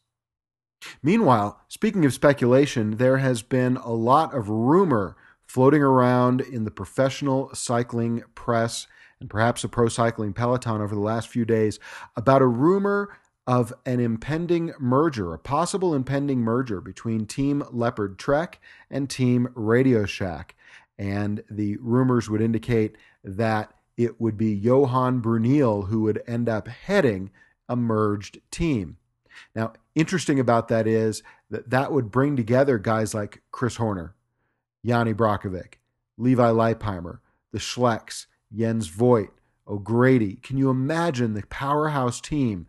Meanwhile, 1.02 1.58
speaking 1.68 2.04
of 2.04 2.12
speculation, 2.12 2.98
there 2.98 3.16
has 3.16 3.42
been 3.42 3.78
a 3.78 3.92
lot 3.92 4.34
of 4.34 4.50
rumor 4.50 5.16
floating 5.46 5.82
around 5.82 6.42
in 6.42 6.64
the 6.64 6.70
professional 6.70 7.52
cycling 7.54 8.22
press 8.34 8.86
and 9.20 9.30
perhaps 9.30 9.64
a 9.64 9.68
pro 9.68 9.88
cycling 9.88 10.34
peloton 10.34 10.82
over 10.82 10.94
the 10.94 11.00
last 11.00 11.28
few 11.28 11.46
days 11.46 11.78
about 12.16 12.42
a 12.42 12.46
rumor 12.46 13.16
of 13.46 13.72
an 13.86 14.00
impending 14.00 14.72
merger, 14.78 15.32
a 15.32 15.38
possible 15.38 15.94
impending 15.94 16.40
merger 16.40 16.80
between 16.80 17.26
Team 17.26 17.62
Leopard 17.70 18.18
Trek 18.18 18.60
and 18.90 19.08
Team 19.08 19.48
Radio 19.54 20.04
Shack. 20.04 20.54
And 20.98 21.42
the 21.50 21.76
rumors 21.78 22.28
would 22.28 22.40
indicate 22.40 22.96
that 23.22 23.72
it 23.96 24.20
would 24.20 24.36
be 24.36 24.52
Johan 24.54 25.22
Bruyneel 25.22 25.88
who 25.88 26.02
would 26.02 26.22
end 26.26 26.48
up 26.48 26.68
heading 26.68 27.30
a 27.68 27.76
merged 27.76 28.40
team. 28.50 28.96
Now, 29.54 29.72
interesting 29.94 30.38
about 30.38 30.68
that 30.68 30.86
is 30.86 31.22
that 31.50 31.70
that 31.70 31.92
would 31.92 32.10
bring 32.10 32.36
together 32.36 32.78
guys 32.78 33.14
like 33.14 33.42
Chris 33.50 33.76
Horner, 33.76 34.14
Yanni 34.82 35.14
Brajkovic, 35.14 35.74
Levi 36.18 36.50
Leipheimer, 36.50 37.18
the 37.52 37.58
Schlecks, 37.58 38.26
Jens 38.52 38.88
Voigt, 38.88 39.30
O'Grady. 39.66 40.36
Can 40.36 40.58
you 40.58 40.70
imagine 40.70 41.34
the 41.34 41.46
powerhouse 41.48 42.20
team 42.20 42.66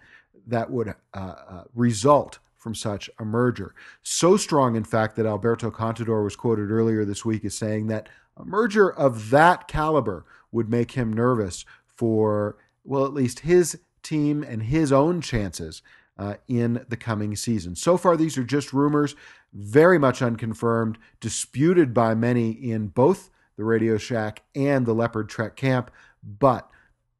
that 0.47 0.71
would 0.71 0.89
uh, 0.89 0.93
uh, 1.13 1.63
result 1.73 2.39
from 2.65 2.73
such 2.73 3.11
a 3.19 3.23
merger. 3.23 3.75
So 4.01 4.37
strong, 4.37 4.75
in 4.75 4.83
fact, 4.83 5.15
that 5.15 5.27
Alberto 5.27 5.69
Contador 5.69 6.23
was 6.23 6.35
quoted 6.35 6.71
earlier 6.71 7.05
this 7.05 7.23
week 7.23 7.45
as 7.45 7.55
saying 7.55 7.87
that 7.87 8.09
a 8.37 8.43
merger 8.43 8.91
of 8.91 9.29
that 9.29 9.67
caliber 9.67 10.25
would 10.55 10.69
make 10.69 10.93
him 10.93 11.11
nervous 11.11 11.65
for, 11.85 12.57
well, 12.83 13.05
at 13.05 13.13
least 13.13 13.41
his 13.41 13.77
team 14.01 14.41
and 14.41 14.63
his 14.63 14.91
own 14.91 15.19
chances 15.19 15.81
uh, 16.17 16.35
in 16.47 16.85
the 16.87 16.95
coming 16.97 17.35
season. 17.35 17.75
So 17.75 17.97
far, 17.97 18.15
these 18.15 18.37
are 18.37 18.43
just 18.43 18.71
rumors, 18.71 19.15
very 19.53 19.99
much 19.99 20.21
unconfirmed, 20.21 20.97
disputed 21.19 21.93
by 21.93 22.15
many 22.15 22.51
in 22.51 22.87
both 22.87 23.29
the 23.57 23.65
Radio 23.65 23.97
Shack 23.97 24.43
and 24.55 24.85
the 24.85 24.93
Leopard 24.93 25.27
Trek 25.29 25.55
camp, 25.57 25.91
but 26.23 26.69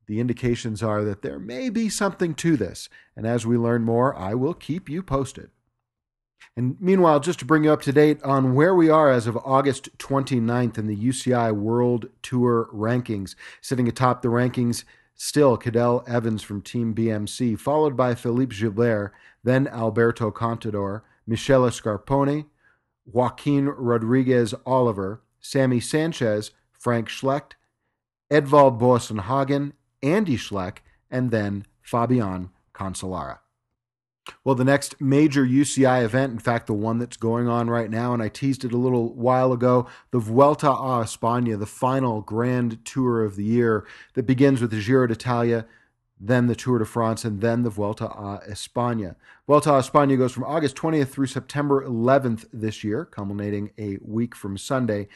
the 0.08 0.20
indications 0.20 0.82
are 0.82 1.04
that 1.04 1.22
there 1.22 1.40
may 1.40 1.70
be 1.70 1.90
something 1.90 2.34
to 2.36 2.56
this. 2.56 2.90
And 3.18 3.28
as 3.28 3.46
we 3.46 3.58
learn 3.58 3.84
more, 3.84 4.16
I 4.16 4.34
will 4.34 4.54
keep 4.54 4.90
you 4.90 5.04
posted. 5.04 5.50
And 6.56 6.78
meanwhile, 6.80 7.20
just 7.20 7.40
to 7.40 7.46
bring 7.46 7.64
you 7.66 7.72
up 7.72 7.82
to 7.84 7.92
date 7.92 8.22
on 8.24 8.56
where 8.56 8.74
we 8.74 8.90
are 8.90 9.12
as 9.12 9.28
of 9.28 9.38
August 9.38 9.98
29th 9.98 10.78
in 10.78 10.88
the 10.88 10.96
UCI 10.96 11.54
World 11.54 12.08
Tour 12.22 12.70
rankings, 12.74 13.36
sitting 13.62 13.88
atop 13.88 14.22
the 14.22 14.30
rankings, 14.30 14.84
still 15.16 15.58
Cadel 15.58 16.08
Evans 16.08 16.44
from 16.44 16.62
Team 16.62 16.94
BMC, 16.94 17.60
followed 17.60 17.98
by 17.98 18.16
Philippe 18.16 18.56
Gilbert, 18.56 19.14
then 19.44 19.68
Alberto 19.68 20.32
Contador, 20.32 21.02
Michele 21.28 21.70
Scarponi, 21.70 22.46
Joaquin 23.06 23.66
Rodriguez 23.66 24.54
Oliver, 24.66 25.22
Sammy 25.40 25.80
Sanchez, 25.80 26.52
Frank 26.72 27.10
Schleck, 27.10 27.54
Edvald 28.32 28.80
Boasson 28.80 29.22
Hagen, 29.22 29.74
Andy 30.02 30.38
Schleck, 30.38 30.78
and 31.12 31.32
then 31.32 31.66
Fabian 31.82 32.50
Cancellara. 32.74 33.40
Well, 34.44 34.56
the 34.56 34.64
next 34.64 35.00
major 35.00 35.46
UCI 35.46 36.04
event, 36.04 36.34
in 36.34 36.40
fact, 36.40 36.68
the 36.68 36.74
one 36.74 36.98
that's 36.98 37.18
going 37.18 37.48
on 37.48 37.70
right 37.70 37.90
now, 37.90 38.14
and 38.14 38.22
I 38.22 38.30
teased 38.30 38.66
it 38.66 38.74
a 38.74 38.78
little 38.78 39.14
while 39.14 39.52
ago, 39.54 39.88
the 40.12 40.20
Vuelta 40.20 40.70
a 40.70 41.04
España, 41.04 41.58
the 41.60 41.66
final 41.66 42.22
grand 42.22 42.84
tour 42.86 43.24
of 43.24 43.36
the 43.36 43.44
year 43.44 43.86
that 44.14 44.24
begins 44.24 44.62
with 44.62 44.72
the 44.72 44.82
Giro 44.82 45.08
d'Italia, 45.08 45.66
then 46.20 46.48
the 46.48 46.56
Tour 46.56 46.80
de 46.80 46.86
France, 46.86 47.26
and 47.26 47.42
then 47.42 47.64
the 47.64 47.70
Vuelta 47.70 48.06
a 48.06 48.42
España. 48.50 49.16
Vuelta 49.48 49.72
a 49.72 49.80
España 49.80 50.18
goes 50.18 50.32
from 50.32 50.44
August 50.44 50.76
20th 50.76 51.10
through 51.10 51.28
September 51.28 51.86
11th 51.86 52.46
this 52.54 52.84
year, 52.84 53.06
culminating 53.06 53.72
a 53.78 53.98
week 54.02 54.36
from 54.36 54.58
Sunday. 54.58 55.08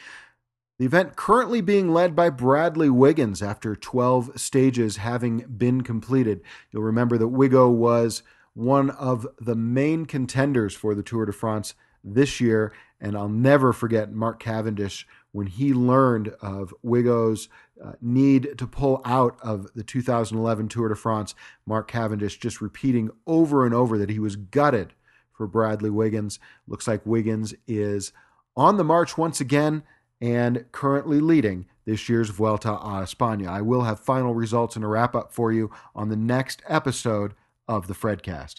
The 0.78 0.86
event 0.86 1.16
currently 1.16 1.60
being 1.60 1.92
led 1.92 2.16
by 2.16 2.30
Bradley 2.30 2.88
Wiggins 2.88 3.42
after 3.42 3.76
12 3.76 4.40
stages 4.40 4.96
having 4.98 5.40
been 5.40 5.82
completed. 5.82 6.40
You'll 6.70 6.82
remember 6.82 7.18
that 7.18 7.26
Wiggo 7.26 7.70
was 7.70 8.22
one 8.54 8.90
of 8.90 9.26
the 9.40 9.54
main 9.54 10.06
contenders 10.06 10.74
for 10.74 10.94
the 10.94 11.02
Tour 11.02 11.26
de 11.26 11.32
France 11.32 11.74
this 12.02 12.40
year, 12.40 12.72
and 13.00 13.16
I'll 13.16 13.28
never 13.28 13.72
forget 13.72 14.12
Mark 14.12 14.40
Cavendish 14.40 15.06
when 15.32 15.46
he 15.46 15.72
learned 15.72 16.28
of 16.40 16.74
Wiggo's 16.82 17.48
uh, 17.82 17.92
need 18.00 18.58
to 18.58 18.66
pull 18.66 19.00
out 19.04 19.38
of 19.42 19.72
the 19.74 19.84
2011 19.84 20.68
Tour 20.68 20.88
de 20.88 20.94
France. 20.94 21.34
Mark 21.66 21.88
Cavendish 21.88 22.38
just 22.38 22.60
repeating 22.60 23.10
over 23.26 23.64
and 23.64 23.74
over 23.74 23.96
that 23.98 24.10
he 24.10 24.18
was 24.18 24.36
gutted 24.36 24.92
for 25.32 25.46
Bradley 25.46 25.90
Wiggins. 25.90 26.38
Looks 26.66 26.88
like 26.88 27.06
Wiggins 27.06 27.54
is 27.66 28.12
on 28.56 28.76
the 28.76 28.84
march 28.84 29.16
once 29.16 29.40
again 29.40 29.82
and 30.20 30.66
currently 30.72 31.20
leading 31.20 31.66
this 31.86 32.08
year's 32.08 32.28
Vuelta 32.28 32.72
a 32.72 33.02
España. 33.02 33.48
I 33.48 33.62
will 33.62 33.82
have 33.82 34.00
final 34.00 34.34
results 34.34 34.76
and 34.76 34.84
a 34.84 34.88
wrap 34.88 35.14
up 35.14 35.32
for 35.32 35.52
you 35.52 35.70
on 35.94 36.08
the 36.08 36.16
next 36.16 36.62
episode 36.68 37.34
of 37.70 37.86
the 37.86 37.94
Fredcast. 37.94 38.56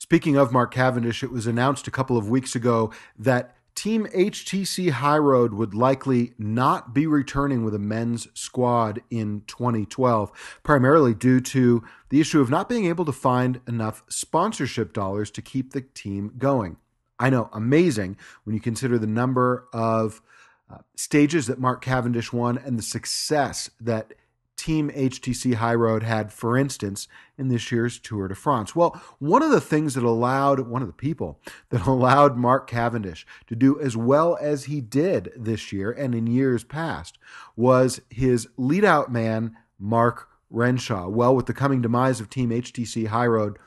Speaking 0.00 0.36
of 0.36 0.50
Mark 0.50 0.72
Cavendish, 0.72 1.22
it 1.22 1.30
was 1.30 1.46
announced 1.46 1.86
a 1.86 1.90
couple 1.90 2.16
of 2.16 2.30
weeks 2.30 2.56
ago 2.56 2.90
that 3.18 3.54
Team 3.74 4.06
HTC 4.06 4.90
High 4.90 5.18
Road 5.18 5.52
would 5.52 5.74
likely 5.74 6.32
not 6.38 6.94
be 6.94 7.06
returning 7.06 7.64
with 7.64 7.74
a 7.74 7.78
men's 7.78 8.26
squad 8.32 9.02
in 9.10 9.42
2012, 9.46 10.58
primarily 10.62 11.12
due 11.12 11.40
to 11.40 11.84
the 12.08 12.20
issue 12.20 12.40
of 12.40 12.48
not 12.48 12.68
being 12.68 12.86
able 12.86 13.04
to 13.04 13.12
find 13.12 13.60
enough 13.68 14.02
sponsorship 14.08 14.94
dollars 14.94 15.30
to 15.32 15.42
keep 15.42 15.74
the 15.74 15.82
team 15.82 16.32
going. 16.38 16.78
I 17.18 17.28
know, 17.28 17.50
amazing 17.52 18.16
when 18.44 18.54
you 18.54 18.60
consider 18.60 18.98
the 18.98 19.06
number 19.06 19.68
of 19.72 20.22
uh, 20.70 20.78
stages 20.96 21.46
that 21.48 21.60
Mark 21.60 21.84
Cavendish 21.84 22.32
won 22.32 22.56
and 22.56 22.78
the 22.78 22.82
success 22.82 23.70
that 23.80 24.14
Team 24.58 24.90
HTC 24.90 25.54
High 25.54 25.76
Road 25.76 26.02
had, 26.02 26.32
for 26.32 26.58
instance, 26.58 27.06
in 27.38 27.48
this 27.48 27.70
year's 27.70 27.98
Tour 27.98 28.26
de 28.26 28.34
France. 28.34 28.74
Well, 28.74 29.00
one 29.20 29.40
of 29.42 29.52
the 29.52 29.60
things 29.60 29.94
that 29.94 30.02
allowed, 30.02 30.60
one 30.60 30.82
of 30.82 30.88
the 30.88 30.92
people 30.92 31.40
that 31.70 31.86
allowed 31.86 32.36
Mark 32.36 32.68
Cavendish 32.68 33.24
to 33.46 33.56
do 33.56 33.80
as 33.80 33.96
well 33.96 34.36
as 34.40 34.64
he 34.64 34.80
did 34.80 35.30
this 35.36 35.72
year 35.72 35.92
and 35.92 36.14
in 36.14 36.26
years 36.26 36.64
past 36.64 37.18
was 37.56 38.00
his 38.10 38.48
lead 38.56 38.84
out 38.84 39.10
man, 39.10 39.56
Mark 39.78 40.28
Renshaw. 40.50 41.08
Well, 41.08 41.36
with 41.36 41.46
the 41.46 41.54
coming 41.54 41.80
demise 41.80 42.20
of 42.20 42.28
Team 42.28 42.50
HTC 42.50 43.06
High 43.06 43.26
Road, 43.26 43.58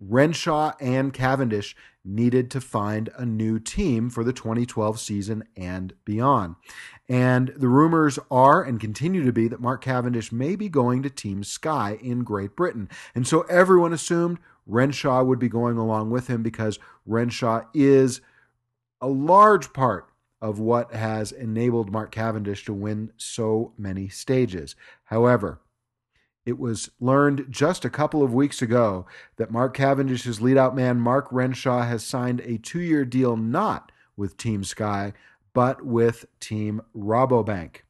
Renshaw 0.00 0.72
and 0.80 1.12
Cavendish 1.12 1.76
needed 2.04 2.50
to 2.50 2.60
find 2.60 3.10
a 3.16 3.26
new 3.26 3.58
team 3.58 4.08
for 4.08 4.24
the 4.24 4.32
2012 4.32 4.98
season 4.98 5.44
and 5.56 5.92
beyond. 6.04 6.56
And 7.08 7.52
the 7.56 7.68
rumors 7.68 8.18
are 8.30 8.62
and 8.62 8.80
continue 8.80 9.24
to 9.24 9.32
be 9.32 9.48
that 9.48 9.60
Mark 9.60 9.82
Cavendish 9.82 10.32
may 10.32 10.56
be 10.56 10.68
going 10.68 11.02
to 11.02 11.10
Team 11.10 11.44
Sky 11.44 11.98
in 12.00 12.24
Great 12.24 12.56
Britain. 12.56 12.88
And 13.14 13.26
so 13.26 13.42
everyone 13.42 13.92
assumed 13.92 14.38
Renshaw 14.66 15.22
would 15.22 15.38
be 15.38 15.48
going 15.48 15.76
along 15.76 16.10
with 16.10 16.28
him 16.28 16.42
because 16.42 16.78
Renshaw 17.04 17.64
is 17.74 18.22
a 19.00 19.08
large 19.08 19.72
part 19.72 20.06
of 20.40 20.58
what 20.58 20.92
has 20.94 21.32
enabled 21.32 21.92
Mark 21.92 22.10
Cavendish 22.10 22.64
to 22.64 22.72
win 22.72 23.12
so 23.18 23.72
many 23.76 24.08
stages. 24.08 24.74
However, 25.04 25.60
it 26.46 26.58
was 26.58 26.90
learned 27.00 27.46
just 27.50 27.84
a 27.84 27.90
couple 27.90 28.22
of 28.22 28.32
weeks 28.32 28.62
ago 28.62 29.06
that 29.36 29.50
Mark 29.50 29.76
Cavendish's 29.76 30.38
leadout 30.38 30.74
man, 30.74 30.98
Mark 30.98 31.28
Renshaw, 31.30 31.82
has 31.82 32.04
signed 32.04 32.40
a 32.40 32.58
two 32.58 32.80
year 32.80 33.04
deal 33.04 33.36
not 33.36 33.92
with 34.16 34.36
Team 34.36 34.64
Sky, 34.64 35.12
but 35.52 35.84
with 35.84 36.24
Team 36.40 36.82
Rabobank. 36.96 37.82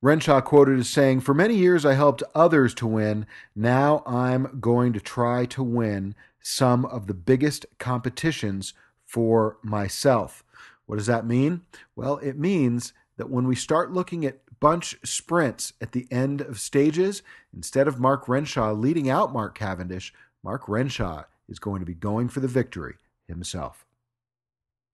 Renshaw 0.00 0.40
quoted 0.40 0.80
as 0.80 0.88
saying, 0.88 1.20
For 1.20 1.34
many 1.34 1.54
years 1.54 1.84
I 1.84 1.94
helped 1.94 2.24
others 2.34 2.74
to 2.74 2.86
win. 2.86 3.26
Now 3.54 4.02
I'm 4.04 4.58
going 4.60 4.92
to 4.94 5.00
try 5.00 5.44
to 5.46 5.62
win 5.62 6.14
some 6.40 6.84
of 6.86 7.06
the 7.06 7.14
biggest 7.14 7.66
competitions 7.78 8.74
for 9.06 9.58
myself. 9.62 10.42
What 10.86 10.96
does 10.96 11.06
that 11.06 11.26
mean? 11.26 11.62
Well, 11.94 12.16
it 12.18 12.36
means 12.36 12.92
that 13.16 13.30
when 13.30 13.46
we 13.46 13.54
start 13.54 13.92
looking 13.92 14.26
at 14.26 14.40
bunch 14.62 14.96
sprints 15.02 15.72
at 15.80 15.90
the 15.90 16.06
end 16.12 16.40
of 16.40 16.60
stages, 16.60 17.24
instead 17.52 17.88
of 17.88 17.98
Mark 17.98 18.28
Renshaw 18.28 18.72
leading 18.72 19.10
out 19.10 19.32
Mark 19.32 19.58
Cavendish, 19.58 20.14
Mark 20.44 20.68
Renshaw 20.68 21.24
is 21.48 21.58
going 21.58 21.80
to 21.80 21.86
be 21.86 21.94
going 21.94 22.28
for 22.28 22.38
the 22.38 22.46
victory 22.46 22.94
himself. 23.26 23.84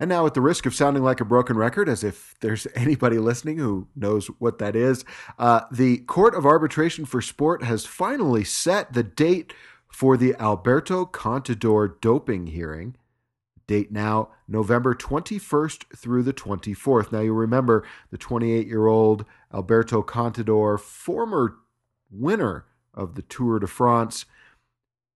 And 0.01 0.09
now, 0.09 0.25
at 0.25 0.33
the 0.33 0.41
risk 0.41 0.65
of 0.65 0.75
sounding 0.75 1.03
like 1.03 1.21
a 1.21 1.25
broken 1.25 1.59
record, 1.59 1.87
as 1.87 2.03
if 2.03 2.35
there's 2.41 2.67
anybody 2.75 3.19
listening 3.19 3.59
who 3.59 3.89
knows 3.95 4.29
what 4.39 4.59
that 4.59 4.75
is, 4.75 5.05
uh, 5.39 5.63
the 5.71 5.99
Court 5.99 6.35
of 6.35 6.47
Arbitration 6.47 7.05
for 7.05 7.21
Sport 7.21 7.63
has 7.63 7.85
finally 7.85 8.45
set 8.45 8.95
the 8.95 9.03
date 9.03 9.53
for 9.87 10.17
the 10.17 10.35
Alberto 10.41 11.05
Contador 11.05 12.01
doping 12.01 12.47
hearing. 12.47 12.97
Date 13.69 13.93
now 13.93 14.31
November 14.49 14.95
21st 14.95 15.97
through 15.97 16.25
the 16.25 16.33
24th. 16.33 17.13
Now, 17.13 17.21
you 17.21 17.33
remember 17.33 17.85
the 18.11 18.19
28 18.19 18.67
year 18.67 18.89
old 18.89 19.25
Alberto 19.55 20.03
Contador, 20.03 20.81
former 20.81 21.59
winner 22.11 22.65
of 22.95 23.15
the 23.15 23.23
Tour 23.23 23.61
de 23.61 23.69
France, 23.69 24.25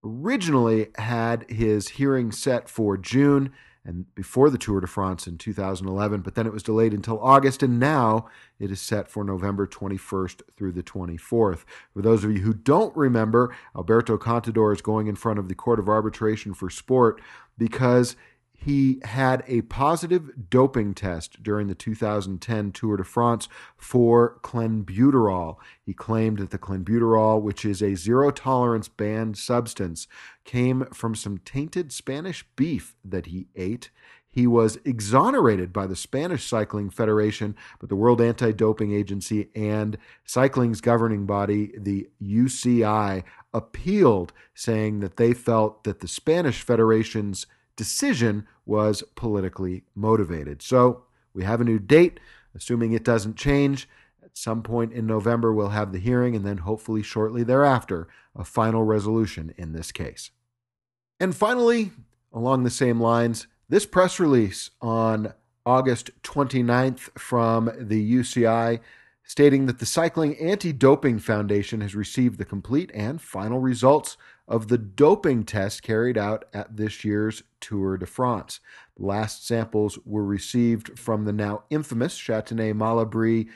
originally 0.05 0.89
had 0.97 1.51
his 1.51 1.89
hearing 1.89 2.31
set 2.31 2.69
for 2.69 2.97
June 2.97 3.53
and 3.85 4.15
before 4.15 4.49
the 4.49 4.59
Tour 4.59 4.81
de 4.81 4.87
France 4.87 5.27
in 5.27 5.39
2011, 5.39 6.21
but 6.21 6.35
then 6.35 6.47
it 6.47 6.53
was 6.53 6.63
delayed 6.63 6.95
until 6.95 7.19
August, 7.21 7.63
and 7.63 7.81
now 7.81 8.29
it 8.61 8.71
is 8.71 8.81
set 8.81 9.09
for 9.09 9.25
November 9.25 9.67
21st 9.67 10.43
through 10.57 10.73
the 10.73 10.85
24th. 10.85 11.65
For 11.93 12.03
those 12.03 12.23
of 12.23 12.31
you 12.31 12.43
who 12.43 12.55
don't 12.55 12.97
remember, 12.97 13.55
Alberto 13.75 14.17
Contador 14.17 14.73
is 14.73 14.83
going 14.83 15.09
in 15.09 15.17
front 15.17 15.41
of 15.41 15.49
the 15.49 15.57
Court 15.57 15.81
of 15.81 15.89
Arbitration 15.89 16.55
for 16.55 16.71
Sport 16.71 17.21
because 17.59 18.15
he 18.65 19.01
had 19.03 19.43
a 19.49 19.63
positive 19.63 20.49
doping 20.49 20.95
test 20.95 21.43
during 21.43 21.67
the 21.67 21.75
2010 21.75 22.71
Tour 22.71 22.97
de 22.97 23.03
France 23.03 23.49
for 23.77 24.39
clenbuterol. 24.43 25.57
He 25.85 25.93
claimed 25.93 26.39
that 26.39 26.51
the 26.51 26.59
clenbuterol, 26.59 27.43
which 27.43 27.65
is 27.65 27.83
a 27.83 27.97
zero 27.97 28.31
tolerance 28.31 28.87
banned 28.87 29.37
substance, 29.37 30.07
came 30.45 30.87
from 30.93 31.17
some 31.17 31.39
tainted 31.39 31.91
Spanish 31.91 32.47
beef 32.55 32.95
that 33.05 33.27
he 33.27 33.49
ate. 33.57 33.91
He 34.31 34.47
was 34.47 34.79
exonerated 34.85 35.73
by 35.73 35.89
the 35.89 35.97
Spanish 35.97 36.47
Cycling 36.47 36.89
Federation, 36.89 37.57
but 37.81 37.89
the 37.89 37.97
World 37.97 38.21
Anti 38.21 38.53
Doping 38.53 38.93
Agency 38.93 39.49
and 39.57 39.99
cycling's 40.25 40.81
governing 40.81 41.27
body, 41.27 41.73
the 41.77 42.09
UCI, 42.23 43.25
appealed, 43.53 44.33
saying 44.55 45.01
that 45.01 45.17
they 45.17 45.35
felt 45.35 45.83
that 45.83 45.99
the 45.99 46.09
Spanish 46.09 46.63
Federation's 46.63 47.47
decision 47.77 48.47
was 48.67 49.03
politically 49.15 49.85
motivated. 49.95 50.63
So 50.63 51.05
we 51.35 51.45
have 51.45 51.61
a 51.61 51.65
new 51.65 51.79
date, 51.79 52.21
assuming 52.55 52.93
it 52.93 53.05
doesn't 53.05 53.37
change. 53.37 53.89
At 54.23 54.37
some 54.37 54.63
point 54.63 54.93
in 54.93 55.07
November, 55.07 55.53
we'll 55.53 55.71
have 55.71 55.93
the 55.93 55.99
hearing, 55.99 56.37
and 56.37 56.45
then 56.45 56.59
hopefully 56.59 57.03
shortly 57.03 57.43
thereafter, 57.43 58.09
a 58.37 58.45
final 58.45 58.85
resolution 58.85 59.53
in 59.57 59.73
this 59.73 59.93
case. 59.93 60.31
And 61.21 61.35
finally, 61.35 61.93
along 62.33 62.65
the 62.65 62.71
same 62.71 63.01
lines, 63.01 63.47
this 63.69 63.87
press 63.87 64.19
release 64.19 64.71
on 64.81 65.35
August 65.65 66.11
29th 66.23 67.19
from 67.19 67.71
the 67.79 68.15
UCI 68.15 68.81
stating 69.25 69.67
that 69.67 69.79
the 69.79 69.87
Cycling 69.87 70.37
Anti 70.39 70.73
Doping 70.73 71.19
Foundation 71.19 71.81
has 71.81 71.95
received 71.95 72.39
the 72.39 72.45
complete 72.45 72.91
and 72.93 73.21
final 73.21 73.61
results 73.61 74.17
of 74.49 74.69
the 74.69 74.79
doping 74.79 75.45
test 75.45 75.83
carried 75.83 76.19
out 76.19 76.45
at 76.53 76.77
this 76.77 77.05
year's 77.05 77.43
Tour 77.61 77.97
de 77.97 78.07
France. 78.07 78.61
Last 78.99 79.47
samples 79.47 79.99
were 80.05 80.25
received 80.25 80.99
from 80.99 81.25
the 81.25 81.33
now 81.33 81.65
infamous 81.71 82.19
Châtenay 82.19 82.75
Malabry 82.75 83.49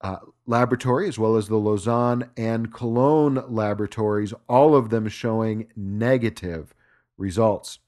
uh, 0.00 0.18
laboratory, 0.46 1.08
as 1.08 1.18
well 1.18 1.36
as 1.36 1.48
the 1.48 1.56
Lausanne 1.56 2.30
and 2.36 2.72
Cologne 2.72 3.42
laboratories, 3.48 4.34
all 4.48 4.76
of 4.76 4.90
them 4.90 5.08
showing 5.08 5.66
negative 5.74 6.74
results. 7.16 7.78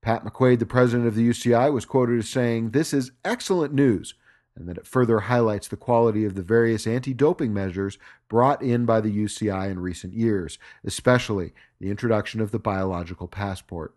Pat 0.00 0.24
McQuaid, 0.24 0.58
the 0.58 0.66
president 0.66 1.06
of 1.06 1.14
the 1.14 1.28
UCI, 1.28 1.70
was 1.72 1.84
quoted 1.84 2.18
as 2.18 2.28
saying, 2.28 2.70
This 2.70 2.94
is 2.94 3.12
excellent 3.24 3.74
news 3.74 4.14
and 4.56 4.68
that 4.68 4.78
it 4.78 4.86
further 4.86 5.20
highlights 5.20 5.68
the 5.68 5.76
quality 5.76 6.24
of 6.24 6.34
the 6.34 6.42
various 6.42 6.86
anti 6.86 7.12
doping 7.12 7.52
measures 7.52 7.98
brought 8.28 8.62
in 8.62 8.86
by 8.86 9.00
the 9.00 9.14
UCI 9.14 9.70
in 9.70 9.78
recent 9.80 10.14
years, 10.14 10.58
especially 10.84 11.52
the 11.78 11.90
introduction 11.90 12.40
of 12.40 12.50
the 12.50 12.58
biological 12.58 13.28
passport. 13.28 13.94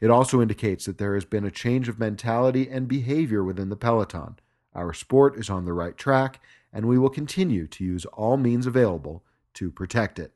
It 0.00 0.10
also 0.10 0.42
indicates 0.42 0.84
that 0.84 0.98
there 0.98 1.14
has 1.14 1.24
been 1.24 1.44
a 1.44 1.50
change 1.50 1.88
of 1.88 1.98
mentality 1.98 2.68
and 2.68 2.86
behavior 2.86 3.42
within 3.42 3.70
the 3.70 3.76
peloton. 3.76 4.38
Our 4.74 4.92
sport 4.92 5.38
is 5.38 5.48
on 5.48 5.64
the 5.64 5.72
right 5.72 5.96
track, 5.96 6.40
and 6.72 6.86
we 6.86 6.98
will 6.98 7.10
continue 7.10 7.66
to 7.68 7.84
use 7.84 8.04
all 8.06 8.36
means 8.36 8.66
available 8.66 9.24
to 9.54 9.70
protect 9.70 10.18
it. 10.18 10.32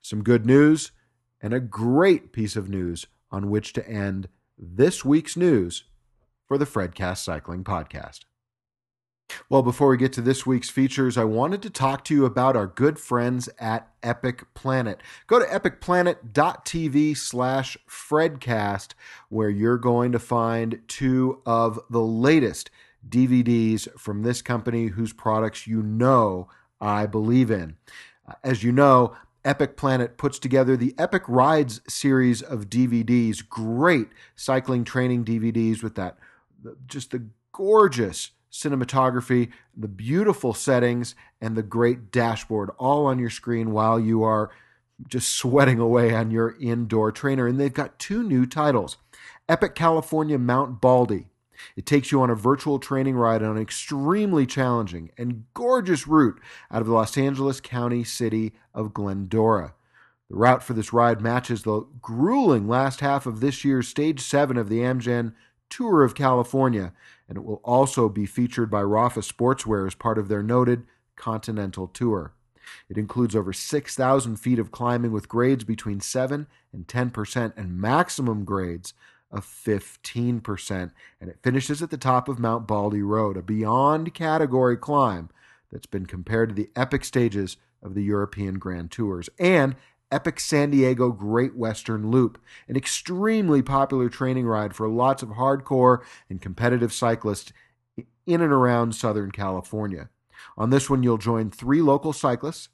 Some 0.00 0.22
good 0.22 0.46
news 0.46 0.92
and 1.42 1.52
a 1.52 1.60
great 1.60 2.32
piece 2.32 2.56
of 2.56 2.70
news 2.70 3.06
on 3.30 3.50
which 3.50 3.72
to 3.74 3.86
end 3.88 4.28
this 4.56 5.04
week's 5.04 5.36
news 5.36 5.84
for 6.46 6.56
the 6.56 6.66
Fredcast 6.66 7.18
Cycling 7.18 7.64
Podcast. 7.64 8.20
Well, 9.48 9.62
before 9.62 9.88
we 9.88 9.96
get 9.96 10.12
to 10.14 10.20
this 10.20 10.46
week's 10.46 10.70
features, 10.70 11.16
I 11.16 11.24
wanted 11.24 11.62
to 11.62 11.70
talk 11.70 12.04
to 12.04 12.14
you 12.14 12.24
about 12.24 12.56
our 12.56 12.66
good 12.66 12.98
friends 12.98 13.48
at 13.58 13.88
Epic 14.02 14.52
Planet. 14.54 15.00
Go 15.26 15.38
to 15.38 15.46
epicplanet.tv 15.46 17.16
slash 17.16 17.76
Fredcast, 17.88 18.92
where 19.28 19.48
you're 19.48 19.78
going 19.78 20.12
to 20.12 20.18
find 20.18 20.80
two 20.88 21.40
of 21.46 21.80
the 21.90 22.02
latest 22.02 22.70
DVDs 23.08 23.88
from 23.98 24.22
this 24.22 24.42
company 24.42 24.88
whose 24.88 25.12
products 25.12 25.66
you 25.66 25.82
know 25.82 26.48
I 26.80 27.06
believe 27.06 27.50
in. 27.50 27.76
Uh, 28.26 28.34
as 28.42 28.62
you 28.62 28.72
know, 28.72 29.16
Epic 29.44 29.76
Planet 29.76 30.16
puts 30.16 30.38
together 30.38 30.76
the 30.76 30.94
Epic 30.96 31.22
Rides 31.28 31.80
series 31.86 32.40
of 32.40 32.70
DVDs, 32.70 33.46
great 33.46 34.08
cycling 34.36 34.84
training 34.84 35.24
DVDs 35.24 35.82
with 35.82 35.94
that 35.96 36.18
just 36.86 37.10
the 37.10 37.26
gorgeous 37.52 38.30
cinematography, 38.54 39.50
the 39.76 39.88
beautiful 39.88 40.54
settings, 40.54 41.16
and 41.40 41.56
the 41.56 41.62
great 41.62 42.12
dashboard 42.12 42.70
all 42.78 43.06
on 43.06 43.18
your 43.18 43.30
screen 43.30 43.72
while 43.72 43.98
you 43.98 44.22
are 44.22 44.50
just 45.08 45.32
sweating 45.32 45.80
away 45.80 46.14
on 46.14 46.30
your 46.30 46.56
indoor 46.60 47.10
trainer. 47.10 47.48
And 47.48 47.58
they've 47.58 47.74
got 47.74 47.98
two 47.98 48.22
new 48.22 48.46
titles 48.46 48.96
Epic 49.48 49.74
California 49.74 50.38
Mount 50.38 50.80
Baldy. 50.80 51.26
It 51.76 51.84
takes 51.84 52.12
you 52.12 52.20
on 52.20 52.30
a 52.30 52.36
virtual 52.36 52.78
training 52.78 53.16
ride 53.16 53.42
on 53.42 53.56
an 53.56 53.62
extremely 53.62 54.46
challenging 54.46 55.10
and 55.18 55.44
gorgeous 55.54 56.06
route 56.06 56.40
out 56.70 56.80
of 56.80 56.86
the 56.86 56.94
Los 56.94 57.18
Angeles 57.18 57.60
County 57.60 58.04
city 58.04 58.52
of 58.72 58.94
Glendora. 58.94 59.74
The 60.30 60.36
route 60.36 60.62
for 60.62 60.74
this 60.74 60.92
ride 60.92 61.20
matches 61.20 61.62
the 61.62 61.86
grueling 62.00 62.68
last 62.68 63.00
half 63.00 63.26
of 63.26 63.40
this 63.40 63.64
year's 63.64 63.88
Stage 63.88 64.20
7 64.20 64.56
of 64.56 64.68
the 64.68 64.78
Amgen 64.78 65.32
Tour 65.74 66.04
of 66.04 66.14
California, 66.14 66.92
and 67.28 67.36
it 67.36 67.44
will 67.44 67.60
also 67.64 68.08
be 68.08 68.26
featured 68.26 68.70
by 68.70 68.82
Rapha 68.82 69.24
Sportswear 69.28 69.88
as 69.88 69.96
part 69.96 70.18
of 70.18 70.28
their 70.28 70.42
noted 70.42 70.86
Continental 71.16 71.88
Tour. 71.88 72.32
It 72.88 72.96
includes 72.96 73.34
over 73.34 73.52
6,000 73.52 74.36
feet 74.36 74.60
of 74.60 74.70
climbing 74.70 75.10
with 75.10 75.28
grades 75.28 75.64
between 75.64 75.98
7 75.98 76.46
and 76.72 76.86
10% 76.86 77.56
and 77.56 77.80
maximum 77.80 78.44
grades 78.44 78.94
of 79.32 79.44
15%. 79.44 80.92
And 81.20 81.28
it 81.28 81.40
finishes 81.42 81.82
at 81.82 81.90
the 81.90 81.96
top 81.96 82.28
of 82.28 82.38
Mount 82.38 82.68
Baldy 82.68 83.02
Road, 83.02 83.36
a 83.36 83.42
beyond 83.42 84.14
category 84.14 84.76
climb 84.76 85.28
that's 85.72 85.86
been 85.86 86.06
compared 86.06 86.50
to 86.50 86.54
the 86.54 86.70
epic 86.76 87.04
stages 87.04 87.56
of 87.82 87.94
the 87.94 88.04
European 88.04 88.60
Grand 88.60 88.92
Tours. 88.92 89.28
And 89.40 89.74
Epic 90.14 90.38
San 90.38 90.70
Diego 90.70 91.10
Great 91.10 91.56
Western 91.56 92.08
Loop, 92.08 92.40
an 92.68 92.76
extremely 92.76 93.62
popular 93.62 94.08
training 94.08 94.46
ride 94.46 94.72
for 94.72 94.88
lots 94.88 95.24
of 95.24 95.30
hardcore 95.30 96.02
and 96.30 96.40
competitive 96.40 96.92
cyclists 96.92 97.52
in 98.24 98.40
and 98.40 98.52
around 98.52 98.94
Southern 98.94 99.32
California. 99.32 100.10
On 100.56 100.70
this 100.70 100.88
one, 100.88 101.02
you'll 101.02 101.18
join 101.18 101.50
three 101.50 101.82
local 101.82 102.12
cyclists 102.12 102.68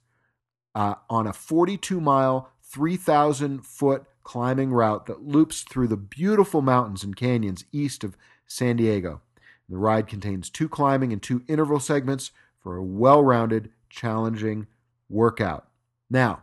uh, 0.75 0.97
on 1.09 1.27
a 1.27 1.33
42 1.33 1.99
mile, 1.99 2.51
3,000 2.63 3.65
foot 3.65 4.05
climbing 4.23 4.71
route 4.71 5.07
that 5.07 5.23
loops 5.23 5.63
through 5.63 5.89
the 5.89 5.97
beautiful 5.97 6.61
mountains 6.61 7.03
and 7.03 7.17
canyons 7.17 7.65
east 7.73 8.05
of 8.05 8.19
San 8.47 8.77
Diego. 8.77 9.23
The 9.67 9.79
ride 9.79 10.09
contains 10.09 10.51
two 10.51 10.69
climbing 10.69 11.11
and 11.11 11.23
two 11.23 11.43
interval 11.49 11.81
segments 11.81 12.33
for 12.63 12.77
a 12.77 12.85
well 12.85 13.25
rounded, 13.25 13.71
challenging 13.89 14.67
workout. 15.09 15.67
Now, 16.11 16.43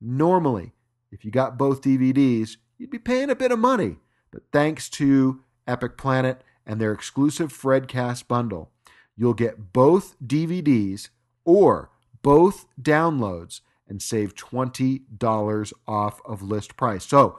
Normally, 0.00 0.72
if 1.10 1.24
you 1.24 1.30
got 1.30 1.58
both 1.58 1.82
DVDs, 1.82 2.56
you'd 2.76 2.90
be 2.90 2.98
paying 2.98 3.30
a 3.30 3.36
bit 3.36 3.52
of 3.52 3.58
money. 3.58 3.96
But 4.30 4.42
thanks 4.52 4.88
to 4.90 5.42
Epic 5.66 5.96
Planet 5.96 6.42
and 6.66 6.80
their 6.80 6.92
exclusive 6.92 7.52
Fredcast 7.52 8.28
bundle, 8.28 8.70
you'll 9.16 9.34
get 9.34 9.72
both 9.72 10.16
DVDs 10.24 11.08
or 11.44 11.90
both 12.22 12.66
downloads 12.80 13.60
and 13.88 14.02
save 14.02 14.34
$20 14.34 15.72
off 15.86 16.20
of 16.24 16.42
list 16.42 16.76
price. 16.76 17.06
So, 17.06 17.38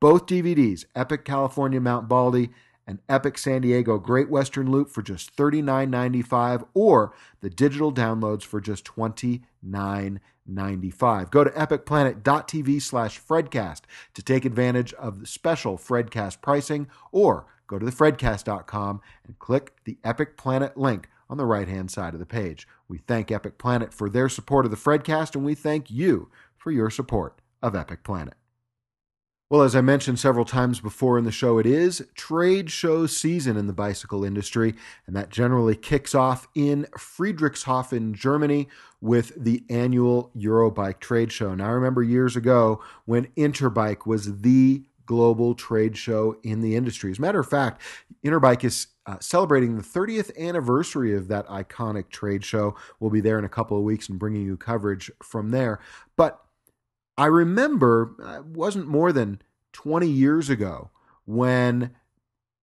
both 0.00 0.26
DVDs, 0.26 0.84
Epic 0.96 1.24
California 1.24 1.80
Mount 1.80 2.08
Baldy 2.08 2.50
an 2.86 3.00
Epic 3.08 3.38
San 3.38 3.62
Diego 3.62 3.98
Great 3.98 4.28
Western 4.28 4.70
Loop 4.70 4.90
for 4.90 5.00
just 5.02 5.34
$39.95 5.36 6.66
or 6.74 7.14
the 7.40 7.48
digital 7.50 7.92
downloads 7.92 8.42
for 8.42 8.60
just 8.60 8.84
$29.95. 8.84 11.30
Go 11.30 11.44
to 11.44 11.50
epicplanet.tv 11.50 12.82
slash 12.82 13.20
Fredcast 13.20 13.82
to 14.14 14.22
take 14.22 14.44
advantage 14.44 14.92
of 14.94 15.20
the 15.20 15.26
special 15.26 15.78
Fredcast 15.78 16.40
pricing 16.40 16.88
or 17.12 17.46
go 17.66 17.78
to 17.78 17.86
thefredcast.com 17.86 19.00
and 19.26 19.38
click 19.38 19.74
the 19.84 19.98
Epic 20.04 20.36
Planet 20.36 20.76
link 20.76 21.08
on 21.30 21.38
the 21.38 21.46
right 21.46 21.68
hand 21.68 21.90
side 21.90 22.14
of 22.14 22.20
the 22.20 22.26
page. 22.26 22.68
We 22.88 22.98
thank 22.98 23.30
Epic 23.30 23.58
Planet 23.58 23.94
for 23.94 24.10
their 24.10 24.28
support 24.28 24.64
of 24.64 24.70
the 24.70 24.76
Fredcast 24.76 25.34
and 25.34 25.44
we 25.44 25.54
thank 25.54 25.90
you 25.90 26.30
for 26.56 26.70
your 26.70 26.90
support 26.90 27.40
of 27.62 27.74
Epic 27.74 28.04
Planet. 28.04 28.34
Well, 29.52 29.60
as 29.60 29.76
I 29.76 29.82
mentioned 29.82 30.18
several 30.18 30.46
times 30.46 30.80
before 30.80 31.18
in 31.18 31.26
the 31.26 31.30
show, 31.30 31.58
it 31.58 31.66
is 31.66 32.02
trade 32.14 32.70
show 32.70 33.04
season 33.04 33.58
in 33.58 33.66
the 33.66 33.74
bicycle 33.74 34.24
industry, 34.24 34.74
and 35.06 35.14
that 35.14 35.28
generally 35.28 35.76
kicks 35.76 36.14
off 36.14 36.48
in 36.54 36.86
Friedrichshafen, 36.96 38.14
Germany, 38.14 38.68
with 39.02 39.34
the 39.36 39.62
annual 39.68 40.30
Eurobike 40.34 41.00
trade 41.00 41.30
show. 41.32 41.54
Now, 41.54 41.66
I 41.66 41.72
remember 41.72 42.02
years 42.02 42.34
ago 42.34 42.82
when 43.04 43.26
Interbike 43.36 44.06
was 44.06 44.40
the 44.40 44.84
global 45.04 45.54
trade 45.54 45.98
show 45.98 46.38
in 46.42 46.62
the 46.62 46.74
industry. 46.74 47.10
As 47.10 47.18
a 47.18 47.20
matter 47.20 47.40
of 47.40 47.46
fact, 47.46 47.82
Interbike 48.24 48.64
is 48.64 48.86
uh, 49.04 49.18
celebrating 49.20 49.76
the 49.76 49.82
30th 49.82 50.34
anniversary 50.38 51.14
of 51.14 51.28
that 51.28 51.46
iconic 51.48 52.08
trade 52.08 52.42
show. 52.42 52.74
We'll 53.00 53.10
be 53.10 53.20
there 53.20 53.38
in 53.38 53.44
a 53.44 53.50
couple 53.50 53.76
of 53.76 53.82
weeks 53.82 54.08
and 54.08 54.18
bringing 54.18 54.46
you 54.46 54.56
coverage 54.56 55.10
from 55.22 55.50
there. 55.50 55.78
But 56.16 56.42
I 57.16 57.26
remember 57.26 58.14
uh, 58.22 58.38
it 58.38 58.46
wasn't 58.46 58.88
more 58.88 59.12
than 59.12 59.42
20 59.72 60.08
years 60.08 60.48
ago 60.50 60.90
when 61.24 61.92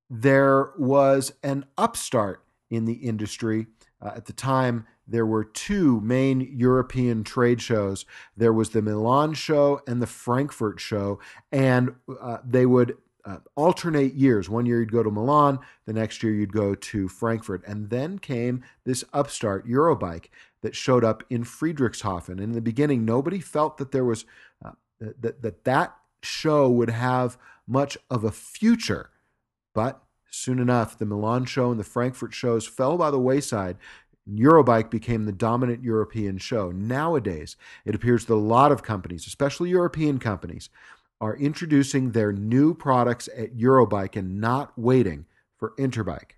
there 0.09 0.71
was 0.77 1.33
an 1.43 1.65
upstart 1.77 2.43
in 2.69 2.85
the 2.85 2.93
industry. 2.93 3.67
Uh, 4.01 4.11
at 4.15 4.25
the 4.25 4.33
time, 4.33 4.85
there 5.07 5.25
were 5.25 5.43
two 5.43 5.99
main 6.01 6.41
European 6.41 7.23
trade 7.23 7.61
shows. 7.61 8.05
There 8.37 8.53
was 8.53 8.69
the 8.69 8.81
Milan 8.81 9.33
show 9.33 9.81
and 9.87 10.01
the 10.01 10.07
Frankfurt 10.07 10.79
show, 10.79 11.19
and 11.51 11.95
uh, 12.21 12.37
they 12.45 12.65
would 12.65 12.95
uh, 13.29 13.37
alternate 13.55 14.15
years. 14.15 14.49
One 14.49 14.65
year 14.65 14.79
you'd 14.79 14.91
go 14.91 15.03
to 15.03 15.11
Milan, 15.11 15.59
the 15.85 15.93
next 15.93 16.23
year 16.23 16.33
you'd 16.33 16.51
go 16.51 16.73
to 16.73 17.07
Frankfurt. 17.07 17.63
And 17.67 17.89
then 17.89 18.17
came 18.17 18.63
this 18.85 19.03
upstart 19.13 19.67
Eurobike 19.67 20.29
that 20.63 20.75
showed 20.75 21.03
up 21.03 21.23
in 21.29 21.43
Friedrichshafen. 21.43 22.29
And 22.29 22.39
In 22.39 22.51
the 22.53 22.61
beginning, 22.61 23.05
nobody 23.05 23.39
felt 23.39 23.77
that 23.77 23.91
there 23.91 24.03
was 24.03 24.25
uh, 24.65 24.71
that, 24.99 25.41
that 25.43 25.63
that 25.63 25.95
show 26.23 26.69
would 26.69 26.89
have 26.89 27.37
much 27.67 27.97
of 28.09 28.23
a 28.23 28.31
future. 28.31 29.11
But 29.75 30.01
soon 30.31 30.59
enough, 30.59 30.97
the 30.97 31.05
Milan 31.05 31.45
show 31.45 31.69
and 31.69 31.79
the 31.79 31.83
Frankfurt 31.83 32.33
shows 32.33 32.65
fell 32.65 32.97
by 32.97 33.11
the 33.11 33.19
wayside. 33.19 33.77
Eurobike 34.29 34.89
became 34.89 35.25
the 35.25 35.31
dominant 35.31 35.83
European 35.83 36.37
show. 36.37 36.71
Nowadays, 36.71 37.55
it 37.85 37.95
appears 37.95 38.25
that 38.25 38.33
a 38.33 38.35
lot 38.35 38.71
of 38.71 38.83
companies, 38.83 39.25
especially 39.25 39.69
European 39.69 40.19
companies, 40.19 40.69
are 41.21 41.35
introducing 41.35 42.11
their 42.11 42.31
new 42.31 42.73
products 42.73 43.27
at 43.35 43.55
Eurobike 43.57 44.15
and 44.15 44.39
not 44.39 44.77
waiting 44.77 45.25
for 45.57 45.73
Interbike. 45.77 46.31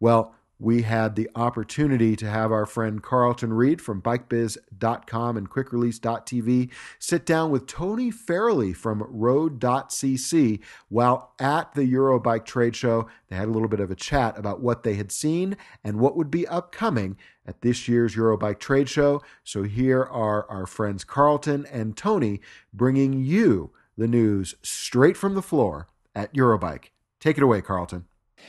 Well, 0.00 0.34
we 0.58 0.82
had 0.82 1.16
the 1.16 1.28
opportunity 1.34 2.14
to 2.16 2.30
have 2.30 2.52
our 2.52 2.64
friend 2.64 3.02
Carlton 3.02 3.52
Reid 3.52 3.82
from 3.82 4.00
bikebiz.com 4.00 5.36
and 5.36 5.50
quickrelease.tv 5.50 6.70
sit 6.98 7.26
down 7.26 7.50
with 7.50 7.66
Tony 7.66 8.12
Farrelly 8.12 8.74
from 8.74 9.04
road.cc 9.08 10.60
while 10.88 11.34
at 11.40 11.74
the 11.74 11.92
Eurobike 11.92 12.44
trade 12.44 12.76
show. 12.76 13.08
They 13.28 13.36
had 13.36 13.48
a 13.48 13.50
little 13.50 13.68
bit 13.68 13.80
of 13.80 13.90
a 13.90 13.96
chat 13.96 14.38
about 14.38 14.60
what 14.60 14.84
they 14.84 14.94
had 14.94 15.10
seen 15.10 15.56
and 15.82 15.98
what 15.98 16.16
would 16.16 16.30
be 16.30 16.46
upcoming 16.46 17.16
at 17.44 17.60
this 17.60 17.88
year's 17.88 18.14
Eurobike 18.14 18.60
trade 18.60 18.88
show. 18.88 19.22
So 19.42 19.64
here 19.64 20.02
are 20.02 20.48
our 20.48 20.66
friends 20.66 21.02
Carlton 21.02 21.66
and 21.66 21.96
Tony 21.96 22.40
bringing 22.72 23.12
you 23.12 23.72
the 23.96 24.08
news 24.08 24.54
straight 24.62 25.16
from 25.16 25.34
the 25.34 25.42
floor 25.42 25.88
at 26.14 26.32
Eurobike. 26.34 26.86
Take 27.20 27.36
it 27.36 27.42
away, 27.42 27.62
Carlton. 27.62 28.06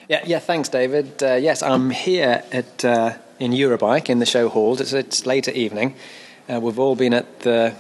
Yeah, 0.10 0.22
yeah. 0.26 0.40
Thanks, 0.40 0.70
David. 0.70 1.24
Uh, 1.24 1.36
yes, 1.36 1.64
I'm 1.64 1.90
here 1.90 2.44
at 2.52 2.86
uh, 2.86 3.14
in 3.40 3.52
Eurobike 3.52 4.10
in 4.10 4.20
the 4.20 4.26
show 4.26 4.50
halls. 4.50 4.82
It's, 4.82 4.94
it's 4.94 5.26
later 5.26 5.52
evening. 5.52 5.96
Uh, 6.52 6.60
we've 6.60 6.80
all 6.80 6.96
been 6.96 7.14
at 7.14 7.42
the 7.42 7.74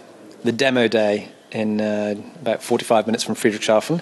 the 0.43 0.51
demo 0.51 0.87
day 0.87 1.29
in 1.51 1.81
uh, 1.81 2.15
about 2.41 2.61
45 2.61 3.07
minutes 3.07 3.23
from 3.23 3.35
Friedrichshafen, 3.35 4.01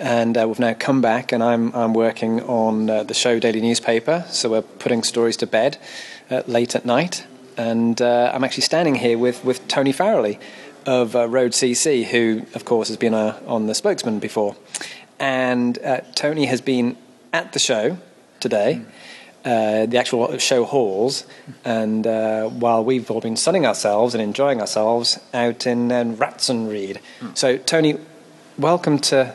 and 0.00 0.36
uh, 0.36 0.46
we've 0.48 0.58
now 0.58 0.74
come 0.74 1.00
back. 1.00 1.32
And 1.32 1.42
I'm 1.42 1.74
I'm 1.74 1.94
working 1.94 2.40
on 2.42 2.90
uh, 2.90 3.02
the 3.02 3.14
show 3.14 3.38
daily 3.38 3.60
newspaper. 3.60 4.24
So 4.28 4.50
we're 4.50 4.62
putting 4.62 5.02
stories 5.02 5.36
to 5.38 5.46
bed 5.46 5.78
late 6.46 6.74
at 6.74 6.84
night, 6.84 7.26
and 7.56 8.00
I'm 8.00 8.42
actually 8.42 8.62
standing 8.62 8.96
here 8.96 9.18
with 9.18 9.44
with 9.44 9.68
Tony 9.68 9.92
Farrelly 9.92 10.40
of 10.86 11.14
Road 11.14 11.52
CC, 11.52 12.04
who 12.04 12.42
of 12.54 12.64
course 12.64 12.88
has 12.88 12.96
been 12.96 13.14
on 13.14 13.66
the 13.66 13.74
spokesman 13.74 14.18
before. 14.18 14.56
And 15.18 15.78
Tony 16.14 16.46
has 16.46 16.60
been 16.60 16.96
at 17.32 17.52
the 17.52 17.58
show 17.58 17.98
today, 18.40 18.80
uh, 19.44 19.86
the 19.86 19.98
actual 19.98 20.38
show 20.38 20.64
halls, 20.64 21.26
and 21.64 22.06
uh, 22.06 22.48
while 22.48 22.84
we've 22.84 23.10
all 23.10 23.20
been 23.20 23.36
sunning 23.36 23.66
ourselves 23.66 24.14
and 24.14 24.22
enjoying 24.22 24.60
ourselves 24.60 25.18
out 25.32 25.66
in 25.66 25.90
uh, 25.90 26.04
Ratzenried. 26.04 26.98
Mm. 27.20 27.36
So, 27.36 27.56
Tony, 27.56 27.98
welcome 28.56 28.98
to 29.10 29.34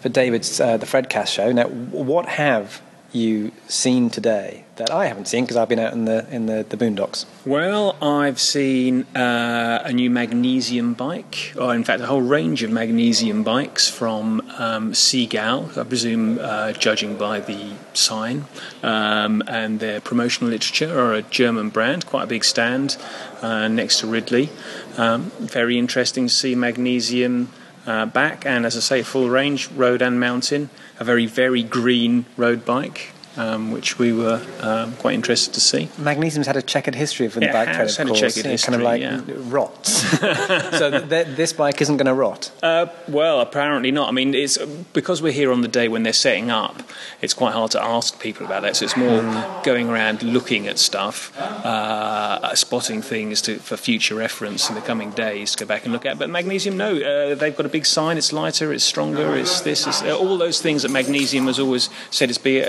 for 0.00 0.08
David's 0.08 0.60
uh, 0.60 0.76
the 0.76 0.86
Fredcast 0.86 1.28
show. 1.28 1.52
Now, 1.52 1.68
what 1.68 2.26
have 2.26 2.82
you 3.12 3.52
seen 3.68 4.10
today 4.10 4.64
that 4.80 4.90
I 4.90 5.06
haven't 5.06 5.28
seen 5.28 5.44
because 5.44 5.56
I've 5.56 5.68
been 5.68 5.78
out 5.78 5.92
in 5.92 6.06
the 6.06 6.26
in 6.30 6.46
the, 6.46 6.66
the 6.68 6.76
boondocks? 6.76 7.26
Well, 7.44 7.96
I've 8.02 8.40
seen 8.40 9.02
uh, 9.14 9.82
a 9.84 9.92
new 9.92 10.10
magnesium 10.10 10.94
bike, 10.94 11.52
or 11.56 11.74
in 11.74 11.84
fact, 11.84 12.00
a 12.02 12.06
whole 12.06 12.22
range 12.22 12.62
of 12.62 12.70
magnesium 12.70 13.44
bikes 13.44 13.88
from 13.88 14.40
um, 14.58 14.92
Seagal, 14.92 15.76
I 15.76 15.84
presume, 15.84 16.38
uh, 16.40 16.72
judging 16.72 17.16
by 17.16 17.40
the 17.40 17.72
sign 17.92 18.46
um, 18.82 19.42
and 19.46 19.80
their 19.80 20.00
promotional 20.00 20.50
literature, 20.50 20.98
or 20.98 21.14
a 21.14 21.22
German 21.22 21.68
brand, 21.68 22.06
quite 22.06 22.24
a 22.24 22.26
big 22.26 22.44
stand 22.44 22.96
uh, 23.42 23.68
next 23.68 24.00
to 24.00 24.06
Ridley. 24.06 24.48
Um, 24.96 25.30
very 25.38 25.78
interesting 25.78 26.26
to 26.26 26.34
see 26.34 26.54
magnesium. 26.54 27.50
Uh, 27.86 28.04
back 28.04 28.44
and 28.44 28.66
as 28.66 28.76
I 28.76 28.80
say, 28.80 29.02
full 29.02 29.30
range 29.30 29.70
road 29.70 30.02
and 30.02 30.20
mountain 30.20 30.68
a 31.00 31.04
very, 31.04 31.26
very 31.26 31.62
green 31.62 32.26
road 32.36 32.64
bike. 32.64 33.12
Um, 33.36 33.70
which 33.70 33.96
we 33.96 34.12
were 34.12 34.44
um, 34.60 34.94
quite 34.96 35.14
interested 35.14 35.54
to 35.54 35.60
see. 35.60 35.88
Magnesium's 35.96 36.48
had 36.48 36.56
a 36.56 36.62
checkered 36.62 36.96
history 36.96 37.28
for 37.28 37.38
the 37.38 37.46
it 37.46 37.52
bike 37.52 37.72
trade, 37.72 37.88
of 37.88 38.06
course. 38.08 38.18
Checkered 38.18 38.46
it 38.46 38.60
kind 38.60 38.74
of 38.74 38.82
like 38.82 39.00
yeah. 39.00 39.20
rots. 39.26 39.92
so 40.78 41.06
th- 41.06 41.36
this 41.36 41.52
bike 41.52 41.80
isn't 41.80 41.96
going 41.96 42.06
to 42.06 42.14
rot. 42.14 42.50
Uh, 42.60 42.86
well, 43.06 43.40
apparently 43.40 43.92
not. 43.92 44.08
I 44.08 44.12
mean, 44.12 44.34
it's 44.34 44.58
because 44.92 45.22
we're 45.22 45.32
here 45.32 45.52
on 45.52 45.60
the 45.60 45.68
day 45.68 45.86
when 45.86 46.02
they're 46.02 46.12
setting 46.12 46.50
up. 46.50 46.82
It's 47.22 47.32
quite 47.32 47.52
hard 47.52 47.70
to 47.70 47.82
ask 47.82 48.18
people 48.20 48.46
about 48.46 48.62
that. 48.62 48.76
So 48.76 48.84
it's 48.84 48.96
more 48.96 49.20
mm. 49.20 49.62
going 49.64 49.88
around 49.88 50.24
looking 50.24 50.66
at 50.66 50.80
stuff, 50.80 51.36
uh, 51.38 52.52
spotting 52.56 53.00
things 53.00 53.40
to, 53.42 53.58
for 53.60 53.76
future 53.76 54.16
reference 54.16 54.68
in 54.68 54.74
the 54.74 54.80
coming 54.80 55.12
days 55.12 55.52
to 55.52 55.64
go 55.64 55.68
back 55.68 55.84
and 55.84 55.92
look 55.92 56.04
at. 56.04 56.18
But 56.18 56.30
magnesium, 56.30 56.76
no, 56.76 56.96
uh, 56.96 57.36
they've 57.36 57.56
got 57.56 57.64
a 57.64 57.70
big 57.70 57.86
sign. 57.86 58.18
It's 58.18 58.32
lighter. 58.32 58.72
It's 58.72 58.84
stronger. 58.84 59.36
It's 59.36 59.60
this. 59.60 59.86
It's, 59.86 60.02
uh, 60.02 60.18
all 60.18 60.36
those 60.36 60.60
things 60.60 60.82
that 60.82 60.90
magnesium 60.90 61.46
has 61.46 61.60
always 61.60 61.88
said 62.10 62.28
it's 62.28 62.38
be. 62.38 62.60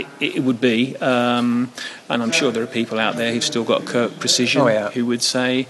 It, 0.00 0.06
it 0.20 0.42
would 0.42 0.60
be. 0.60 0.96
Um, 0.96 1.72
and 2.08 2.22
I'm 2.22 2.32
sure 2.32 2.50
there 2.52 2.62
are 2.62 2.68
people 2.68 2.98
out 2.98 3.16
there 3.16 3.32
who've 3.32 3.44
still 3.44 3.64
got 3.64 3.84
Kirk 3.84 4.18
precision 4.18 4.62
oh, 4.62 4.68
yeah. 4.68 4.90
who 4.90 5.06
would 5.06 5.22
say, 5.22 5.66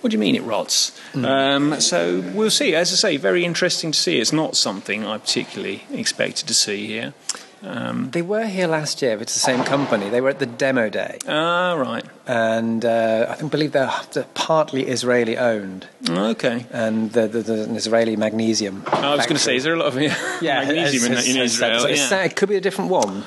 what 0.00 0.10
do 0.10 0.14
you 0.14 0.18
mean 0.18 0.34
it 0.34 0.42
rots? 0.42 0.98
Mm. 1.12 1.24
Um, 1.26 1.80
so 1.80 2.20
we'll 2.34 2.50
see. 2.50 2.74
As 2.74 2.92
I 2.92 2.96
say, 2.96 3.16
very 3.16 3.44
interesting 3.44 3.92
to 3.92 3.98
see. 3.98 4.18
It's 4.18 4.32
not 4.32 4.56
something 4.56 5.04
I 5.04 5.18
particularly 5.18 5.84
expected 5.92 6.48
to 6.48 6.54
see 6.54 6.86
here. 6.86 7.14
Um, 7.62 8.10
they 8.10 8.22
were 8.22 8.46
here 8.46 8.66
last 8.66 9.02
year. 9.02 9.20
It's 9.20 9.34
the 9.34 9.40
same 9.40 9.64
company. 9.64 10.08
They 10.08 10.20
were 10.20 10.30
at 10.30 10.38
the 10.38 10.46
demo 10.46 10.88
day. 10.88 11.18
Ah, 11.28 11.74
right. 11.74 12.04
And 12.26 12.84
uh, 12.84 13.26
I 13.28 13.34
think 13.34 13.52
believe 13.52 13.72
they're, 13.72 13.92
they're, 14.12 14.24
partly 14.34 14.86
Israeli 14.86 15.36
owned. 15.36 15.86
Okay. 16.08 16.66
And 16.70 17.12
the, 17.12 17.28
the, 17.28 17.42
the, 17.42 17.64
an 17.64 17.76
Israeli 17.76 18.16
magnesium. 18.16 18.84
I 18.86 19.14
was 19.14 19.26
going 19.26 19.36
to 19.36 19.42
say, 19.42 19.56
is 19.56 19.64
there 19.64 19.74
a 19.74 19.78
lot 19.78 19.88
of 19.88 20.00
yeah, 20.00 20.14
magnesium 20.42 21.12
in, 21.12 21.18
in 21.18 21.36
Israel? 21.42 21.88
yeah. 21.88 22.24
It 22.24 22.36
could 22.36 22.48
be 22.48 22.56
a 22.56 22.60
different 22.60 22.90
one. 22.90 23.24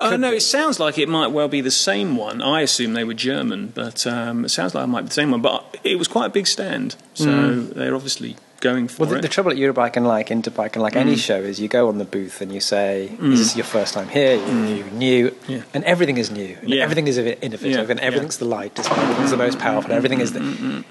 Oh 0.00 0.16
no, 0.16 0.30
be. 0.30 0.36
it 0.36 0.42
sounds 0.42 0.78
like 0.78 0.98
it 0.98 1.08
might 1.08 1.28
well 1.28 1.48
be 1.48 1.60
the 1.60 1.70
same 1.70 2.16
one. 2.16 2.40
I 2.40 2.60
assume 2.60 2.92
they 2.92 3.04
were 3.04 3.14
German, 3.14 3.68
but 3.74 4.06
um, 4.06 4.44
it 4.44 4.50
sounds 4.50 4.74
like 4.74 4.84
it 4.84 4.88
might 4.88 5.02
be 5.02 5.08
the 5.08 5.14
same 5.14 5.30
one. 5.30 5.42
But 5.42 5.78
it 5.82 5.98
was 5.98 6.08
quite 6.08 6.26
a 6.26 6.30
big 6.30 6.46
stand, 6.46 6.96
so 7.14 7.26
mm. 7.26 7.74
they're 7.74 7.94
obviously 7.94 8.36
going 8.62 8.88
for 8.88 9.02
Well, 9.02 9.10
the, 9.10 9.16
it. 9.18 9.22
the 9.22 9.28
trouble 9.28 9.50
at 9.50 9.58
Eurobike 9.58 9.96
and 9.98 10.06
like 10.06 10.28
Interbike 10.30 10.72
and 10.74 10.82
like 10.82 10.94
Mm. 10.94 11.00
any 11.06 11.16
show 11.16 11.36
is 11.50 11.60
you 11.60 11.68
go 11.68 11.88
on 11.88 11.98
the 11.98 12.04
booth 12.06 12.40
and 12.40 12.50
you 12.50 12.60
say, 12.60 13.10
"Is 13.20 13.38
this 13.40 13.56
your 13.56 13.64
first 13.66 13.92
time 13.92 14.08
here? 14.08 14.36
You, 14.36 14.74
you 14.76 14.84
new, 15.04 15.30
Mm. 15.30 15.34
Yeah. 15.48 15.62
and 15.74 15.84
everything 15.84 16.16
is 16.16 16.30
new, 16.30 16.56
and 16.62 16.70
Yeah. 16.70 16.82
everything 16.84 17.06
is 17.08 17.18
innovative, 17.18 17.62
Yeah, 17.64 17.90
and 17.90 18.00
everything's 18.00 18.38
the 18.38 18.44
lightest, 18.46 18.88
and 18.90 18.98
everything's 19.02 19.30
the 19.32 19.36
most 19.36 19.58
powerful, 19.58 19.90
and 19.90 19.96
everything 19.98 20.20
is. 20.20 20.32
The, 20.32 20.40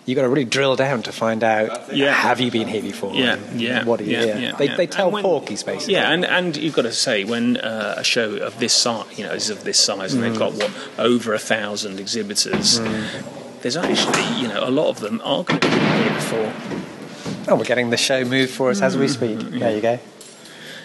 you 0.06 0.14
got 0.16 0.24
to 0.24 0.30
really 0.30 0.46
drill 0.46 0.76
down 0.76 1.02
to 1.04 1.12
find 1.12 1.44
out. 1.44 1.70
Yeah. 1.96 2.14
have 2.14 2.40
you 2.40 2.52
been 2.52 2.68
here 2.68 2.82
before? 2.84 3.14
yeah, 3.16 3.34
And 3.52 3.60
yeah. 3.62 3.84
What 3.86 4.00
do 4.00 4.06
you 4.06 4.18
yeah, 4.18 4.52
they, 4.58 4.68
they 4.68 4.88
tell 4.88 5.10
when- 5.10 5.24
porkies 5.24 5.66
basically. 5.66 5.96
Yeah, 5.96 6.12
and, 6.12 6.24
and 6.26 6.56
you've 6.58 6.76
got 6.76 6.84
to 6.84 6.92
say 6.94 7.24
when 7.24 7.58
uh, 7.58 7.96
a 7.98 8.04
show 8.04 8.36
of 8.48 8.60
this 8.60 8.74
size, 8.74 9.06
you 9.18 9.24
know, 9.26 9.32
is 9.34 9.50
of 9.50 9.64
this 9.64 9.80
size, 9.80 10.14
and 10.14 10.22
they've 10.24 10.38
got 10.38 10.54
what 10.54 10.70
over 11.00 11.34
a 11.34 11.40
thousand 11.40 12.00
exhibitors. 12.00 12.80
There's 13.62 13.78
actually, 13.78 14.42
you 14.42 14.48
know, 14.48 14.62
a 14.68 14.72
lot 14.72 14.90
of 14.90 15.00
them 15.00 15.22
are 15.24 15.44
going 15.44 15.60
to 15.62 15.70
be 15.70 15.80
here 15.80 16.14
before. 16.22 16.52
Oh, 17.48 17.56
we're 17.56 17.64
getting 17.66 17.90
the 17.90 17.98
show 17.98 18.24
moved 18.24 18.52
for 18.52 18.70
us 18.70 18.82
as 18.82 18.98
we 18.98 19.08
speak. 19.08 19.40
There 19.40 19.76
you 19.76 19.82
go. 19.82 20.00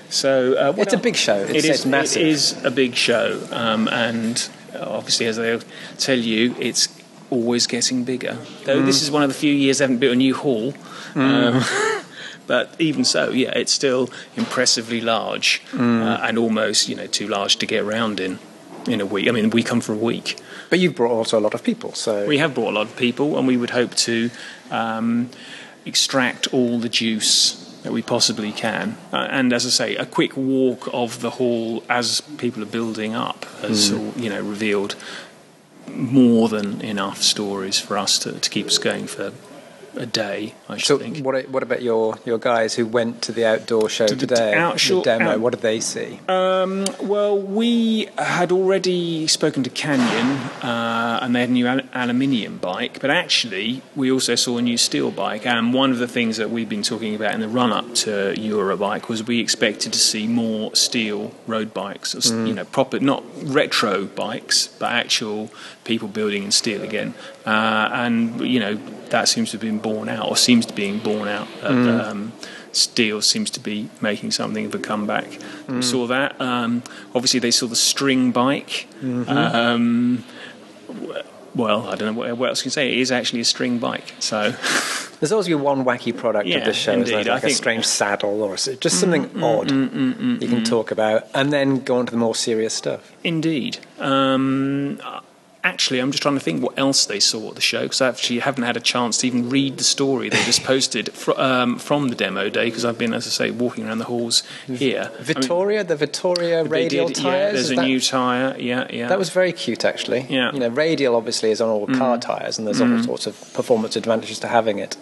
So 0.09 0.54
uh, 0.54 0.74
It's 0.78 0.94
a 0.94 0.98
big 0.98 1.16
show. 1.16 1.36
It's, 1.36 1.64
It 1.64 1.70
is 1.70 1.86
massive. 1.86 2.22
It 2.22 2.28
is 2.28 2.64
a 2.64 2.70
big 2.70 2.94
show, 2.94 3.40
um, 3.50 3.88
and 3.88 4.48
obviously, 4.78 5.26
as 5.26 5.36
they 5.36 5.59
tell 5.98 6.18
you, 6.18 6.54
it's 6.59 6.88
always 7.30 7.66
getting 7.66 8.04
bigger. 8.04 8.38
Though 8.64 8.80
Mm. 8.82 8.86
this 8.86 9.02
is 9.02 9.11
one 9.11 9.22
of 9.24 9.28
the 9.28 9.34
few 9.34 9.52
years 9.52 9.78
they 9.78 9.84
haven't 9.84 9.98
built 9.98 10.12
a 10.12 10.16
new 10.16 10.34
hall. 10.34 10.74
Um, 11.16 11.62
but 12.46 12.74
even 12.78 13.04
so, 13.04 13.30
yeah, 13.30 13.50
it's 13.57 13.72
still 13.72 14.09
impressively 14.36 15.00
large 15.00 15.61
Mm. 15.72 16.02
uh, 16.07 16.20
and 16.22 16.38
almost, 16.38 16.88
you 16.88 16.94
know, 16.94 17.07
too 17.07 17.26
large 17.26 17.57
to 17.57 17.66
get 17.66 17.82
around 17.82 18.20
in 18.20 18.38
in 18.86 19.00
a 19.00 19.07
week. 19.07 19.26
I 19.28 19.32
mean, 19.32 19.50
we 19.50 19.64
come 19.64 19.80
for 19.80 19.92
a 19.92 19.96
week. 19.96 20.36
But 20.70 20.78
you've 20.78 20.94
brought 20.94 21.11
also 21.11 21.36
a 21.38 21.42
lot 21.42 21.54
of 21.54 21.62
people, 21.64 21.92
so 21.94 22.24
We 22.26 22.38
have 22.38 22.54
brought 22.54 22.70
a 22.70 22.76
lot 22.78 22.86
of 22.86 22.96
people, 22.96 23.36
and 23.36 23.46
we 23.48 23.57
would 23.57 23.70
hope 23.70 23.94
to 24.07 24.30
um, 24.70 25.28
extract 25.87 26.53
all 26.53 26.78
the 26.78 26.89
juice 26.89 27.62
that 27.82 27.93
we 27.93 28.03
possibly 28.03 28.53
can. 28.53 28.99
Uh, 29.12 29.28
and 29.30 29.53
as 29.53 29.64
I 29.64 29.70
say, 29.70 29.97
a 29.97 30.05
quick 30.05 30.37
walk 30.37 30.89
of 30.93 31.20
the 31.20 31.30
hall 31.30 31.84
as 31.89 32.20
people 32.37 32.62
are 32.62 32.66
building 32.66 33.14
up 33.14 33.45
has, 33.62 33.93
all, 33.93 34.12
you 34.16 34.28
know, 34.28 34.43
revealed 34.43 34.97
more 35.89 36.49
than 36.49 36.80
enough 36.80 37.22
stories 37.22 37.78
for 37.78 37.97
us 37.97 38.18
to, 38.18 38.32
to 38.41 38.51
keep 38.51 38.66
us 38.66 38.78
going 38.78 39.07
for 39.07 39.32
a 39.97 40.07
day. 40.07 40.55
I 40.68 40.76
should 40.76 40.86
So 40.86 40.99
think. 40.99 41.24
what, 41.24 41.49
what 41.49 41.62
about 41.62 41.82
your, 41.82 42.18
your 42.24 42.38
guys 42.38 42.74
who 42.74 42.86
went 42.86 43.22
to 43.22 43.32
the 43.32 43.44
outdoor 43.47 43.88
show 43.88 44.07
To 44.07 44.14
the 44.14 44.26
today? 44.26 44.53
outshore- 44.57 45.03
the 45.05 45.18
demo. 45.18 45.30
out- 45.32 45.40
what 45.40 45.53
did 45.53 45.62
they 45.62 45.80
see? 45.80 46.20
Um, 46.28 46.84
well, 47.01 47.38
we 47.38 48.09
had 48.18 48.53
already 48.53 49.26
spoken 49.26 49.62
to 49.62 49.70
Canyon, 49.70 50.36
uh, 50.62 51.20
and 51.22 51.34
they 51.34 51.40
had 51.40 51.49
a 51.49 51.53
new 51.53 51.66
al- 51.66 51.80
aluminium 51.94 52.59
bike. 52.59 53.01
But 53.01 53.11
actually, 53.11 53.82
we 53.94 54.11
also 54.11 54.34
saw 54.34 54.59
a 54.59 54.62
new 54.62 54.76
steel 54.76 55.11
bike. 55.11 55.47
And 55.47 55.72
one 55.74 55.90
of 55.90 55.99
the 55.99 56.09
things 56.09 56.36
that 56.36 56.51
we've 56.51 56.68
been 56.68 56.82
talking 56.82 57.14
about 57.14 57.34
in 57.34 57.40
the 57.40 57.49
run-up 57.49 57.94
to 57.97 58.34
Eurobike 58.36 59.09
was 59.09 59.26
we 59.26 59.40
expected 59.40 59.92
to 59.92 59.99
see 59.99 60.26
more 60.26 60.74
steel 60.74 61.32
road 61.47 61.72
bikes, 61.74 62.14
or 62.14 62.18
s- 62.18 62.30
you 62.30 62.55
know, 62.55 62.64
proper, 62.64 62.99
not 63.01 63.22
retro 63.42 64.05
bikes, 64.05 64.68
but 64.78 64.92
actual 64.92 65.51
people 65.84 66.09
building 66.09 66.42
in 66.44 66.51
steel 66.51 66.82
again. 66.82 67.14
Uh, 67.44 67.88
and 67.92 68.40
you 68.40 68.59
know, 68.59 68.76
that 69.11 69.28
seems 69.28 69.50
to 69.50 69.57
have 69.57 69.62
been 69.62 69.78
borne 69.78 70.09
out, 70.09 70.28
or 70.28 70.36
seems 70.36 70.66
to 70.66 70.72
be 70.74 70.82
being 70.82 70.98
borne 70.98 71.28
out. 71.28 71.48
At, 71.62 71.86
um, 71.88 72.32
Steel 72.72 73.22
seems 73.22 73.48
to 73.50 73.61
be 73.61 73.88
making 74.02 74.32
something 74.32 74.66
of 74.66 74.74
a 74.74 74.78
comeback. 74.78 75.38
We 75.68 75.80
saw 75.82 76.07
that. 76.09 76.38
Um, 76.40 76.82
obviously, 77.14 77.40
they 77.40 77.50
saw 77.50 77.66
the 77.66 77.74
string 77.76 78.32
bike. 78.32 78.86
Um, 79.02 80.24
well, 81.54 81.88
I 81.88 81.94
don't 81.94 82.14
know 82.14 82.20
what, 82.20 82.36
what 82.36 82.48
else 82.50 82.61
you 82.61 82.64
can 82.64 82.70
say. 82.72 82.92
It 82.92 82.98
is 82.98 83.11
actually 83.11 83.40
a 83.40 83.44
string 83.46 83.78
bike. 83.78 84.14
So, 84.18 84.50
There's 85.20 85.32
always 85.32 85.48
your 85.48 85.57
one 85.59 85.86
wacky 85.86 86.14
product 86.14 86.46
Yeah, 86.46 86.59
of 86.59 86.64
the 86.66 86.74
show, 86.74 86.92
indeed. 86.92 87.14
I 87.28 87.32
like 87.34 87.44
a 87.44 87.46
Mm, 87.46 87.54
strange 87.54 87.86
saddle 87.86 88.42
or 88.42 88.57
just 88.57 89.00
something 89.00 89.42
odd 89.42 89.70
you 89.70 90.48
can 90.48 90.62
talk 90.62 90.90
about, 90.90 91.26
and 91.32 91.50
then 91.50 91.80
go 91.82 91.96
on 91.96 92.04
to 92.07 92.11
the 92.11 92.18
more 92.18 92.34
serious 92.34 92.74
stuff. 92.74 93.11
indeed. 93.24 93.78
Um, 93.98 95.00
actually, 95.66 95.98
I'm 95.98 96.10
just 96.12 96.22
trying 96.22 96.36
to 96.36 96.40
think 96.40 96.62
what 96.62 96.78
else 96.78 97.06
they 97.06 97.20
saw 97.20 97.48
at 97.48 97.56
the 97.56 97.60
show 97.60 97.82
because 97.82 98.00
I 98.00 98.08
actually 98.08 98.38
haven't 98.38 98.62
had 98.62 98.76
a 98.76 98.80
chance 98.80 99.18
to 99.18 99.26
even 99.26 99.50
read 99.50 99.78
the 99.78 99.84
story 99.84 100.28
they 100.28 100.42
just 100.44 100.62
posted 100.62 101.12
fr- 101.12 101.32
um, 101.36 101.78
from 101.78 102.08
the 102.08 102.14
demo 102.14 102.48
day 102.48 102.66
because 102.66 102.84
I've 102.84 102.98
been, 102.98 103.12
as 103.12 103.26
I 103.26 103.30
say, 103.30 103.50
walking 103.50 103.86
around 103.86 103.98
the 103.98 104.04
halls 104.04 104.42
here. 104.66 105.02
I 105.02 105.08
mean, 105.08 105.86
the 105.86 105.96
Victoria 105.96 106.64
radial 106.64 107.08
did- 107.08 107.16
tires. 107.16 107.24
Yeah, 107.24 107.52
there's 107.52 107.70
a 107.72 107.74
that, 107.74 107.86
new 107.86 108.00
tyre. 108.00 108.56
Yeah, 108.58 108.86
yeah. 108.90 109.08
That 109.08 109.18
was 109.18 109.30
very 109.30 109.52
cute, 109.52 109.84
actually. 109.84 110.26
Yeah. 110.28 110.50
Mm. 110.50 110.54
You 110.54 110.60
know, 110.60 110.68
radial 110.68 111.16
obviously 111.16 111.50
is 111.50 111.60
on 111.60 111.68
all 111.68 111.86
car 111.86 112.18
tires, 112.18 112.58
and 112.58 112.66
there's 112.66 112.80
all 112.80 113.02
sorts 113.02 113.26
of 113.26 113.34
performance 113.52 113.96
advantages 113.96 114.38
to 114.40 114.48
having 114.48 114.78
it. 114.78 114.96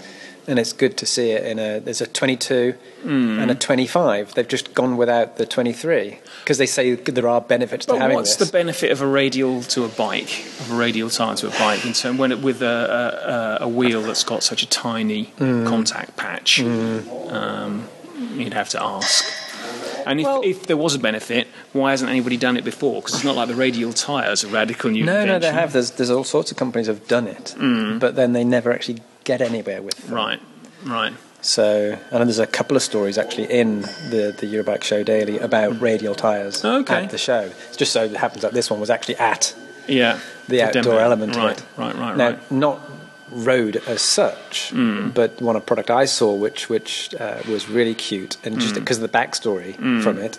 And 0.47 0.59
it's 0.59 0.73
good 0.75 0.97
to 0.99 1.07
see 1.07 1.31
it 1.31 1.45
in 1.47 1.59
a. 1.59 1.81
There's 1.81 2.01
a 2.03 2.07
22 2.07 2.75
Mm. 3.05 3.39
and 3.39 3.51
a 3.51 3.55
25. 3.55 4.33
They've 4.35 4.49
just 4.49 4.73
gone 4.75 4.97
without 4.97 5.37
the 5.37 5.45
23 5.47 6.19
because 6.41 6.57
they 6.59 6.65
say 6.67 6.95
there 6.95 7.29
are 7.29 7.41
benefits 7.41 7.85
to 7.87 7.93
But 7.93 8.01
having 8.01 8.15
what's 8.17 8.37
this. 8.37 8.49
the 8.49 8.53
benefit 8.53 8.91
of 8.93 9.01
a 9.03 9.07
radial 9.07 9.63
to 9.63 9.85
a 9.85 9.89
bike, 9.89 10.45
of 10.61 10.73
a 10.73 10.75
radial 10.75 11.11
tyre 11.11 11.35
to 11.37 11.47
a 11.49 11.51
bike, 11.51 11.85
in 11.85 11.93
terms 11.93 12.19
when 12.19 12.33
it, 12.33 12.41
with 12.41 12.63
a, 12.63 13.59
a, 13.61 13.65
a 13.65 13.69
wheel 13.69 14.01
that's 14.03 14.25
got 14.25 14.43
such 14.43 14.63
a 14.63 14.67
tiny 14.69 15.33
Mm. 15.39 15.67
contact 15.67 16.17
patch? 16.17 16.61
Um, 16.61 17.89
you'd 18.35 18.55
have 18.55 18.69
to 18.71 18.83
ask. 18.83 19.25
And 20.07 20.21
if, 20.21 20.27
Well- 20.27 20.43
if 20.45 20.67
there 20.67 20.77
was 20.77 20.95
a 20.95 20.99
benefit, 20.99 21.47
why 21.73 21.91
hasn't 21.93 22.11
anybody 22.11 22.37
done 22.37 22.57
it 22.57 22.65
before? 22.65 23.01
Because 23.01 23.15
it's 23.17 23.25
not 23.25 23.37
like 23.37 23.49
the 23.49 23.55
radial 23.55 23.93
tyre 23.93 24.33
is 24.33 24.45
a 24.45 24.49
radical 24.49 24.91
new 24.91 25.05
no, 25.05 25.25
no, 25.25 25.39
they 25.39 25.51
have. 25.53 25.73
There's, 25.73 25.93
there's 25.93 26.11
all 26.11 26.25
sorts 26.25 26.51
of 26.51 26.57
companies 26.59 26.87
have 26.87 27.07
done 27.09 27.27
it, 27.27 27.55
but 28.01 28.15
then 28.17 28.33
they 28.35 28.45
never 28.45 28.73
actually 28.73 29.01
get 29.25 29.41
anywhere 29.41 29.83
with 29.83 29.97
them. 29.97 30.11
Mm. 30.11 30.17
Right, 30.17 30.41
right. 30.85 31.13
So, 31.41 31.99
and 32.11 32.23
there's 32.29 32.39
a 32.39 32.47
couple 32.47 32.75
of 32.77 32.83
stories 32.83 33.19
actually 33.19 33.51
in 33.53 33.83
the 33.83 34.35
the 34.39 34.47
Eurobike 34.47 34.83
Show 34.83 35.03
Daily 35.03 35.39
about 35.39 35.79
radial 35.81 36.15
tyres 36.15 36.65
Okay. 36.65 37.05
at 37.05 37.11
the 37.11 37.19
show. 37.19 37.51
It 37.73 37.77
just 37.77 37.93
so 37.93 38.05
it 38.05 38.17
happens 38.17 38.43
that 38.43 38.53
this 38.55 38.71
one 38.71 38.81
was 38.81 38.89
actually 38.91 39.17
at 39.17 39.55
Yeah. 39.87 40.19
the 40.49 40.63
outdoor 40.63 41.01
element 41.01 41.37
right, 41.37 41.53
of 41.53 41.59
it. 41.59 41.65
Right, 41.77 41.95
right, 41.97 42.17
now, 42.17 42.29
right. 42.31 42.51
not 42.53 42.81
road 43.31 43.83
as 43.87 44.01
such, 44.01 44.71
Hmm. 44.71 45.09
but 45.11 45.43
one 45.43 45.57
of 45.57 45.67
product 45.67 45.91
I 45.91 46.07
saw, 46.07 46.33
which 46.35 46.69
which 46.71 47.15
uh, 47.21 47.39
was 47.49 47.69
really 47.69 47.95
cute, 47.95 48.37
and 48.45 48.55
Hmm. 48.55 48.61
just 48.61 48.75
because 48.75 48.97
of 48.99 49.03
the 49.03 49.19
backstory 49.19 49.75
from 50.03 50.19
it, 50.19 50.39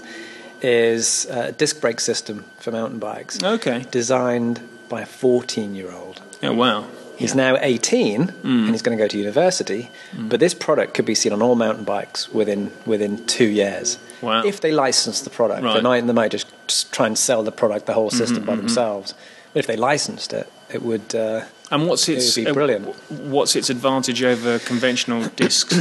is 0.61 1.27
a 1.29 1.51
disc 1.51 1.81
brake 1.81 1.99
system 1.99 2.45
for 2.59 2.71
mountain 2.71 2.97
bikes, 2.99 3.37
Okay. 3.43 3.85
designed 3.91 4.61
by 4.89 5.01
a 5.01 5.05
14 5.05 5.75
year 5.75 5.91
old. 5.91 6.21
Oh, 6.41 6.53
wow. 6.53 6.85
He's 7.17 7.33
now 7.35 7.57
18 7.59 8.23
Hmm. 8.27 8.47
and 8.47 8.69
he's 8.71 8.81
going 8.81 8.97
to 8.97 9.03
go 9.03 9.07
to 9.07 9.17
university. 9.17 9.89
But 10.17 10.39
this 10.39 10.53
product 10.53 10.93
could 10.93 11.05
be 11.05 11.15
seen 11.15 11.33
on 11.33 11.41
all 11.41 11.55
mountain 11.55 11.83
bikes 11.85 12.29
within 12.33 12.71
within 12.85 13.25
two 13.25 13.45
years. 13.47 13.97
Wow. 14.21 14.43
If 14.43 14.59
they 14.61 14.71
license 14.71 15.21
the 15.21 15.29
product, 15.29 15.61
they 15.61 15.67
Right. 15.67 15.75
Mm-hmm, 15.77 15.87
might 15.87 16.07
they 16.07 16.13
might 16.13 16.31
just, 16.31 16.47
just 16.67 16.91
try 16.91 17.05
and 17.07 17.17
sell 17.17 17.43
the 17.43 17.51
product, 17.51 17.85
the 17.85 17.93
whole 17.93 18.09
system 18.11 18.43
by 18.45 18.55
themselves. 18.55 19.13
But 19.53 19.59
if 19.59 19.67
they 19.67 19.77
licensed 19.77 20.33
it, 20.33 20.47
it 20.73 20.81
would. 20.81 21.13
Uh, 21.15 21.41
And 21.71 21.87
what's 21.87 22.07
It 22.09 22.17
its 22.17 22.35
would 22.35 22.45
be 22.45 22.51
uh, 22.51 22.53
brilliant. 22.53 22.85
what's 23.09 23.55
its 23.55 23.69
advantage 23.69 24.21
over 24.23 24.59
conventional 24.59 25.29
discs? 25.35 25.73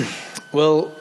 well, 0.52 0.92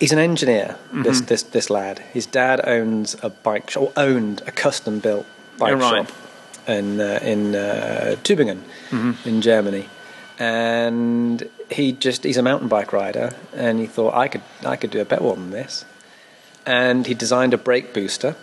he's 0.00 0.12
an 0.12 0.18
engineer. 0.18 0.76
This 0.92 1.18
Mm-hmm. 1.18 1.26
this 1.26 1.42
this 1.44 1.70
lad. 1.70 1.98
His 2.12 2.26
dad 2.26 2.60
owns 2.66 3.16
a 3.22 3.30
bike 3.30 3.70
shop, 3.70 3.82
or 3.82 3.92
owned 3.96 4.42
a 4.46 4.50
custom 4.50 4.98
built 5.00 5.26
bike 5.58 5.74
right. 5.76 6.06
shop 6.08 6.12
in 6.68 7.00
uh, 7.00 7.18
in 7.22 7.54
uh, 7.54 8.16
Tübingen 8.22 8.60
Mm-hmm. 8.90 9.28
in 9.28 9.40
Germany. 9.42 9.88
And 10.38 11.48
he 11.70 11.92
just 11.92 12.24
he's 12.24 12.36
a 12.36 12.42
mountain 12.42 12.68
bike 12.68 12.92
rider, 12.92 13.34
and 13.54 13.78
he 13.78 13.86
thought 13.86 14.14
I 14.14 14.28
could 14.28 14.42
I 14.64 14.76
could 14.76 14.90
do 14.90 15.00
a 15.00 15.04
better 15.04 15.24
one 15.24 15.38
than 15.40 15.50
this. 15.50 15.84
And 16.66 17.06
he 17.06 17.14
designed 17.14 17.54
a 17.54 17.58
brake 17.58 17.92
booster 17.94 18.36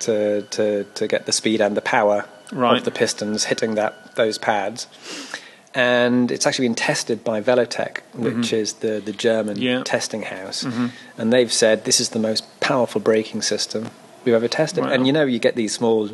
to, 0.00 0.42
to 0.42 0.84
to 0.84 1.06
get 1.08 1.26
the 1.26 1.32
speed 1.32 1.60
and 1.60 1.76
the 1.76 1.80
power 1.82 2.24
Right. 2.50 2.78
of 2.78 2.84
the 2.84 2.90
pistons 2.90 3.44
hitting 3.44 3.74
that 3.74 4.14
those 4.14 4.38
pads. 4.38 4.86
And 5.74 6.30
it's 6.32 6.46
actually 6.46 6.68
been 6.68 6.74
tested 6.76 7.22
by 7.22 7.42
Velotech, 7.42 7.98
which 8.14 8.52
is 8.54 8.72
the, 8.74 9.00
the 9.04 9.12
German 9.12 9.58
Yeah. 9.58 9.82
testing 9.84 10.22
house. 10.22 10.64
And 11.18 11.30
they've 11.32 11.52
said 11.52 11.84
this 11.84 12.00
is 12.00 12.08
the 12.10 12.18
most 12.18 12.42
powerful 12.60 13.00
braking 13.02 13.42
system 13.42 13.90
we've 14.24 14.34
ever 14.34 14.48
tested. 14.48 14.84
Wow. 14.84 14.90
And 14.90 15.06
you 15.06 15.12
know, 15.12 15.24
you 15.24 15.38
get 15.38 15.54
these 15.56 15.74
small 15.74 16.10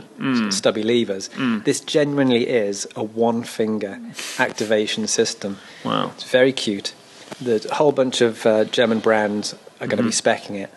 stubby 0.50 0.82
levers. 0.82 1.30
This 1.64 1.80
genuinely 1.80 2.46
is 2.48 2.86
a 2.96 3.02
one 3.02 3.42
finger 3.42 3.98
activation 4.38 5.07
system. 5.07 5.59
Wow. 5.84 6.11
It's 6.14 6.24
very 6.30 6.52
cute. 6.52 6.94
The 7.40 7.66
a 7.70 7.74
whole 7.74 7.92
bunch 7.92 8.20
of 8.20 8.46
uh, 8.46 8.64
German 8.64 9.00
brands 9.00 9.55
are 9.80 9.86
going 9.86 9.98
to 9.98 10.02
be 10.05 10.11
Mm-hmm. 10.11 10.28
specking 10.55 10.61
it. 10.62 10.70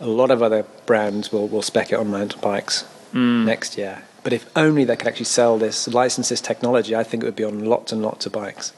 A 0.00 0.06
lot 0.06 0.30
of 0.30 0.42
other 0.42 0.64
brands 0.86 1.32
will, 1.32 1.48
will 1.48 1.62
spec 1.62 1.92
it 1.92 1.96
on 1.98 2.10
mountain 2.10 2.40
bikes 2.40 2.84
Mm. 3.14 3.46
next 3.46 3.78
year. 3.78 4.02
But 4.22 4.34
if 4.34 4.44
only 4.54 4.84
they 4.84 4.94
could 4.96 5.08
actually 5.08 5.24
sell 5.24 5.56
this, 5.56 5.88
license 5.88 6.28
this 6.28 6.42
technology, 6.42 6.94
I 6.94 7.04
think 7.04 7.22
it 7.22 7.26
would 7.26 7.36
be 7.36 7.44
on 7.44 7.64
lots 7.64 7.90
and 7.90 8.02
lots 8.02 8.26
of 8.26 8.32
bikes. 8.32 8.72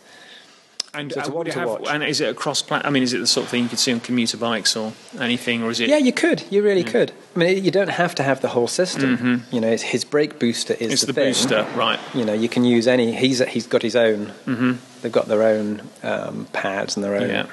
And, 0.93 1.13
So 1.13 1.21
uh, 1.21 1.45
have, 1.53 1.83
and 1.87 2.03
is 2.03 2.21
it 2.21 2.29
a 2.29 2.35
cross 2.35 2.63
plat? 2.63 2.85
I 2.85 2.91
mean, 2.91 3.05
is 3.05 3.13
it 3.13 3.19
the 3.19 3.27
sort 3.27 3.45
of 3.45 3.51
thing 3.51 3.63
you 3.63 3.69
could 3.69 3.79
see 3.79 3.93
on 3.93 4.01
commuter 4.01 4.37
bikes 4.37 4.75
or 4.77 4.93
anything, 5.21 5.63
or 5.63 5.71
is 5.71 5.79
it? 5.79 5.89
Yeah, 5.89 5.99
you 5.99 6.13
could. 6.13 6.43
You 6.51 6.63
really 6.65 6.83
could. 6.83 7.13
I 7.37 7.39
mean, 7.39 7.65
you 7.65 7.71
don't 7.71 7.91
have 7.91 8.15
to 8.17 8.25
have 8.25 8.41
the 8.41 8.49
whole 8.49 8.67
system. 8.67 9.45
You 9.53 9.61
know, 9.61 9.69
it's, 9.69 9.83
his 9.85 10.05
brake 10.05 10.41
booster 10.41 10.75
is 10.75 10.81
Mm-hmm. 10.81 10.93
it's 10.93 11.01
the, 11.03 11.07
the, 11.07 11.13
thing. 11.13 11.29
booster, 11.29 11.67
right? 11.77 12.01
You 12.13 12.25
know, 12.25 12.33
you 12.33 12.49
can 12.49 12.65
use 12.65 12.89
any. 12.89 13.15
He's 13.15 13.39
he's 13.39 13.69
got 13.69 13.83
his 13.83 13.95
own. 13.95 14.27
Mm-hmm. 14.47 14.73
They've 15.03 15.13
got 15.13 15.27
their 15.29 15.43
own 15.45 15.83
um, 16.03 16.47
pads 16.53 16.97
and 16.97 17.05
their 17.05 17.15
own 17.15 17.29
Yeah. 17.31 17.47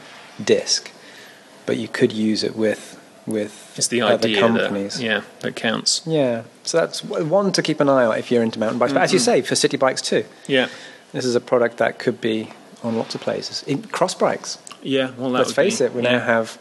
disc, 0.44 0.90
but 1.68 1.78
you 1.78 1.88
could 1.88 2.12
use 2.12 2.44
it 2.44 2.56
with 2.56 2.96
with 3.28 3.74
It's 3.78 3.88
the 3.88 4.02
other 4.02 4.16
idea 4.16 4.40
companies. 4.40 4.96
that 4.98 5.04
yeah 5.04 5.22
that 5.42 5.56
counts. 5.56 6.02
Yeah, 6.08 6.44
so 6.64 6.78
that's 6.80 7.04
one 7.04 7.52
to 7.52 7.62
keep 7.62 7.80
an 7.82 7.88
eye 7.90 8.06
out 8.06 8.18
if 8.18 8.32
you're 8.32 8.42
into 8.42 8.58
mountain 8.58 8.80
bikes. 8.80 8.94
But 8.94 9.04
as 9.04 9.14
you 9.14 9.20
say, 9.20 9.42
for 9.44 9.54
city 9.56 9.78
bikes 9.78 10.02
too, 10.02 10.26
Yeah, 10.48 10.70
this 11.12 11.24
is 11.26 11.36
a 11.36 11.40
product 11.42 11.78
that 11.78 12.00
could 12.00 12.20
be 12.20 12.50
on 12.84 12.95
lots 12.97 13.15
of 13.15 13.21
places. 13.21 13.63
In 13.63 13.84
cross 13.84 14.13
bikes, 14.13 14.57
yeah. 14.82 15.11
Well, 15.17 15.30
let's 15.30 15.51
face 15.53 15.80
be- 15.80 15.86
it, 15.86 15.93
we 15.93 16.03
yeah. 16.03 16.11
now 16.17 16.19
have 16.25 16.57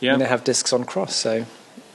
yeah, 0.00 0.12
we 0.14 0.18
now 0.18 0.28
have 0.28 0.44
discs 0.44 0.72
on 0.72 0.84
cross, 0.84 1.14
so 1.14 1.44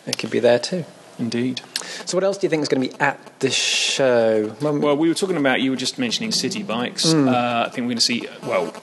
it 0.06 0.18
could 0.18 0.32
be 0.32 0.40
there 0.40 0.60
too. 0.60 0.86
indeed. 1.20 1.62
So 2.06 2.18
what 2.18 2.24
else 2.24 2.38
do 2.38 2.46
you 2.46 2.50
think 2.50 2.64
is 2.64 2.70
going 2.70 2.82
to 2.82 2.90
be 2.90 3.00
at 3.02 3.40
the 3.40 3.52
show? 3.52 4.56
Well, 4.62 4.98
we 4.98 5.08
were 5.08 5.14
talking 5.14 5.38
about 5.38 5.62
you 5.62 5.72
were 5.72 5.78
just 5.78 6.00
mentioning 6.00 6.32
city 6.32 6.64
bikes. 6.64 7.12
Hmm. 7.12 7.28
Uh, 7.28 7.66
I 7.68 7.70
think 7.70 7.86
we're 7.86 7.94
going 7.94 7.98
to 7.98 8.02
see 8.02 8.28
well 8.44 8.74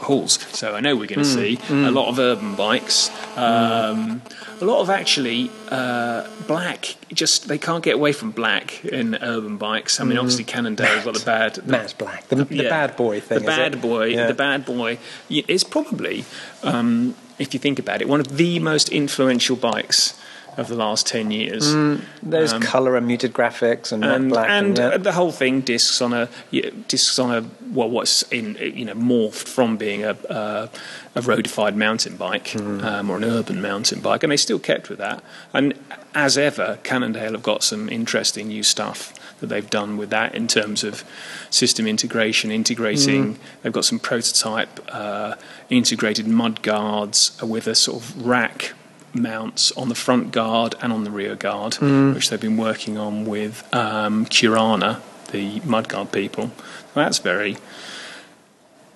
halls. 0.00 0.38
So 0.56 0.74
I 0.74 0.80
know 0.80 0.94
we're 0.96 1.06
going 1.06 1.24
to 1.24 1.28
Hmm. 1.28 1.34
see 1.34 1.58
a 1.70 1.90
lot 1.90 2.08
of 2.08 2.18
urban 2.18 2.54
bikes. 2.54 3.10
Um, 3.36 4.22
a 4.60 4.64
lot 4.64 4.80
of 4.80 4.90
actually 4.90 5.50
uh, 5.70 6.26
black. 6.46 6.96
Just 7.12 7.48
they 7.48 7.58
can't 7.58 7.84
get 7.84 7.94
away 7.94 8.12
from 8.12 8.30
black 8.32 8.84
in 8.84 9.16
urban 9.22 9.56
bikes. 9.56 10.00
I 10.00 10.04
mean, 10.04 10.18
obviously 10.18 10.44
Cannondale's 10.44 11.04
got 11.04 11.14
the 11.14 11.24
bad. 11.24 11.54
the- 11.54 11.70
Matt 11.70 11.94
Black, 11.98 12.28
the, 12.28 12.44
the 12.44 12.54
yeah. 12.64 12.68
bad 12.68 12.96
boy 12.96 13.20
thing. 13.20 13.38
The 13.40 13.44
bad 13.44 13.80
boy. 13.80 14.06
Yeah. 14.06 14.26
The 14.26 14.34
bad 14.34 14.64
boy 14.64 14.98
is 15.30 15.64
probably, 15.64 16.24
um, 16.62 17.14
if 17.38 17.54
you 17.54 17.60
think 17.60 17.78
about 17.78 18.00
it, 18.02 18.08
one 18.08 18.20
of 18.20 18.36
the 18.36 18.58
most 18.58 18.88
influential 18.88 19.56
bikes 19.56 20.18
of 20.58 20.68
the 20.68 20.74
last 20.74 21.06
ten 21.06 21.30
years. 21.30 21.72
There's 22.22 22.52
um, 22.52 22.60
colour 22.60 22.96
and 22.96 23.06
muted 23.06 23.32
graphics 23.32 23.92
and, 23.92 24.04
and 24.04 24.28
black 24.28 24.50
and 24.50 24.76
yeah. 24.76 24.88
uh, 24.88 24.98
the 24.98 25.12
whole 25.12 25.32
thing 25.32 25.62
discs 25.62 26.02
on 26.02 26.12
a 26.12 26.28
discs 26.88 27.18
on 27.18 27.30
a 27.34 27.48
well 27.72 27.88
what's 27.88 28.22
in 28.30 28.56
you 28.60 28.84
know 28.84 28.94
morphed 28.94 29.48
from 29.48 29.76
being 29.76 30.04
a 30.04 30.10
uh, 30.28 30.68
a 31.14 31.20
roadified 31.22 31.74
mountain 31.76 32.16
bike 32.16 32.48
Hmm. 32.48 32.80
um, 32.84 33.10
or 33.10 33.16
an 33.16 33.24
urban 33.24 33.62
mountain 33.62 34.00
bike 34.00 34.22
and 34.24 34.30
they 34.32 34.36
still 34.36 34.58
kept 34.58 34.88
with 34.90 34.98
that 34.98 35.22
and 35.54 35.74
as 36.14 36.36
ever 36.36 36.78
Cannondale 36.82 37.32
have 37.32 37.42
got 37.42 37.62
some 37.62 37.88
interesting 37.88 38.48
new 38.48 38.62
stuff 38.62 39.14
that 39.40 39.46
they've 39.46 39.70
done 39.70 39.96
with 39.96 40.10
that 40.10 40.34
in 40.34 40.48
terms 40.48 40.82
of 40.82 41.04
system 41.50 41.86
integration 41.86 42.50
integrating 42.50 43.34
Hmm. 43.34 43.40
they've 43.62 43.72
got 43.72 43.84
some 43.84 44.00
prototype 44.00 44.80
uh, 44.88 45.34
integrated 45.70 46.26
mud 46.26 46.62
guards 46.62 47.40
with 47.42 47.66
a 47.68 47.74
sort 47.76 48.02
of 48.02 48.26
rack 48.26 48.72
mounts 49.14 49.72
on 49.72 49.88
the 49.88 49.94
front 49.94 50.32
guard 50.32 50.74
and 50.82 50.92
on 50.92 51.04
the 51.04 51.10
rear 51.10 51.34
guard, 51.34 51.74
which 52.14 52.30
they've 52.30 52.40
been 52.40 52.56
working 52.56 52.98
on 52.98 53.24
with 53.24 53.62
um, 53.74 54.26
Curana, 54.26 55.00
the 55.32 55.60
mudguard 55.60 56.12
people. 56.12 56.50
Well, 56.94 57.04
that's 57.06 57.18
very. 57.18 57.56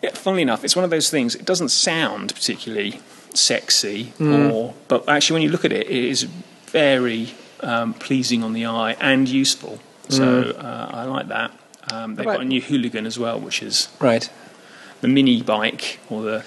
Yeah, 0.02 0.10
funnily 0.14 0.42
enough, 0.42 0.64
it's 0.64 0.74
one 0.74 0.84
of 0.84 0.90
those 0.90 1.10
things. 1.10 1.34
It 1.36 1.44
doesn't 1.44 1.68
sound 1.70 2.34
particularly 2.34 3.00
sexy, 3.34 4.12
or 4.20 4.74
but 4.88 5.08
actually, 5.08 5.34
when 5.36 5.42
you 5.42 5.50
look 5.50 5.64
at 5.64 5.72
it, 5.72 5.86
it 5.86 6.04
is 6.04 6.24
very 6.66 7.34
um, 7.60 7.94
pleasing 7.94 8.42
on 8.42 8.52
the 8.52 8.66
eye 8.66 8.96
and 9.00 9.28
useful. 9.28 9.78
So 10.08 10.50
uh, 10.58 10.90
I 10.92 11.04
like 11.04 11.28
that. 11.28 11.52
Um, 11.92 12.16
they've 12.16 12.26
Right. 12.26 12.34
got 12.34 12.42
a 12.42 12.48
new 12.48 12.60
hooligan 12.60 13.06
as 13.06 13.18
well, 13.18 13.38
which 13.40 13.62
is 13.62 13.88
right. 14.00 14.28
the 15.00 15.08
mini 15.08 15.40
bike 15.42 16.00
or 16.10 16.22
the 16.22 16.44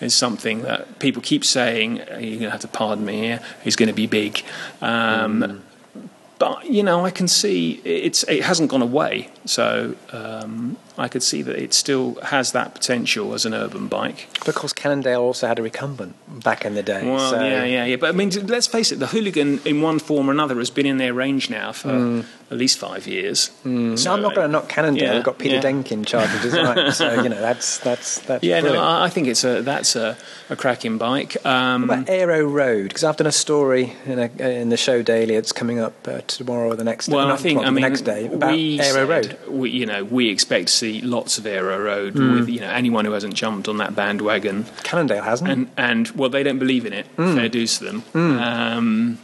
is 0.00 0.14
something 0.14 0.62
that 0.62 0.98
people 0.98 1.22
keep 1.22 1.44
saying 1.44 1.96
you're 1.96 2.06
going 2.06 2.40
to 2.40 2.50
have 2.50 2.60
to 2.60 2.68
pardon 2.68 3.04
me 3.04 3.18
here. 3.18 3.40
Is 3.64 3.76
going 3.76 3.88
to 3.88 3.94
be 3.94 4.06
big. 4.06 4.42
Um, 4.80 5.62
but 6.38 6.66
you 6.66 6.82
know 6.82 7.04
I 7.04 7.10
can 7.10 7.28
see 7.28 7.80
it's 7.84 8.22
it 8.24 8.42
hasn't 8.42 8.70
gone 8.70 8.82
away. 8.82 9.30
So 9.44 9.94
um, 10.12 10.76
I 10.98 11.08
could 11.08 11.22
see 11.22 11.42
that 11.42 11.56
it 11.56 11.74
still 11.74 12.14
has 12.22 12.52
that 12.52 12.74
potential 12.74 13.34
as 13.34 13.44
an 13.44 13.52
urban 13.54 13.88
bike 13.88 14.28
But 14.40 14.48
of 14.48 14.54
course, 14.54 14.72
Cannondale 14.72 15.20
also 15.22 15.46
had 15.46 15.58
a 15.58 15.62
recumbent 15.62 16.14
back 16.42 16.64
in 16.64 16.74
the 16.74 16.82
day. 16.82 17.02
well 17.06 17.30
so 17.30 17.40
yeah 17.42 17.64
yeah 17.64 17.84
yeah 17.84 17.96
but 17.96 18.08
I 18.08 18.12
mean 18.12 18.30
let's 18.46 18.66
face 18.66 18.92
it 18.92 18.98
the 18.98 19.06
hooligan 19.08 19.60
in 19.64 19.82
one 19.82 19.98
form 19.98 20.28
or 20.28 20.32
another 20.32 20.56
has 20.56 20.70
been 20.70 20.86
in 20.86 20.98
their 20.98 21.12
range 21.14 21.50
now 21.50 21.72
for 21.72 22.24
at 22.50 22.56
least 22.58 22.78
five 22.78 23.06
years 23.08 23.50
No, 23.64 23.94
I'm 23.94 24.22
not 24.22 24.34
going 24.34 24.46
to 24.46 24.52
knock 24.52 24.68
Cannondale. 24.68 25.02
yeah, 25.04 25.14
We've 25.14 25.24
got 25.24 25.38
Peter 25.38 25.56
yeah. 25.56 25.60
Denk 25.62 25.90
in 25.92 26.04
charge 26.04 26.32
of 26.34 26.40
design, 26.42 26.92
so 27.00 27.22
you 27.22 27.28
know 27.28 27.40
that's 27.40 27.78
that's 27.78 28.20
that's 28.20 28.44
yeah 28.44 28.56
no 28.60 28.62
brilliant. 28.68 28.84
I 28.86 29.04
I 29.06 29.08
think 29.08 29.26
it's 29.28 29.44
a 29.44 29.62
that's 29.62 29.96
a, 29.96 30.16
a 30.50 30.56
cracking 30.56 30.96
bike 30.98 31.36
um, 31.44 31.88
What 31.88 31.98
about 32.00 32.08
Aero 32.08 32.44
Road? 32.44 32.88
Because 32.88 33.04
I've 33.04 33.16
done 33.16 33.26
a 33.26 33.32
story 33.32 33.92
in, 34.06 34.18
a, 34.18 34.26
in 34.62 34.68
the 34.68 34.76
show 34.76 35.02
daily. 35.02 35.34
It's 35.34 35.52
coming 35.52 35.78
up 35.80 35.94
uh, 36.06 36.20
tomorrow 36.26 36.68
or 36.70 36.76
the 36.76 36.84
next. 36.84 37.08
Well, 37.08 37.26
not 37.28 37.38
I 37.38 37.42
think 37.42 37.60
I 37.60 37.64
mean 37.70 37.74
the 37.76 37.80
next 37.80 38.02
day 38.02 38.26
about 38.26 38.52
we 38.52 38.78
Aero 38.80 39.06
said 39.06 39.08
Road. 39.08 39.38
We, 39.60 39.70
you 39.70 39.86
know, 39.86 40.04
we 40.04 40.28
expect 40.28 40.68
to 40.68 40.72
see 40.72 40.85
lots 41.02 41.38
of 41.38 41.46
Aero 41.46 41.78
Road 41.78 42.14
Hmm. 42.14 42.34
with 42.34 42.48
you 42.48 42.60
know 42.60 42.70
anyone 42.70 43.04
who 43.04 43.12
hasn't 43.12 43.34
jumped 43.34 43.68
on 43.68 43.76
that 43.78 43.94
bandwagon, 43.94 44.64
Cannondale 44.82 45.22
hasn't. 45.22 45.50
and 45.50 45.70
and 45.76 46.08
well, 46.10 46.30
they 46.30 46.42
don't 46.42 46.58
believe 46.58 46.86
in 46.86 46.92
it. 46.92 47.06
Hmm. 47.16 47.34
Fair 47.36 47.48
dues 47.48 47.78
to 47.78 47.84
them. 47.84 48.02
Um, 48.14 49.18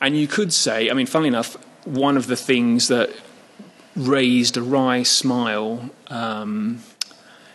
and 0.00 0.16
you 0.16 0.26
could 0.28 0.52
say, 0.52 0.90
I 0.90 0.94
mean, 0.94 1.06
funnily 1.06 1.28
enough, 1.28 1.56
one 1.84 2.16
of 2.16 2.26
the 2.28 2.36
things 2.36 2.88
that 2.88 3.10
raised 3.96 4.56
a 4.56 4.62
wry 4.62 5.02
smile. 5.02 5.90
Um, 6.08 6.80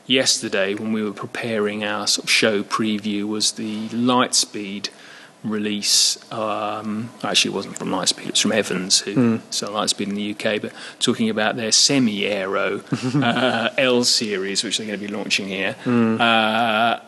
Yesterday, 0.05 0.75
when 0.75 0.91
we 0.91 1.01
were 1.01 1.13
preparing 1.13 1.85
our 1.85 2.07
sort 2.07 2.25
of 2.25 2.29
show 2.29 2.61
preview, 2.61 3.23
was 3.25 3.53
the 3.53 3.87
Litespeed 3.87 4.89
release. 5.43 6.17
Um, 6.31 7.09
actually, 7.23 7.51
it 7.51 7.55
wasn't 7.55 7.77
from 7.77 7.89
Litespeed; 7.89 8.25
it 8.25 8.31
was 8.31 8.41
from 8.41 8.51
Evans, 8.51 8.99
who 8.99 9.41
sell 9.49 9.71
Litespeed 9.71 10.07
in 10.07 10.15
the 10.15 10.31
UK. 10.31 10.61
But 10.61 10.73
talking 10.99 11.29
about 11.29 11.55
their 11.55 11.71
semi-aero 11.71 12.81
uh, 13.15 13.69
L 13.77 14.03
series, 14.03 14.63
which 14.63 14.77
they're 14.77 14.87
going 14.87 14.99
to 14.99 15.07
be 15.07 15.13
launching 15.13 15.47
here. 15.47 15.75
Uh, 15.85 16.99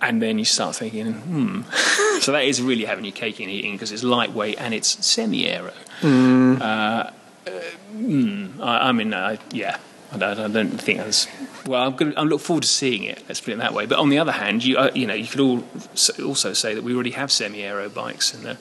and 0.00 0.20
then 0.20 0.38
you 0.38 0.44
start 0.44 0.76
thinking, 0.76 1.12
hmm. 1.12 1.62
so 2.20 2.32
that 2.32 2.44
is 2.44 2.60
really 2.60 2.84
having 2.84 3.04
your 3.04 3.12
cake 3.14 3.40
and 3.40 3.48
eating 3.48 3.72
because 3.72 3.90
it's 3.90 4.04
lightweight 4.04 4.56
and 4.58 4.74
it's 4.74 5.04
semi-aero. 5.04 5.72
Uh, 6.02 7.10
mm, 7.94 8.60
I, 8.60 8.88
I 8.88 8.92
mean, 8.92 9.14
uh, 9.14 9.36
yeah, 9.50 9.78
I 10.14 10.18
don't, 10.18 10.38
I 10.38 10.48
don't 10.48 10.80
think 10.80 10.98
that's. 10.98 11.26
Well, 11.66 11.82
I'm 11.82 11.96
going. 11.96 12.12
to, 12.12 12.18
I 12.18 12.22
look 12.22 12.40
forward 12.40 12.62
to 12.62 12.68
seeing 12.68 13.04
it. 13.04 13.22
Let's 13.28 13.40
put 13.40 13.52
it 13.54 13.58
that 13.58 13.74
way. 13.74 13.86
But 13.86 13.98
on 13.98 14.08
the 14.08 14.18
other 14.18 14.32
hand, 14.32 14.64
you 14.64 14.78
uh, 14.78 14.90
you 14.94 15.06
know, 15.06 15.14
you 15.14 15.26
could 15.26 15.40
all 15.40 15.64
also 16.24 16.52
say 16.52 16.74
that 16.74 16.84
we 16.84 16.94
already 16.94 17.12
have 17.12 17.32
semi-aero 17.32 17.88
bikes 17.88 18.34
and 18.34 18.44
the 18.44 18.56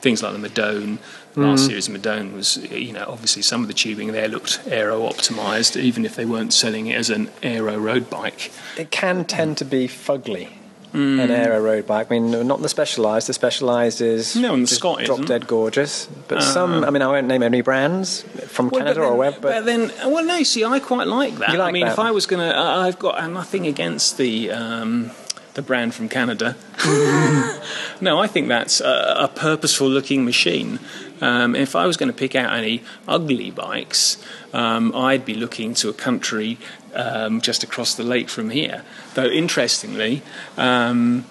things 0.00 0.22
like 0.22 0.32
the 0.32 0.48
Madone. 0.48 0.98
The 1.34 1.40
last 1.42 1.66
series 1.66 1.86
of 1.86 1.94
Madone 1.94 2.32
was, 2.32 2.56
you 2.70 2.94
know, 2.94 3.04
obviously 3.06 3.42
some 3.42 3.60
of 3.60 3.68
the 3.68 3.74
tubing 3.74 4.12
there 4.12 4.26
looked 4.26 4.60
aero 4.66 5.00
optimized, 5.02 5.78
even 5.78 6.06
if 6.06 6.16
they 6.16 6.24
weren't 6.24 6.54
selling 6.54 6.86
it 6.86 6.96
as 6.96 7.10
an 7.10 7.30
aero 7.42 7.76
road 7.76 8.08
bike. 8.08 8.50
It 8.78 8.90
can 8.90 9.26
tend 9.26 9.58
to 9.58 9.66
be 9.66 9.86
fugly. 9.86 10.48
Hmm. 10.96 11.20
An 11.20 11.30
aero 11.30 11.60
road 11.60 11.86
bike. 11.86 12.06
I 12.10 12.18
mean, 12.18 12.48
not 12.48 12.62
the 12.62 12.70
Specialized. 12.70 13.28
The 13.28 13.34
Specialized 13.34 14.00
is 14.00 14.34
No, 14.34 14.54
and 14.54 14.62
the 14.62 14.66
Scott 14.66 15.00
drop 15.00 15.18
isn't. 15.18 15.28
dead 15.28 15.46
gorgeous. 15.46 16.06
But 16.26 16.42
some, 16.42 16.84
I 16.84 16.88
mean, 16.88 17.02
I 17.02 17.08
won't 17.08 17.26
name 17.26 17.42
any 17.42 17.60
brands 17.60 18.22
from 18.46 18.70
Well, 18.70 18.80
Canada 18.80 19.00
but 19.00 19.06
or 19.06 19.10
then, 19.10 19.18
where, 19.18 19.32
but, 19.32 19.64
then, 19.66 19.92
well, 20.10 20.24
no. 20.24 20.42
See, 20.42 20.64
I 20.64 20.80
quite 20.80 21.06
like 21.06 21.36
that. 21.36 21.50
You 21.50 21.58
like 21.58 21.68
I 21.68 21.72
mean, 21.72 21.84
that? 21.84 21.92
if 21.92 21.98
I 21.98 22.12
was 22.12 22.24
going 22.24 22.40
to, 22.40 22.58
I've 22.58 22.98
got 22.98 23.30
nothing 23.30 23.66
against 23.66 24.16
the 24.16 24.50
um, 24.52 25.10
the 25.52 25.60
brand 25.60 25.94
from 25.94 26.08
Canada. 26.08 26.56
no, 28.00 28.18
I 28.18 28.26
think 28.26 28.48
that's 28.48 28.80
a, 28.80 29.16
a 29.18 29.28
purposeful 29.28 29.88
looking 29.90 30.24
machine. 30.24 30.78
Um, 31.20 31.54
if 31.54 31.74
I 31.74 31.86
was 31.86 31.96
going 31.96 32.10
to 32.10 32.16
pick 32.16 32.34
out 32.34 32.52
any 32.52 32.82
ugly 33.08 33.50
bikes, 33.50 34.22
um, 34.52 34.94
I'd 34.94 35.24
be 35.24 35.34
looking 35.34 35.74
to 35.74 35.88
a 35.88 35.92
country 35.94 36.58
um, 36.94 37.40
just 37.40 37.62
across 37.62 37.94
the 37.94 38.02
lake 38.04 38.28
from 38.28 38.50
here. 38.50 38.82
Though, 39.14 39.26
interestingly, 39.26 40.22
um, 40.56 41.24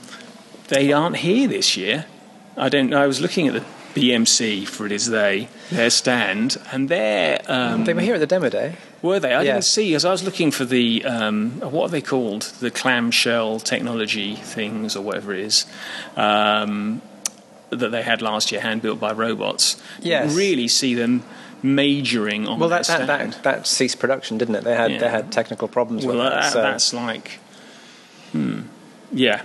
they 0.70 0.92
aren't 0.92 1.18
here 1.18 1.48
this 1.48 1.78
year. 1.78 2.06
I 2.58 2.70
don't. 2.70 2.94
I 2.94 3.06
was 3.08 3.22
looking 3.22 3.48
at 3.48 3.54
the 3.54 3.64
BMC 4.00 4.68
for 4.68 4.86
it 4.86 4.92
is 4.92 5.10
they 5.10 5.48
their 5.72 5.90
stand, 5.90 6.58
and 6.72 6.90
they're 6.90 7.42
um, 7.48 7.86
they 7.86 7.94
were 7.94 8.02
here 8.02 8.16
at 8.16 8.20
the 8.20 8.28
demo 8.28 8.50
day. 8.50 8.76
were 9.02 9.20
they? 9.20 9.34
I 9.34 9.42
Yeah. 9.44 9.54
didn't 9.54 9.66
see 9.66 9.94
as 9.96 10.04
I 10.06 10.12
was 10.12 10.24
looking 10.24 10.52
for 10.52 10.66
the 10.66 11.06
um, 11.06 11.60
what 11.62 11.86
are 11.86 11.90
they 11.90 12.02
called? 12.02 12.44
The 12.60 12.72
clamshell 12.72 13.60
technology 13.60 14.36
things 14.36 14.96
or 14.96 15.02
whatever 15.02 15.34
it 15.34 15.40
is. 15.42 15.66
Um, 16.18 17.02
that 17.70 17.89
they 17.91 18.01
had 18.03 18.22
last 18.22 18.51
year, 18.51 18.61
hand 18.61 18.82
built 18.82 18.99
by 18.99 19.11
robots. 19.11 19.82
Yes. 20.01 20.34
Really 20.36 20.68
see 20.68 20.93
them 20.95 21.24
majoring 21.63 22.47
on 22.47 22.59
Well, 22.59 22.70
that, 22.70 22.86
that, 22.88 23.07
that, 23.07 23.43
that 23.43 23.68
ceased 23.68 23.99
production, 23.99 24.38
didn't 24.38 24.55
it? 24.55 24.63
They 24.63 24.76
had 24.76 24.91
Yeah. 24.91 24.99
they 24.99 25.09
had 25.09 25.32
technical 25.32 25.68
problems 25.68 26.05
Well, 26.05 26.18
with 26.18 26.26
that, 26.32 26.45
it. 26.45 26.51
So. 26.51 26.61
that's 26.61 26.93
like, 26.93 27.39
hmm, 28.32 28.61
yeah. 29.11 29.41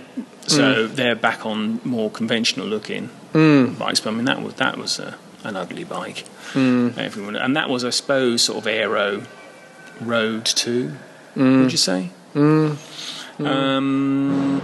So 0.47 0.87
Hmm. 0.87 0.95
they're 0.95 1.15
back 1.15 1.45
on 1.45 1.79
more 1.83 2.09
conventional 2.11 2.67
looking 2.67 3.07
Hmm. 3.33 3.73
bikes. 3.73 3.99
But 4.01 4.11
I 4.11 4.13
mean, 4.13 4.25
that 4.25 4.41
was 4.41 4.53
that 4.55 4.77
was 4.77 4.99
a, 4.99 5.15
an 5.43 5.55
ugly 5.55 5.83
bike. 5.83 6.25
Hmm. 6.53 6.89
Everyone, 6.97 7.35
and 7.35 7.55
that 7.55 7.69
was, 7.69 7.83
I 7.85 7.89
suppose, 7.91 8.43
sort 8.43 8.59
of 8.59 8.67
aero 8.67 9.23
road 9.99 10.45
too. 10.45 10.93
Hmm. 11.33 11.61
Would 11.63 11.71
you 11.71 11.77
say? 11.77 12.09
Um, 13.39 14.61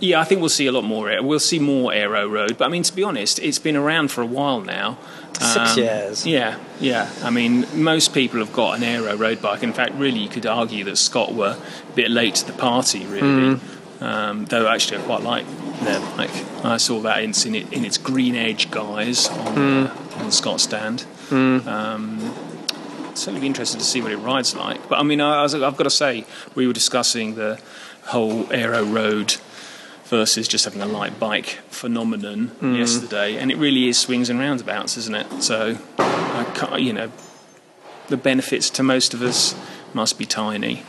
yeah, 0.00 0.20
I 0.20 0.24
think 0.24 0.40
we'll 0.40 0.48
see 0.48 0.66
a 0.66 0.72
lot 0.72 0.84
more. 0.84 1.10
We'll 1.22 1.38
see 1.38 1.58
more 1.58 1.92
aero 1.92 2.26
road. 2.28 2.58
But 2.58 2.64
I 2.66 2.68
mean, 2.68 2.82
to 2.82 2.94
be 2.94 3.02
honest, 3.02 3.38
it's 3.38 3.58
been 3.58 3.76
around 3.76 4.10
for 4.10 4.22
a 4.22 4.26
while 4.26 4.60
now. 4.60 4.98
Six 5.40 5.76
years. 5.76 6.26
Yeah, 6.26 6.58
yeah. 6.80 7.10
I 7.22 7.30
mean, 7.30 7.66
most 7.74 8.12
people 8.12 8.40
have 8.40 8.52
got 8.52 8.76
an 8.76 8.82
aero 8.82 9.16
road 9.16 9.40
bike. 9.40 9.62
In 9.62 9.72
fact, 9.72 9.94
really, 9.94 10.18
you 10.18 10.28
could 10.28 10.44
argue 10.44 10.84
that 10.84 10.96
Scott 10.96 11.34
were 11.34 11.56
a 11.56 11.92
bit 11.94 12.10
late 12.10 12.34
to 12.36 12.46
the 12.46 12.52
party, 12.52 13.06
really. 13.06 13.58
Um, 14.00 14.46
though 14.46 14.66
actually, 14.66 14.98
I 14.98 15.02
quite 15.02 15.22
like 15.22 15.46
their 15.80 16.00
bike. 16.00 16.30
I 16.64 16.76
saw 16.78 17.00
that 17.00 17.22
in, 17.22 17.32
in, 17.46 17.54
it, 17.54 17.72
in 17.72 17.84
its 17.84 17.98
green 17.98 18.34
edge 18.34 18.70
guise 18.70 19.28
on, 19.28 19.58
uh, 19.58 19.96
on 20.16 20.26
the 20.26 20.32
Scott 20.32 20.60
stand. 20.60 21.06
Um, 21.30 22.34
certainly 23.14 23.40
be 23.40 23.46
interested 23.46 23.78
to 23.78 23.84
see 23.84 24.00
what 24.00 24.12
it 24.12 24.16
rides 24.18 24.54
like. 24.54 24.88
But 24.88 24.98
I 24.98 25.02
mean, 25.02 25.20
I, 25.20 25.44
I've 25.44 25.76
got 25.76 25.84
to 25.84 25.90
say, 25.90 26.24
we 26.54 26.66
were 26.66 26.72
discussing 26.72 27.34
the 27.34 27.60
whole 28.04 28.50
aero 28.52 28.84
road 28.84 29.36
versus 30.10 30.48
just 30.48 30.64
having 30.64 30.82
a 30.82 30.86
light 30.86 31.18
bike 31.18 31.60
phenomenon 31.70 32.48
mm. 32.60 32.76
yesterday, 32.76 33.36
and 33.36 33.50
it 33.50 33.56
really 33.56 33.88
is 33.88 33.98
swings 33.98 34.28
and 34.28 34.38
roundabouts, 34.38 34.96
isn't 34.96 35.14
it? 35.14 35.42
So, 35.42 35.78
you 36.76 36.92
know, 36.92 37.10
the 38.08 38.16
benefits 38.16 38.68
to 38.70 38.82
most 38.82 39.14
of 39.14 39.22
us 39.22 39.54
must 39.94 40.18
be 40.18 40.26
tiny. 40.26 40.82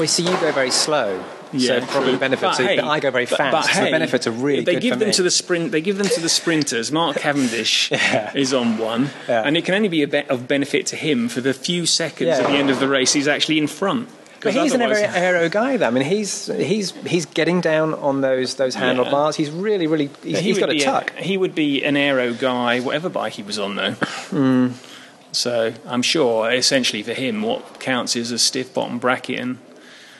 We 0.00 0.06
see 0.06 0.24
you 0.24 0.30
go 0.40 0.50
very 0.52 0.70
slow. 0.70 1.22
Yeah, 1.52 1.80
so 1.80 1.86
probably 1.86 2.12
the 2.12 2.18
benefits. 2.18 2.58
But 2.58 2.60
are, 2.60 2.68
hey, 2.68 2.78
I 2.78 2.98
go 2.98 3.10
very 3.10 3.26
but- 3.26 3.38
fast. 3.38 3.52
but 3.52 3.62
so 3.66 3.80
the 3.80 3.86
hey, 3.86 3.90
benefits 3.92 4.26
are 4.26 4.32
really 4.32 4.64
they 4.64 4.74
good 4.74 4.82
give 4.82 4.98
them 4.98 5.08
me. 5.08 5.14
to 5.14 5.22
the 5.22 5.30
sprint. 5.30 5.70
They 5.70 5.80
give 5.80 5.96
them 5.96 6.08
to 6.08 6.20
the 6.20 6.28
sprinters. 6.28 6.90
Mark 6.90 7.16
Cavendish 7.20 7.90
Yeah. 7.92 8.32
is 8.34 8.52
on 8.52 8.78
one, 8.78 9.10
Yeah. 9.28 9.42
and 9.42 9.56
it 9.56 9.64
can 9.64 9.74
only 9.74 9.88
be 9.88 10.02
a 10.02 10.08
be- 10.08 10.28
of 10.28 10.48
benefit 10.48 10.86
to 10.86 10.96
him 10.96 11.28
for 11.28 11.40
the 11.40 11.54
few 11.54 11.86
seconds 11.86 12.28
Yeah. 12.28 12.38
at 12.38 12.46
the 12.48 12.56
end 12.56 12.70
of 12.70 12.80
the 12.80 12.88
race 12.88 13.12
he's 13.12 13.28
actually 13.28 13.58
in 13.58 13.68
front. 13.68 14.08
But 14.52 14.62
he's 14.62 14.72
an 14.74 14.82
aero, 14.82 14.94
aero 14.96 15.48
guy, 15.48 15.76
though. 15.76 15.86
I 15.86 15.90
mean, 15.90 16.04
he's 16.04 16.46
he's 16.46 16.90
he's 17.06 17.26
getting 17.26 17.60
down 17.60 17.94
on 17.94 18.20
those 18.20 18.54
those 18.56 18.74
handlebars. 18.74 19.36
He's 19.36 19.50
really, 19.50 19.86
really. 19.86 20.10
He's, 20.22 20.34
Yeah, 20.34 20.38
he 20.38 20.48
he's 20.48 20.58
got 20.58 20.70
a 20.70 20.78
tuck. 20.78 21.12
he 21.16 21.36
would 21.36 21.54
be 21.54 21.84
an 21.84 21.96
aero 21.96 22.32
guy, 22.34 22.80
whatever 22.80 23.08
bike 23.08 23.34
he 23.34 23.42
was 23.42 23.58
on, 23.58 23.76
though. 23.76 23.92
Hmm. 23.92 24.68
So 25.32 25.74
I'm 25.84 26.02
sure, 26.02 26.50
essentially, 26.50 27.02
for 27.02 27.12
him, 27.12 27.42
what 27.42 27.78
counts 27.80 28.16
is 28.16 28.30
a 28.30 28.38
stiff 28.38 28.72
bottom 28.72 28.98
bracket, 28.98 29.38
and 29.38 29.58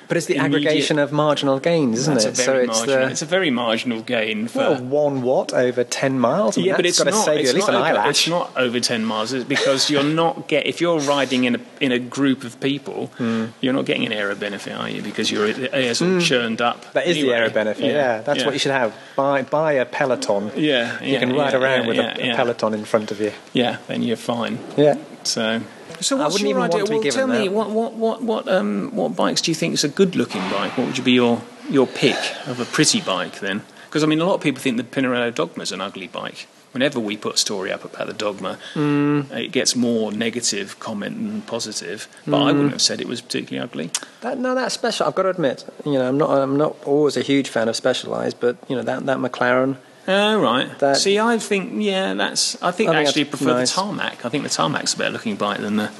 but 0.09 0.17
it's 0.17 0.27
the 0.27 0.39
aggregation 0.39 0.99
of 0.99 1.13
marginal 1.13 1.59
gains, 1.59 1.99
isn't 2.01 2.17
it? 2.25 2.37
so 2.37 2.55
it's 2.57 2.83
the 2.83 3.09
it's 3.09 3.23
a 3.23 3.27
very 3.27 3.51
marginal 3.51 4.03
gain 4.03 4.49
for. 4.49 4.59
well, 4.59 4.83
one 4.83 5.23
watt 5.23 5.53
over 5.53 5.85
ten 5.85 6.19
miles. 6.21 6.57
Yeah, 6.57 6.77
but 6.77 6.87
it's 6.87 6.99
got 7.03 7.11
to 7.11 7.13
save 7.13 7.43
you 7.45 7.49
at 7.51 7.55
least 7.55 7.69
an 7.69 7.75
over, 7.75 7.85
eyelash. 7.85 8.09
it's 8.09 8.29
not 8.29 8.57
over 8.57 8.81
ten 8.81 9.05
miles 9.05 9.33
because 9.45 9.91
you're 9.91 10.03
not 10.05 10.49
get 10.49 10.67
if 10.67 10.81
you're 10.81 11.01
riding 11.01 11.45
in 11.45 11.57
a 11.57 11.61
in 11.81 11.93
a 11.93 11.99
group 11.99 12.45
of 12.45 12.59
people, 12.61 13.07
Hmm. 13.19 13.47
you're 13.61 13.73
not 13.73 13.85
getting 13.85 14.07
an 14.07 14.13
aero 14.13 14.35
benefit, 14.35 14.73
are 14.75 14.89
you? 14.89 15.03
Because 15.03 15.31
you're 15.31 15.47
air 15.75 15.95
sort 15.95 16.13
of 16.13 16.23
churned 16.23 16.61
up. 16.61 16.93
That 16.93 17.07
is 17.07 17.17
anyway. 17.17 17.33
the 17.33 17.39
aero 17.39 17.51
benefit. 17.51 17.85
Yeah, 17.85 18.21
that's 18.23 18.45
what 18.45 18.53
you 18.55 18.59
should 18.61 18.73
have. 18.73 18.95
Buy 19.17 19.43
buy 19.43 19.73
a 19.73 19.85
peloton. 19.85 20.51
Yeah, 20.57 21.03
You 21.03 21.13
yeah, 21.15 21.19
can 21.21 21.33
ride 21.35 21.53
yeah, 21.53 21.59
around 21.59 21.83
yeah, 21.83 21.89
with 21.89 21.97
yeah, 21.97 22.31
a, 22.31 22.33
a 22.33 22.37
peloton 22.37 22.75
in 22.75 22.85
front 22.85 23.11
of 23.11 23.21
you. 23.21 23.33
Yeah, 23.53 23.79
then 23.89 24.03
you're 24.03 24.17
fine. 24.17 24.59
Yeah. 24.77 24.97
So, 25.25 25.61
so 26.01 26.21
I 26.21 26.25
wouldn't 26.27 26.41
your 26.41 26.51
even 26.51 26.61
want 26.61 26.75
idea? 26.75 26.85
to 26.85 26.91
be 26.91 26.95
well, 26.97 27.03
given 27.03 27.19
tell 27.19 27.29
me 27.29 27.49
what 27.49 27.71
what 27.71 27.95
what 27.95 28.23
what 28.23 28.49
um 28.49 28.91
what 28.95 29.17
bikes 29.17 29.41
do 29.41 29.51
you 29.51 29.55
think 29.55 29.75
is 29.75 29.85
a 29.85 29.89
good 29.89 30.17
looking 30.17 30.43
bike? 30.51 30.77
What 30.77 30.87
would 30.89 30.99
you 30.99 31.05
be 31.05 31.13
your 31.13 31.43
your 31.71 31.87
pick 31.87 32.17
of 32.47 32.61
a 32.61 32.65
pretty 32.65 33.01
bike 33.01 33.41
then? 33.41 33.63
Because 33.89 34.03
I 34.03 34.07
mean, 34.07 34.21
a 34.21 34.25
lot 34.25 34.35
of 34.35 34.41
people 34.41 34.61
think 34.61 34.77
the 34.77 34.83
Pinarello 34.85 35.35
Dogma 35.35 35.63
is 35.63 35.73
an 35.73 35.81
ugly 35.81 36.07
bike. 36.09 36.47
Whenever 36.73 37.01
we 37.01 37.17
put 37.17 37.37
a 37.37 37.39
story 37.39 37.73
up 37.73 37.85
about 37.85 38.07
the 38.07 38.13
Dogma, 38.13 38.59
Mm. 38.75 39.31
it 39.35 39.51
gets 39.51 39.75
more 39.75 40.13
negative 40.13 40.79
comment 40.79 41.17
than 41.17 41.41
positive. 41.43 42.07
But 42.27 42.37
I 42.37 42.51
Mm. 42.51 42.55
wouldn't 42.57 42.73
have 42.73 42.83
said 42.83 43.01
it 43.01 43.09
was 43.09 43.23
particularly 43.23 43.65
ugly. 43.65 43.91
That, 44.21 44.39
no, 44.39 44.55
that's 44.55 44.75
special. 44.75 45.07
I've 45.07 45.15
got 45.15 45.23
to 45.23 45.31
admit, 45.31 45.65
you 45.87 45.93
know, 45.95 46.07
I'm 46.09 46.19
not 46.19 46.31
I'm 46.31 46.57
not 46.59 46.77
always 46.85 47.17
a 47.17 47.23
huge 47.23 47.49
fan 47.49 47.69
of 47.71 47.77
Specialized, 47.77 48.39
but 48.41 48.57
you 48.69 48.77
know 48.77 48.83
that 48.83 49.07
that 49.07 49.19
McLaren. 49.19 49.77
Oh 50.09 50.41
right. 50.41 50.79
That- 50.79 50.97
See, 50.99 51.19
I 51.19 51.39
think 51.39 51.73
yeah, 51.83 52.15
that's. 52.15 52.61
I 52.63 52.71
think 52.71 52.91
I 52.91 52.95
think 52.95 53.09
actually 53.09 53.25
prefer 53.25 53.55
nice. 53.59 53.71
the 53.75 53.81
tarmac. 53.81 54.25
I 54.25 54.29
think 54.29 54.45
the 54.45 54.51
tarmac's 54.51 54.95
a 54.95 54.99
better 54.99 55.11
looking 55.11 55.37
bike 55.37 55.61
than 55.61 55.77
the, 55.77 55.91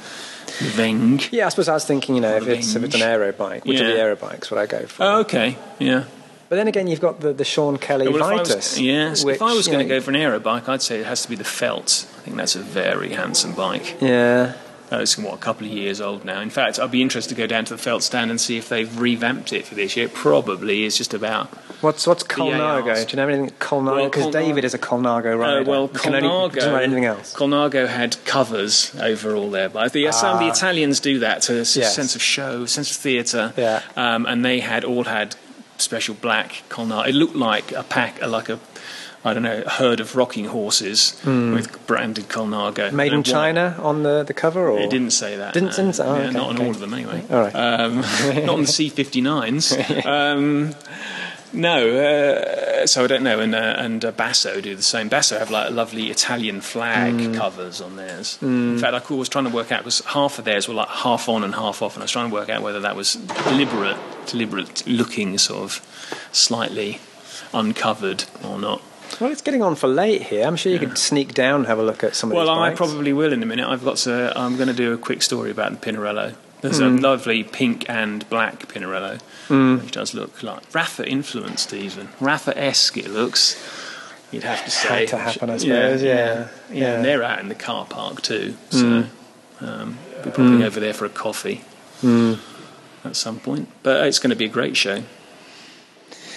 the 0.59 0.69
Venge. 0.69 1.29
Yeah, 1.31 1.45
I 1.45 1.49
suppose 1.49 1.67
I 1.67 1.73
was 1.73 1.85
thinking, 1.85 2.15
you 2.15 2.21
know, 2.21 2.35
if 2.37 2.47
it's 2.47 2.73
if 2.75 2.83
it's 2.83 2.95
an 2.95 3.01
aero 3.01 3.31
bike, 3.31 3.65
which 3.65 3.79
of 3.79 3.87
the 3.87 3.93
Yeah. 3.93 3.99
aero 3.99 4.15
bikes 4.15 4.49
would 4.49 4.59
I 4.59 4.65
go 4.65 4.85
for? 4.85 5.03
Oh, 5.03 5.19
okay. 5.21 5.57
Yeah. 5.79 6.05
But 6.49 6.55
then 6.55 6.69
again, 6.69 6.87
you've 6.87 7.01
got 7.01 7.19
the, 7.19 7.33
the 7.33 7.43
Sean 7.43 7.77
Kelly 7.77 8.07
Well, 8.07 8.19
Vitus. 8.19 8.55
was, 8.55 8.79
yes, 8.79 9.25
which, 9.25 9.35
if 9.35 9.41
I 9.41 9.53
was 9.53 9.67
going 9.67 9.79
to 9.79 9.85
go 9.85 9.99
for 9.99 10.11
an 10.11 10.15
aero 10.15 10.39
bike, 10.39 10.69
I'd 10.69 10.81
say 10.81 11.01
it 11.01 11.05
has 11.05 11.23
to 11.23 11.29
be 11.29 11.35
the 11.35 11.43
Felt. 11.43 12.07
I 12.17 12.21
think 12.21 12.37
that's 12.37 12.55
a 12.55 12.59
very 12.61 13.09
handsome 13.09 13.51
bike. 13.51 13.97
Yeah. 13.99 14.53
Uh, 14.91 14.99
it's 14.99 15.17
what 15.17 15.33
a 15.33 15.37
couple 15.37 15.67
of 15.67 15.73
years 15.73 15.99
old 15.99 16.23
now. 16.23 16.39
In 16.39 16.49
fact, 16.49 16.79
I'd 16.79 16.91
be 16.91 17.01
interested 17.01 17.35
to 17.35 17.37
go 17.37 17.45
down 17.47 17.65
to 17.65 17.73
the 17.73 17.77
Felt 17.77 18.03
stand 18.03 18.31
and 18.31 18.39
see 18.39 18.57
if 18.57 18.69
they've 18.69 18.99
revamped 18.99 19.51
it 19.51 19.65
for 19.65 19.75
this 19.75 19.97
year. 19.97 20.05
It 20.05 20.13
probably 20.13 20.83
is 20.85 20.97
just 20.97 21.13
about. 21.13 21.47
What's 21.81 22.07
what's. 22.07 22.23
Colnago? 22.23 23.05
Do 23.07 23.11
you 23.11 23.17
know 23.17 23.27
anything 23.27 23.49
Colnago? 23.59 23.95
Well, 23.95 24.05
Because 24.05 24.25
Colnago- 24.27 24.31
David 24.31 24.65
is 24.65 24.73
a 24.73 24.79
Colnago 24.79 25.37
rider. 25.37 25.61
Uh, 25.61 25.63
well, 25.65 25.89
Colnago, 25.89 26.53
doesn't 26.53 26.73
ride 26.73 26.83
anything 26.83 27.05
else. 27.05 27.33
Colnago 27.35 27.87
had 27.87 28.15
covers 28.25 28.95
over 28.99 29.35
all 29.35 29.49
their 29.51 29.69
bikes. 29.69 29.91
The, 29.93 30.11
some 30.11 30.35
of 30.35 30.39
the 30.39 30.47
Italians 30.47 30.99
do 30.99 31.19
that 31.19 31.41
to 31.43 31.53
a 31.53 31.61
Ah. 31.61 31.73
Yes. 31.75 31.93
sense 31.95 32.15
of 32.15 32.21
show, 32.21 32.65
sense 32.65 32.89
of 32.91 32.97
theatre. 32.97 33.53
Yeah. 33.57 33.81
Um, 33.95 34.25
and 34.25 34.43
they 34.43 34.59
had 34.61 34.83
all 34.85 35.03
had 35.03 35.35
special 35.77 36.15
black 36.15 36.63
Colnago. 36.69 37.07
It 37.09 37.13
looked 37.13 37.35
like 37.35 37.71
a 37.73 37.83
pack, 37.83 38.21
uh, 38.23 38.27
like 38.29 38.49
a. 38.49 38.59
I 39.27 39.33
don't 39.33 39.43
know, 39.43 39.63
a 39.65 39.69
herd 39.69 39.99
of 39.99 40.15
rocking 40.15 40.45
horses 40.45 41.19
with 41.25 41.85
branded 41.87 42.27
Colnago. 42.29 42.91
Made 42.91 43.07
in 43.07 43.19
And 43.19 43.27
what- 43.27 43.33
China 43.33 43.75
on 43.79 44.03
the, 44.03 44.23
the 44.23 44.33
cover, 44.33 44.67
or 44.69 44.79
It 44.79 44.89
didn't 44.89 45.11
say 45.11 45.35
that. 45.37 45.53
Didn't- 45.53 45.75
didn't 45.75 45.93
say- 45.93 46.03
oh, 46.05 46.15
Yeah, 46.15 46.21
okay, 46.23 46.33
not 46.33 46.49
on 46.49 46.55
okay. 46.55 46.65
all 46.65 46.71
of 46.71 46.79
them, 46.79 46.93
anyway. 46.93 47.23
All 47.29 47.39
right. 47.39 47.53
Um, 47.55 47.95
not 48.45 48.49
on 48.57 48.61
the 48.61 48.67
C59s. 48.67 50.05
Um, 50.05 50.73
no, 51.53 51.97
uh, 51.97 52.85
so 52.87 53.03
I 53.05 53.07
don't 53.07 53.23
know. 53.23 53.39
And 53.39 53.55
uh, 53.55 53.75
and 53.77 54.03
uh, 54.03 54.11
Basso 54.11 54.59
do 54.59 54.75
the 54.75 54.83
same. 54.83 55.07
Basso 55.07 55.39
have 55.39 55.49
like 55.49 55.71
lovely 55.71 56.09
Italian 56.09 56.59
flag 56.61 57.13
Hmm. 57.13 57.33
covers 57.33 57.79
on 57.81 57.95
theirs. 57.95 58.37
In 58.41 58.77
fact, 58.77 58.93
I 59.11 59.13
was 59.13 59.29
trying 59.29 59.45
to 59.45 59.49
work 59.51 59.71
out 59.71 59.79
because 59.79 60.01
half 60.07 60.37
of 60.39 60.45
theirs 60.45 60.67
were 60.67 60.73
like 60.73 60.89
half 60.89 61.29
on 61.29 61.43
and 61.45 61.55
half 61.55 61.81
off, 61.81 61.95
and 61.95 62.03
I 62.03 62.05
was 62.05 62.11
trying 62.11 62.29
to 62.29 62.33
work 62.33 62.49
out 62.49 62.61
whether 62.61 62.81
that 62.81 62.95
was 62.97 63.13
deliberate, 63.15 63.97
deliberate 64.27 64.85
looking, 64.87 65.37
sort 65.37 65.63
of 65.63 65.81
slightly 66.33 66.99
uncovered 67.53 68.25
or 68.43 68.59
not. 68.59 68.81
Well, 69.19 69.31
it's 69.31 69.41
getting 69.41 69.61
on 69.63 69.75
for 69.75 69.87
late 69.87 70.23
here. 70.23 70.45
I'm 70.45 70.55
sure 70.55 70.71
you 70.71 70.79
could 70.79 70.97
sneak 70.97 71.33
down 71.33 71.61
and 71.61 71.67
have 71.67 71.79
a 71.79 71.83
look 71.83 72.03
at 72.03 72.15
some 72.15 72.31
of 72.31 72.35
Well, 72.35 72.45
these 72.45 72.73
I 72.73 72.75
probably 72.75 73.13
will 73.13 73.33
in 73.33 73.41
a 73.41 73.45
minute. 73.45 73.67
I've 73.67 73.83
got 73.83 73.97
to. 73.97 74.31
I'm 74.35 74.55
going 74.57 74.67
to 74.67 74.73
do 74.73 74.93
a 74.93 74.97
quick 74.97 75.21
story 75.23 75.49
about 75.51 75.71
the 75.71 75.91
Pinarello. 75.91 76.35
There's 76.61 76.77
Hmm. 76.79 76.83
a 76.85 76.89
lovely 77.01 77.43
pink 77.43 77.85
and 77.89 78.27
black 78.29 78.67
Pinarello, 78.67 79.19
which 79.81 79.91
does 79.91 80.13
look 80.13 80.41
like 80.43 80.69
Rapha 80.71 81.05
influenced 81.07 81.73
even. 81.73 82.07
Rapha 82.19 82.53
esque 82.55 82.97
it 82.97 83.09
looks. 83.09 83.55
You'd 84.31 84.43
have 84.43 84.65
to 84.65 84.71
say. 84.71 84.99
Had 85.01 85.07
to 85.09 85.17
happen, 85.17 85.49
I 85.49 85.57
suppose, 85.57 86.03
yeah. 86.03 86.13
yeah, 86.15 86.47
Yeah. 86.71 86.93
And 86.95 87.05
they're 87.05 87.23
out 87.23 87.39
in 87.39 87.47
the 87.49 87.55
car 87.55 87.85
park 87.85 88.21
too, 88.21 88.55
so 88.71 89.05
um, 89.61 89.97
we're 90.25 90.31
probably 90.31 90.63
over 90.65 90.79
there 90.79 90.93
for 90.93 91.05
a 91.05 91.09
coffee 91.09 91.63
at 93.05 93.15
some 93.15 93.39
point. 93.39 93.69
But 93.83 94.05
it's 94.07 94.19
going 94.19 94.31
to 94.31 94.35
be 94.35 94.45
a 94.45 94.49
great 94.49 94.75
show. 94.75 95.03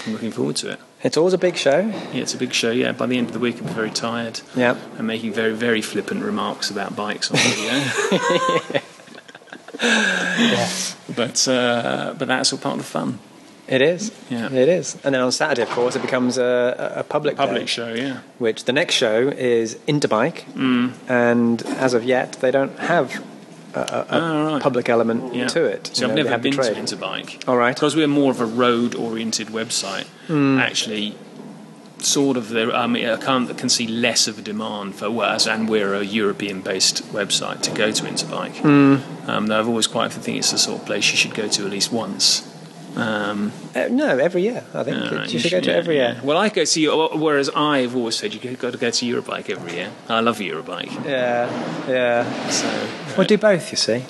I'm 0.07 0.13
looking 0.13 0.31
forward 0.31 0.57
to 0.57 0.71
it. 0.73 0.81
It's 1.03 1.17
always 1.17 1.33
a 1.35 1.39
big 1.39 1.57
show. 1.57 1.79
Yeah, 2.13 2.23
it's 2.23 2.35
a 2.35 2.37
big 2.37 2.53
show. 2.53 2.71
Yeah, 2.71 2.93
by 2.93 3.07
the 3.07 3.17
end 3.17 3.29
of 3.29 3.33
the 3.33 3.39
week, 3.39 3.57
I'll 3.57 3.69
be 3.69 3.73
very 3.73 3.91
tired 3.91 4.41
Yeah. 4.55 4.77
and 4.99 5.07
making 5.07 5.33
very, 5.33 5.55
very 5.55 5.81
flippant 5.83 6.23
remarks 6.23 6.71
about 6.71 6.95
bikes 6.95 7.31
on 7.31 7.37
video. 7.41 8.81
But 11.17 11.49
uh, 11.49 12.15
but 12.19 12.29
that's 12.29 12.53
all 12.53 12.59
part 12.59 12.75
of 12.75 12.81
the 12.81 12.85
fun. 12.87 13.19
It 13.67 13.83
is. 13.83 14.11
Yeah. 14.29 14.53
It 14.53 14.69
is. 14.69 14.97
And 15.05 15.15
then 15.15 15.23
on 15.23 15.31
Saturday, 15.33 15.63
of 15.63 15.71
course, 15.71 15.95
it 15.97 16.03
becomes 16.03 16.39
a, 16.39 16.95
a 16.97 17.01
a 17.01 17.05
public 17.05 17.37
Public 17.37 17.63
day, 17.63 17.67
show, 17.67 17.93
yeah. 17.95 18.21
which 18.39 18.65
the 18.65 18.73
next 18.73 18.95
show 18.95 19.29
is 19.29 19.77
Interbike, 19.87 20.45
Mm. 20.55 20.93
and 21.09 21.63
as 21.79 21.95
of 21.95 22.05
yet, 22.05 22.33
they 22.41 22.51
don't 22.51 22.77
have 22.79 23.23
a, 23.75 23.79
a, 23.81 23.83
a 23.83 24.07
Oh, 24.11 24.53
right. 24.53 24.63
public 24.63 24.89
element 24.89 25.35
yeah. 25.35 25.47
to 25.49 25.65
it. 25.65 25.91
So 25.95 26.05
I've 26.07 26.11
know, 26.11 26.23
never 26.23 26.31
the 26.31 26.39
been 26.39 26.53
to. 26.53 26.61
Interbike. 26.75 27.47
All 27.49 27.57
right. 27.57 27.75
Because 27.75 27.95
we're 27.97 28.07
more 28.09 28.31
of 28.31 28.41
a 28.41 28.47
road-oriented 28.47 29.49
website. 29.49 30.07
Mm. 30.29 30.61
Actually, 30.61 31.15
sort 31.99 32.37
of 32.37 32.49
there. 32.49 32.73
I 32.75 32.87
mean, 32.87 33.07
I 33.07 33.17
can't 33.17 33.57
can 33.59 33.69
see 33.69 33.87
less 33.87 34.27
of 34.27 34.39
a 34.39 34.43
demand 34.43 34.95
for 34.95 35.07
us, 35.23 35.47
and 35.47 35.69
we're 35.69 35.95
a 35.95 36.03
European-based 36.03 37.13
website 37.13 37.61
to 37.63 37.71
go 37.73 37.93
to 37.93 38.03
Interbike. 38.05 38.55
Mm. 38.57 39.29
Um, 39.29 39.47
though 39.47 39.59
I've 39.59 39.69
always 39.69 39.87
quite 39.87 40.07
often 40.07 40.23
think 40.23 40.39
it's 40.39 40.51
the 40.53 40.59
sort 40.59 40.81
of 40.81 40.87
place 40.87 41.11
you 41.11 41.17
should 41.17 41.35
go 41.35 41.47
to 41.49 41.65
at 41.65 41.71
least 41.71 41.93
once. 41.93 42.47
Um, 42.97 43.53
Uh, 43.75 43.87
no, 43.91 44.19
every 44.19 44.43
year. 44.43 44.65
I 44.75 44.83
think 44.83 44.97
Uh, 44.97 45.25
you, 45.29 45.39
should 45.39 45.51
go 45.53 45.61
to 45.61 45.71
yeah, 45.71 45.77
every 45.77 45.95
year. 45.97 46.15
yeah. 46.17 46.23
Well, 46.27 46.37
I 46.37 46.49
go 46.49 46.65
to 46.65 46.81
you, 46.81 46.91
whereas 47.15 47.49
I've 47.51 47.95
always 47.95 48.17
said 48.17 48.35
you've 48.35 48.59
got 48.59 48.73
to 48.73 48.79
go 48.79 48.91
to 48.91 49.07
Eurobike 49.07 49.49
every 49.51 49.75
year. 49.75 49.91
I 50.09 50.21
love 50.21 50.39
Eurobike. 50.39 50.93
Yeah, 51.07 51.49
yeah. 51.89 52.49
So 52.51 52.67
We'll 53.17 53.27
do 53.27 53.39
both, 53.39 53.71
you 53.71 53.77
see. 53.77 54.05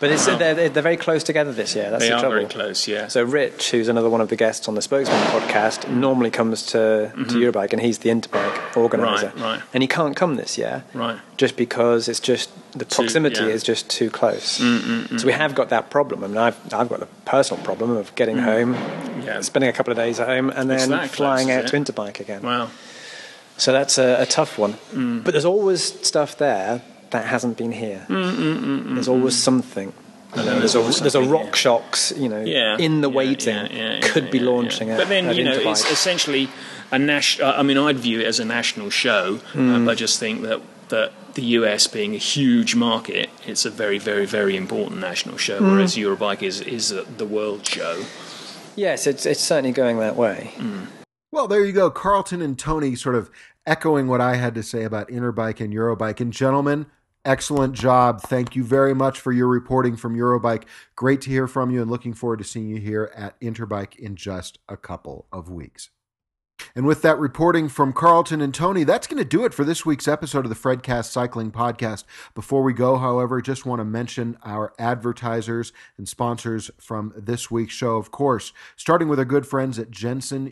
But 0.00 0.10
it's, 0.10 0.24
they're, 0.24 0.54
they're 0.54 0.68
they're 0.70 0.82
very 0.82 0.96
close 0.96 1.22
together 1.22 1.52
this 1.52 1.76
year. 1.76 1.90
That's 1.90 2.02
they 2.02 2.08
the 2.08 2.14
are 2.16 2.20
trouble. 2.20 2.36
very 2.36 2.46
close. 2.48 2.88
Yeah. 2.88 3.08
So 3.08 3.22
Rich, 3.22 3.70
who's 3.70 3.86
another 3.88 4.08
one 4.08 4.22
of 4.22 4.28
the 4.30 4.36
guests 4.36 4.66
on 4.66 4.74
the 4.74 4.80
Spokesmen 4.80 5.20
podcast, 5.24 5.88
normally 5.90 6.30
comes 6.30 6.64
to, 6.66 6.72
to 6.72 7.12
mm-hmm. 7.14 7.36
Eurobike, 7.36 7.72
and 7.74 7.82
he's 7.82 7.98
the 7.98 8.08
Interbike 8.08 8.76
organizer. 8.78 9.28
Mm-hmm. 9.28 9.42
Right, 9.42 9.56
right. 9.58 9.62
And 9.74 9.82
he 9.82 9.86
can't 9.86 10.16
come 10.16 10.36
this 10.36 10.56
year, 10.56 10.84
Right. 10.94 11.18
just 11.36 11.54
because 11.56 12.08
it's 12.08 12.18
just 12.20 12.48
the 12.72 12.86
proximity 12.86 13.42
yeah. 13.42 13.48
is 13.48 13.62
just 13.62 13.90
too 13.90 14.08
close. 14.10 14.58
Mm, 14.58 14.78
mm, 14.78 15.02
mm. 15.08 15.20
So 15.20 15.26
we 15.26 15.32
have 15.34 15.54
got 15.54 15.68
that 15.68 15.90
problem. 15.90 16.24
I 16.24 16.26
mean, 16.28 16.38
I've 16.38 16.58
I've 16.72 16.88
got 16.88 17.00
the 17.00 17.08
personal 17.26 17.62
problem 17.62 17.90
of 17.90 18.14
getting 18.14 18.38
home, 18.38 18.74
Mm. 18.74 19.24
Yeah. 19.26 19.40
spending 19.42 19.68
a 19.68 19.72
couple 19.74 19.90
of 19.90 19.98
days 19.98 20.18
at 20.18 20.28
home, 20.28 20.48
and 20.48 20.70
then 20.70 20.88
that 20.90 21.12
close, 21.12 21.16
flying 21.16 21.50
out 21.50 21.66
to 21.68 21.76
Interbike 21.76 22.20
again. 22.20 22.40
Wow. 22.40 22.70
So 23.58 23.70
that's 23.72 23.98
a, 23.98 24.22
a 24.22 24.24
tough 24.26 24.56
one. 24.58 24.74
Mm. 24.94 25.22
But 25.24 25.32
there's 25.32 25.44
always 25.44 25.82
stuff 26.06 26.38
there 26.38 26.80
that 27.10 27.26
hasn't 27.26 27.58
been 27.58 27.72
here. 27.72 28.06
There's 28.08 29.08
always 29.08 29.36
something. 29.36 29.92
And 30.32 30.46
then 30.46 30.58
there's, 30.60 30.74
there's 30.74 30.98
a, 30.98 31.02
there's 31.02 31.14
a 31.16 31.22
Rock 31.22 31.46
yeah. 31.46 31.54
Shocks, 31.54 32.12
you 32.16 32.28
know, 32.28 32.40
yeah, 32.42 32.76
in 32.78 33.00
the 33.00 33.10
yeah, 33.10 33.16
waiting, 33.16 33.56
yeah, 33.56 33.68
yeah, 33.72 33.94
yeah, 33.94 34.00
could 34.00 34.30
be 34.30 34.38
launching 34.38 34.88
yeah. 34.88 34.94
a 34.94 34.98
But 34.98 35.08
then 35.08 35.34
you 35.34 35.42
know, 35.42 35.58
Interbike. 35.58 35.70
it's 35.72 35.90
essentially 35.90 36.48
a 36.92 36.98
national. 36.98 37.52
I 37.52 37.62
mean, 37.62 37.76
I'd 37.78 37.98
view 37.98 38.20
it 38.20 38.26
as 38.26 38.38
a 38.38 38.44
national 38.44 38.90
show. 38.90 39.40
Um, 39.54 39.88
I 39.88 39.94
just 39.94 40.20
think 40.20 40.42
that 40.42 40.60
that 40.90 41.12
the 41.34 41.42
US 41.42 41.86
being 41.86 42.14
a 42.14 42.18
huge 42.18 42.74
market, 42.74 43.30
it's 43.46 43.64
a 43.64 43.70
very, 43.70 43.98
very, 43.98 44.26
very 44.26 44.56
important 44.56 45.00
national 45.00 45.36
show. 45.36 45.58
Hmm. 45.58 45.72
Whereas 45.72 45.96
Eurobike 45.96 46.42
is 46.42 46.60
is 46.60 46.92
uh, 46.92 47.04
the 47.16 47.26
world 47.26 47.66
show. 47.66 48.04
yes, 48.76 49.06
it's 49.06 49.26
it's 49.26 49.40
certainly 49.40 49.72
going 49.72 49.98
that 49.98 50.16
way. 50.16 50.52
Well, 51.32 51.48
there 51.48 51.64
you 51.64 51.72
go. 51.72 51.90
Carlton 51.90 52.42
and 52.42 52.58
Tony 52.58 52.94
sort 52.96 53.14
of 53.14 53.30
echoing 53.66 54.08
what 54.08 54.20
I 54.20 54.36
had 54.36 54.54
to 54.56 54.62
say 54.62 54.82
about 54.84 55.08
Interbike 55.08 55.60
and 55.60 55.72
Eurobike. 55.72 56.20
And 56.20 56.32
gentlemen, 56.32 56.86
excellent 57.24 57.74
job. 57.74 58.20
Thank 58.22 58.56
you 58.56 58.64
very 58.64 58.94
much 58.94 59.20
for 59.20 59.32
your 59.32 59.48
reporting 59.48 59.96
from 59.96 60.16
Eurobike. 60.16 60.64
Great 60.96 61.20
to 61.22 61.30
hear 61.30 61.46
from 61.46 61.70
you 61.70 61.82
and 61.82 61.90
looking 61.90 62.14
forward 62.14 62.38
to 62.38 62.44
seeing 62.44 62.68
you 62.68 62.80
here 62.80 63.12
at 63.14 63.38
Interbike 63.40 63.96
in 63.96 64.16
just 64.16 64.58
a 64.68 64.76
couple 64.76 65.26
of 65.32 65.50
weeks. 65.50 65.90
And 66.74 66.86
with 66.86 67.02
that 67.02 67.18
reporting 67.18 67.68
from 67.68 67.92
Carlton 67.92 68.40
and 68.40 68.54
Tony, 68.54 68.84
that's 68.84 69.06
going 69.06 69.18
to 69.18 69.24
do 69.24 69.44
it 69.44 69.52
for 69.52 69.64
this 69.64 69.84
week's 69.84 70.06
episode 70.08 70.44
of 70.44 70.48
the 70.48 70.54
Fredcast 70.54 71.06
Cycling 71.06 71.50
Podcast. 71.50 72.04
Before 72.34 72.62
we 72.62 72.72
go, 72.72 72.96
however, 72.96 73.40
just 73.40 73.66
want 73.66 73.80
to 73.80 73.84
mention 73.84 74.38
our 74.42 74.72
advertisers 74.78 75.72
and 75.98 76.08
sponsors 76.08 76.70
from 76.78 77.12
this 77.16 77.50
week's 77.50 77.74
show, 77.74 77.96
of 77.96 78.10
course, 78.10 78.52
starting 78.76 79.08
with 79.08 79.18
our 79.18 79.24
good 79.24 79.46
friends 79.46 79.78
at 79.78 79.90
jensonusa.com. 79.90 80.50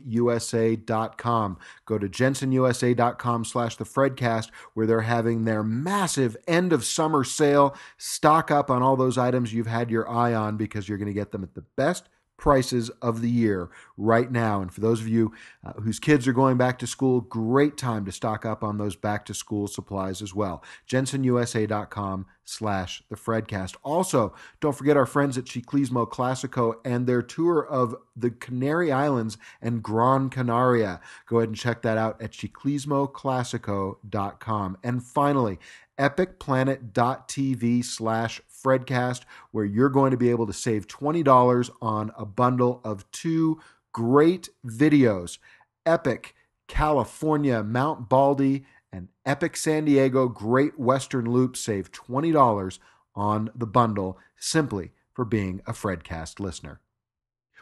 Go 1.86 1.98
to 1.98 2.08
jensonusa.com 2.08 3.44
slash 3.44 3.76
the 3.76 3.84
Fredcast, 3.84 4.50
where 4.74 4.86
they're 4.86 5.02
having 5.02 5.44
their 5.44 5.62
massive 5.62 6.36
end 6.46 6.72
of 6.72 6.84
summer 6.84 7.22
sale. 7.24 7.76
Stock 7.96 8.50
up 8.50 8.70
on 8.70 8.82
all 8.82 8.96
those 8.96 9.18
items 9.18 9.52
you've 9.52 9.66
had 9.66 9.90
your 9.90 10.08
eye 10.08 10.34
on 10.34 10.56
because 10.56 10.88
you're 10.88 10.98
going 10.98 11.06
to 11.06 11.12
get 11.12 11.32
them 11.32 11.44
at 11.44 11.54
the 11.54 11.64
best 11.76 12.08
prices 12.38 12.88
of 13.02 13.20
the 13.20 13.28
year 13.28 13.68
right 13.98 14.32
now. 14.32 14.62
And 14.62 14.72
for 14.72 14.80
those 14.80 15.00
of 15.00 15.08
you 15.08 15.34
uh, 15.62 15.74
whose 15.74 15.98
kids 15.98 16.26
are 16.26 16.32
going 16.32 16.56
back 16.56 16.78
to 16.78 16.86
school, 16.86 17.20
great 17.20 17.76
time 17.76 18.06
to 18.06 18.12
stock 18.12 18.46
up 18.46 18.64
on 18.64 18.78
those 18.78 18.96
back 18.96 19.26
to 19.26 19.34
school 19.34 19.66
supplies 19.66 20.22
as 20.22 20.34
well. 20.34 20.64
JensonUSA.com 20.88 22.24
slash 22.44 23.02
the 23.10 23.16
Fredcast. 23.16 23.74
Also, 23.82 24.32
don't 24.60 24.76
forget 24.76 24.96
our 24.96 25.04
friends 25.04 25.36
at 25.36 25.44
Ciclismo 25.44 26.08
Classico 26.08 26.76
and 26.84 27.06
their 27.06 27.20
tour 27.22 27.66
of 27.66 27.94
the 28.16 28.30
Canary 28.30 28.90
Islands 28.90 29.36
and 29.60 29.82
Gran 29.82 30.30
Canaria. 30.30 31.02
Go 31.26 31.38
ahead 31.38 31.50
and 31.50 31.58
check 31.58 31.82
that 31.82 31.98
out 31.98 32.22
at 32.22 32.32
ciclismoclassico.com. 32.32 34.78
And 34.82 35.02
finally, 35.02 35.58
epicplanet.tv 35.98 37.84
slash 37.84 38.40
Fredcast, 38.64 39.22
where 39.50 39.64
you're 39.64 39.88
going 39.88 40.10
to 40.10 40.16
be 40.16 40.30
able 40.30 40.46
to 40.46 40.52
save 40.52 40.86
$20 40.86 41.70
on 41.80 42.12
a 42.16 42.24
bundle 42.24 42.80
of 42.84 43.10
two 43.10 43.60
great 43.92 44.48
videos 44.66 45.38
Epic 45.86 46.34
California 46.66 47.62
Mount 47.62 48.08
Baldy 48.08 48.64
and 48.92 49.08
Epic 49.24 49.56
San 49.56 49.84
Diego 49.84 50.28
Great 50.28 50.78
Western 50.78 51.30
Loop. 51.30 51.56
Save 51.56 51.90
$20 51.92 52.78
on 53.14 53.50
the 53.54 53.66
bundle 53.66 54.18
simply 54.38 54.92
for 55.12 55.24
being 55.24 55.60
a 55.66 55.72
Fredcast 55.72 56.40
listener. 56.40 56.80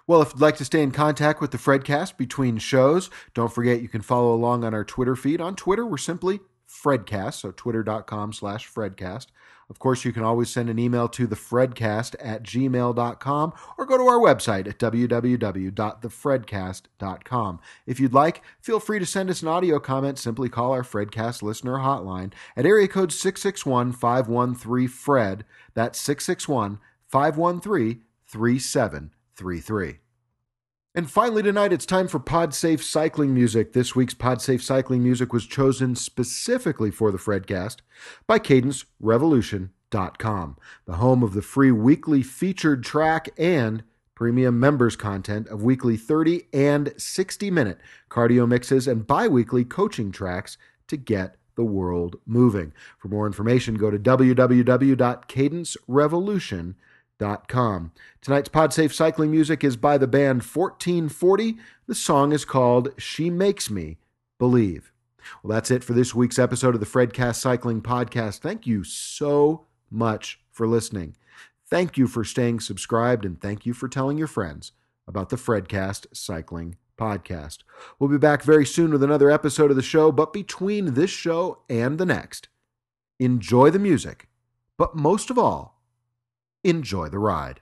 Well, 0.06 0.23
if 0.23 0.32
you'd 0.32 0.40
like 0.40 0.56
to 0.59 0.64
stay 0.64 0.82
in 0.82 0.93
contact 0.93 1.40
with 1.40 1.51
the 1.51 1.59
Fredcast 1.59 2.16
between 2.16 2.59
shows, 2.59 3.10
don't 3.35 3.52
forget 3.52 3.82
you 3.82 3.89
can 3.89 4.02
follow 4.02 4.32
along 4.32 4.62
on 4.62 4.73
our 4.73 4.85
Twitter 4.85 5.16
feed. 5.16 5.40
On 5.40 5.56
Twitter, 5.56 5.85
we're 5.85 5.97
simply 5.97 6.40
Fredcast, 6.68 7.40
so 7.40 7.51
twitter.com 7.51 8.32
slash 8.32 8.73
Fredcast. 8.73 9.27
Of 9.68 9.80
course, 9.80 10.05
you 10.05 10.12
can 10.12 10.22
always 10.22 10.48
send 10.48 10.70
an 10.70 10.78
email 10.78 11.09
to 11.09 11.26
thefredcast 11.26 12.14
at 12.20 12.44
gmail.com 12.44 13.52
or 13.76 13.86
go 13.86 13.98
to 13.98 14.05
our 14.05 14.18
website 14.18 14.68
at 14.68 14.78
www.thefredcast.com. 14.78 17.60
If 17.84 17.98
you'd 17.98 18.14
like, 18.14 18.43
feel 18.60 18.78
free 18.78 19.01
to 19.01 19.06
send 19.06 19.30
us 19.30 19.43
an 19.43 19.48
audio 19.48 19.80
comment. 19.80 20.18
Simply 20.18 20.48
call 20.48 20.70
our 20.72 20.82
Fredcast 20.82 21.43
listener 21.43 21.78
hotline 21.78 22.32
at 22.56 22.64
area 22.64 22.86
code 22.86 23.10
661 23.12 23.93
513 23.93 24.86
Fred. 24.88 25.44
That's 25.74 26.01
661 26.01 26.78
513 27.09 28.02
3733. 28.28 30.06
And 30.97 31.09
finally, 31.10 31.43
tonight 31.43 31.74
it's 31.74 31.85
time 31.85 32.09
for 32.09 32.18
PodSafe 32.18 32.82
cycling 32.82 33.35
music. 33.35 33.74
This 33.74 33.94
week's 33.94 34.14
PodSafe 34.14 34.62
cycling 34.62 35.02
music 35.02 35.31
was 35.31 35.47
chosen 35.47 35.94
specifically 35.94 36.90
for 36.90 37.12
the 37.12 37.18
Fredcast 37.18 37.81
by 38.27 38.39
CadenceRevolution.com, 38.39 40.56
the 40.86 40.94
home 40.94 41.23
of 41.23 41.35
the 41.35 41.43
free 41.43 41.70
weekly 41.70 42.23
featured 42.23 42.82
track 42.82 43.28
and 43.36 43.82
premium 44.14 44.59
members 44.59 44.97
content 44.97 45.48
of 45.48 45.62
weekly 45.62 45.98
30 45.98 46.44
and 46.55 46.94
60 46.97 47.51
minute 47.51 47.78
cardio 48.09 48.48
mixes 48.48 48.89
and 48.89 49.06
bi 49.06 49.28
weekly 49.28 49.66
coaching 49.66 50.10
tracks 50.10 50.56
to 50.89 50.97
get 50.97 51.36
the 51.56 51.64
world 51.64 52.16
moving. 52.24 52.73
For 52.97 53.09
more 53.09 53.27
information, 53.27 53.74
go 53.74 53.90
to 53.90 53.98
www.cadencerevolution.com. 53.98 56.77
Com. 57.18 57.93
Tonight's 58.20 58.51
PodSafe 58.51 58.93
cycling 58.93 59.30
music 59.30 59.64
is 59.64 59.78
by 59.78 59.97
the 59.97 60.06
band 60.06 60.43
1440. 60.43 61.56
The 61.86 61.94
song 61.94 62.32
is 62.32 62.44
called 62.44 62.90
She 62.98 63.30
Makes 63.30 63.70
Me 63.70 63.97
Believe. 64.38 64.93
Well, 65.43 65.55
that's 65.55 65.70
it 65.70 65.82
for 65.82 65.94
this 65.94 66.14
week's 66.14 66.38
episode 66.38 66.74
of 66.74 66.80
the 66.80 66.86
Fredcast 66.86 67.36
Cycling 67.36 67.80
Podcast. 67.80 68.40
Thank 68.40 68.66
you 68.66 68.84
so 68.84 69.64
much 69.90 70.40
for 70.52 70.66
listening. 70.66 71.16
Thank 71.68 71.97
you 71.97 72.06
for 72.06 72.22
staying 72.22 72.60
subscribed, 72.60 73.24
and 73.24 73.40
thank 73.40 73.64
you 73.64 73.72
for 73.72 73.88
telling 73.88 74.18
your 74.18 74.26
friends 74.26 74.72
about 75.09 75.30
the 75.30 75.36
Fredcast 75.36 76.06
Cycling 76.12 76.76
Podcast. 76.98 77.59
We'll 77.98 78.10
be 78.10 78.18
back 78.18 78.43
very 78.43 78.66
soon 78.66 78.90
with 78.93 79.02
another 79.02 79.30
episode 79.30 79.70
of 79.70 79.76
the 79.76 79.82
show, 79.82 80.12
but 80.12 80.34
between 80.34 80.94
this 80.94 81.10
show 81.10 81.62
and 81.70 81.98
the 81.98 82.06
next, 82.06 82.48
enjoy 83.18 83.70
the 83.70 83.78
music, 83.78 84.28
but 84.76 84.94
most 84.94 85.30
of 85.30 85.38
all, 85.38 85.76
enjoy 86.68 87.09
the 87.09 87.18
ride. 87.18 87.60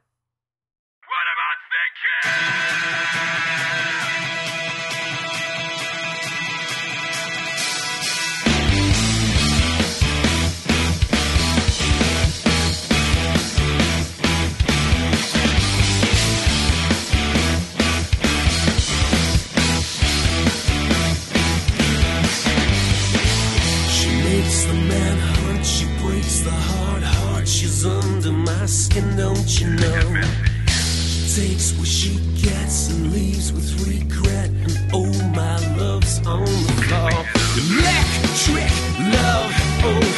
Electric 37.57 38.69
love, 39.13 39.53
oh, 39.85 40.14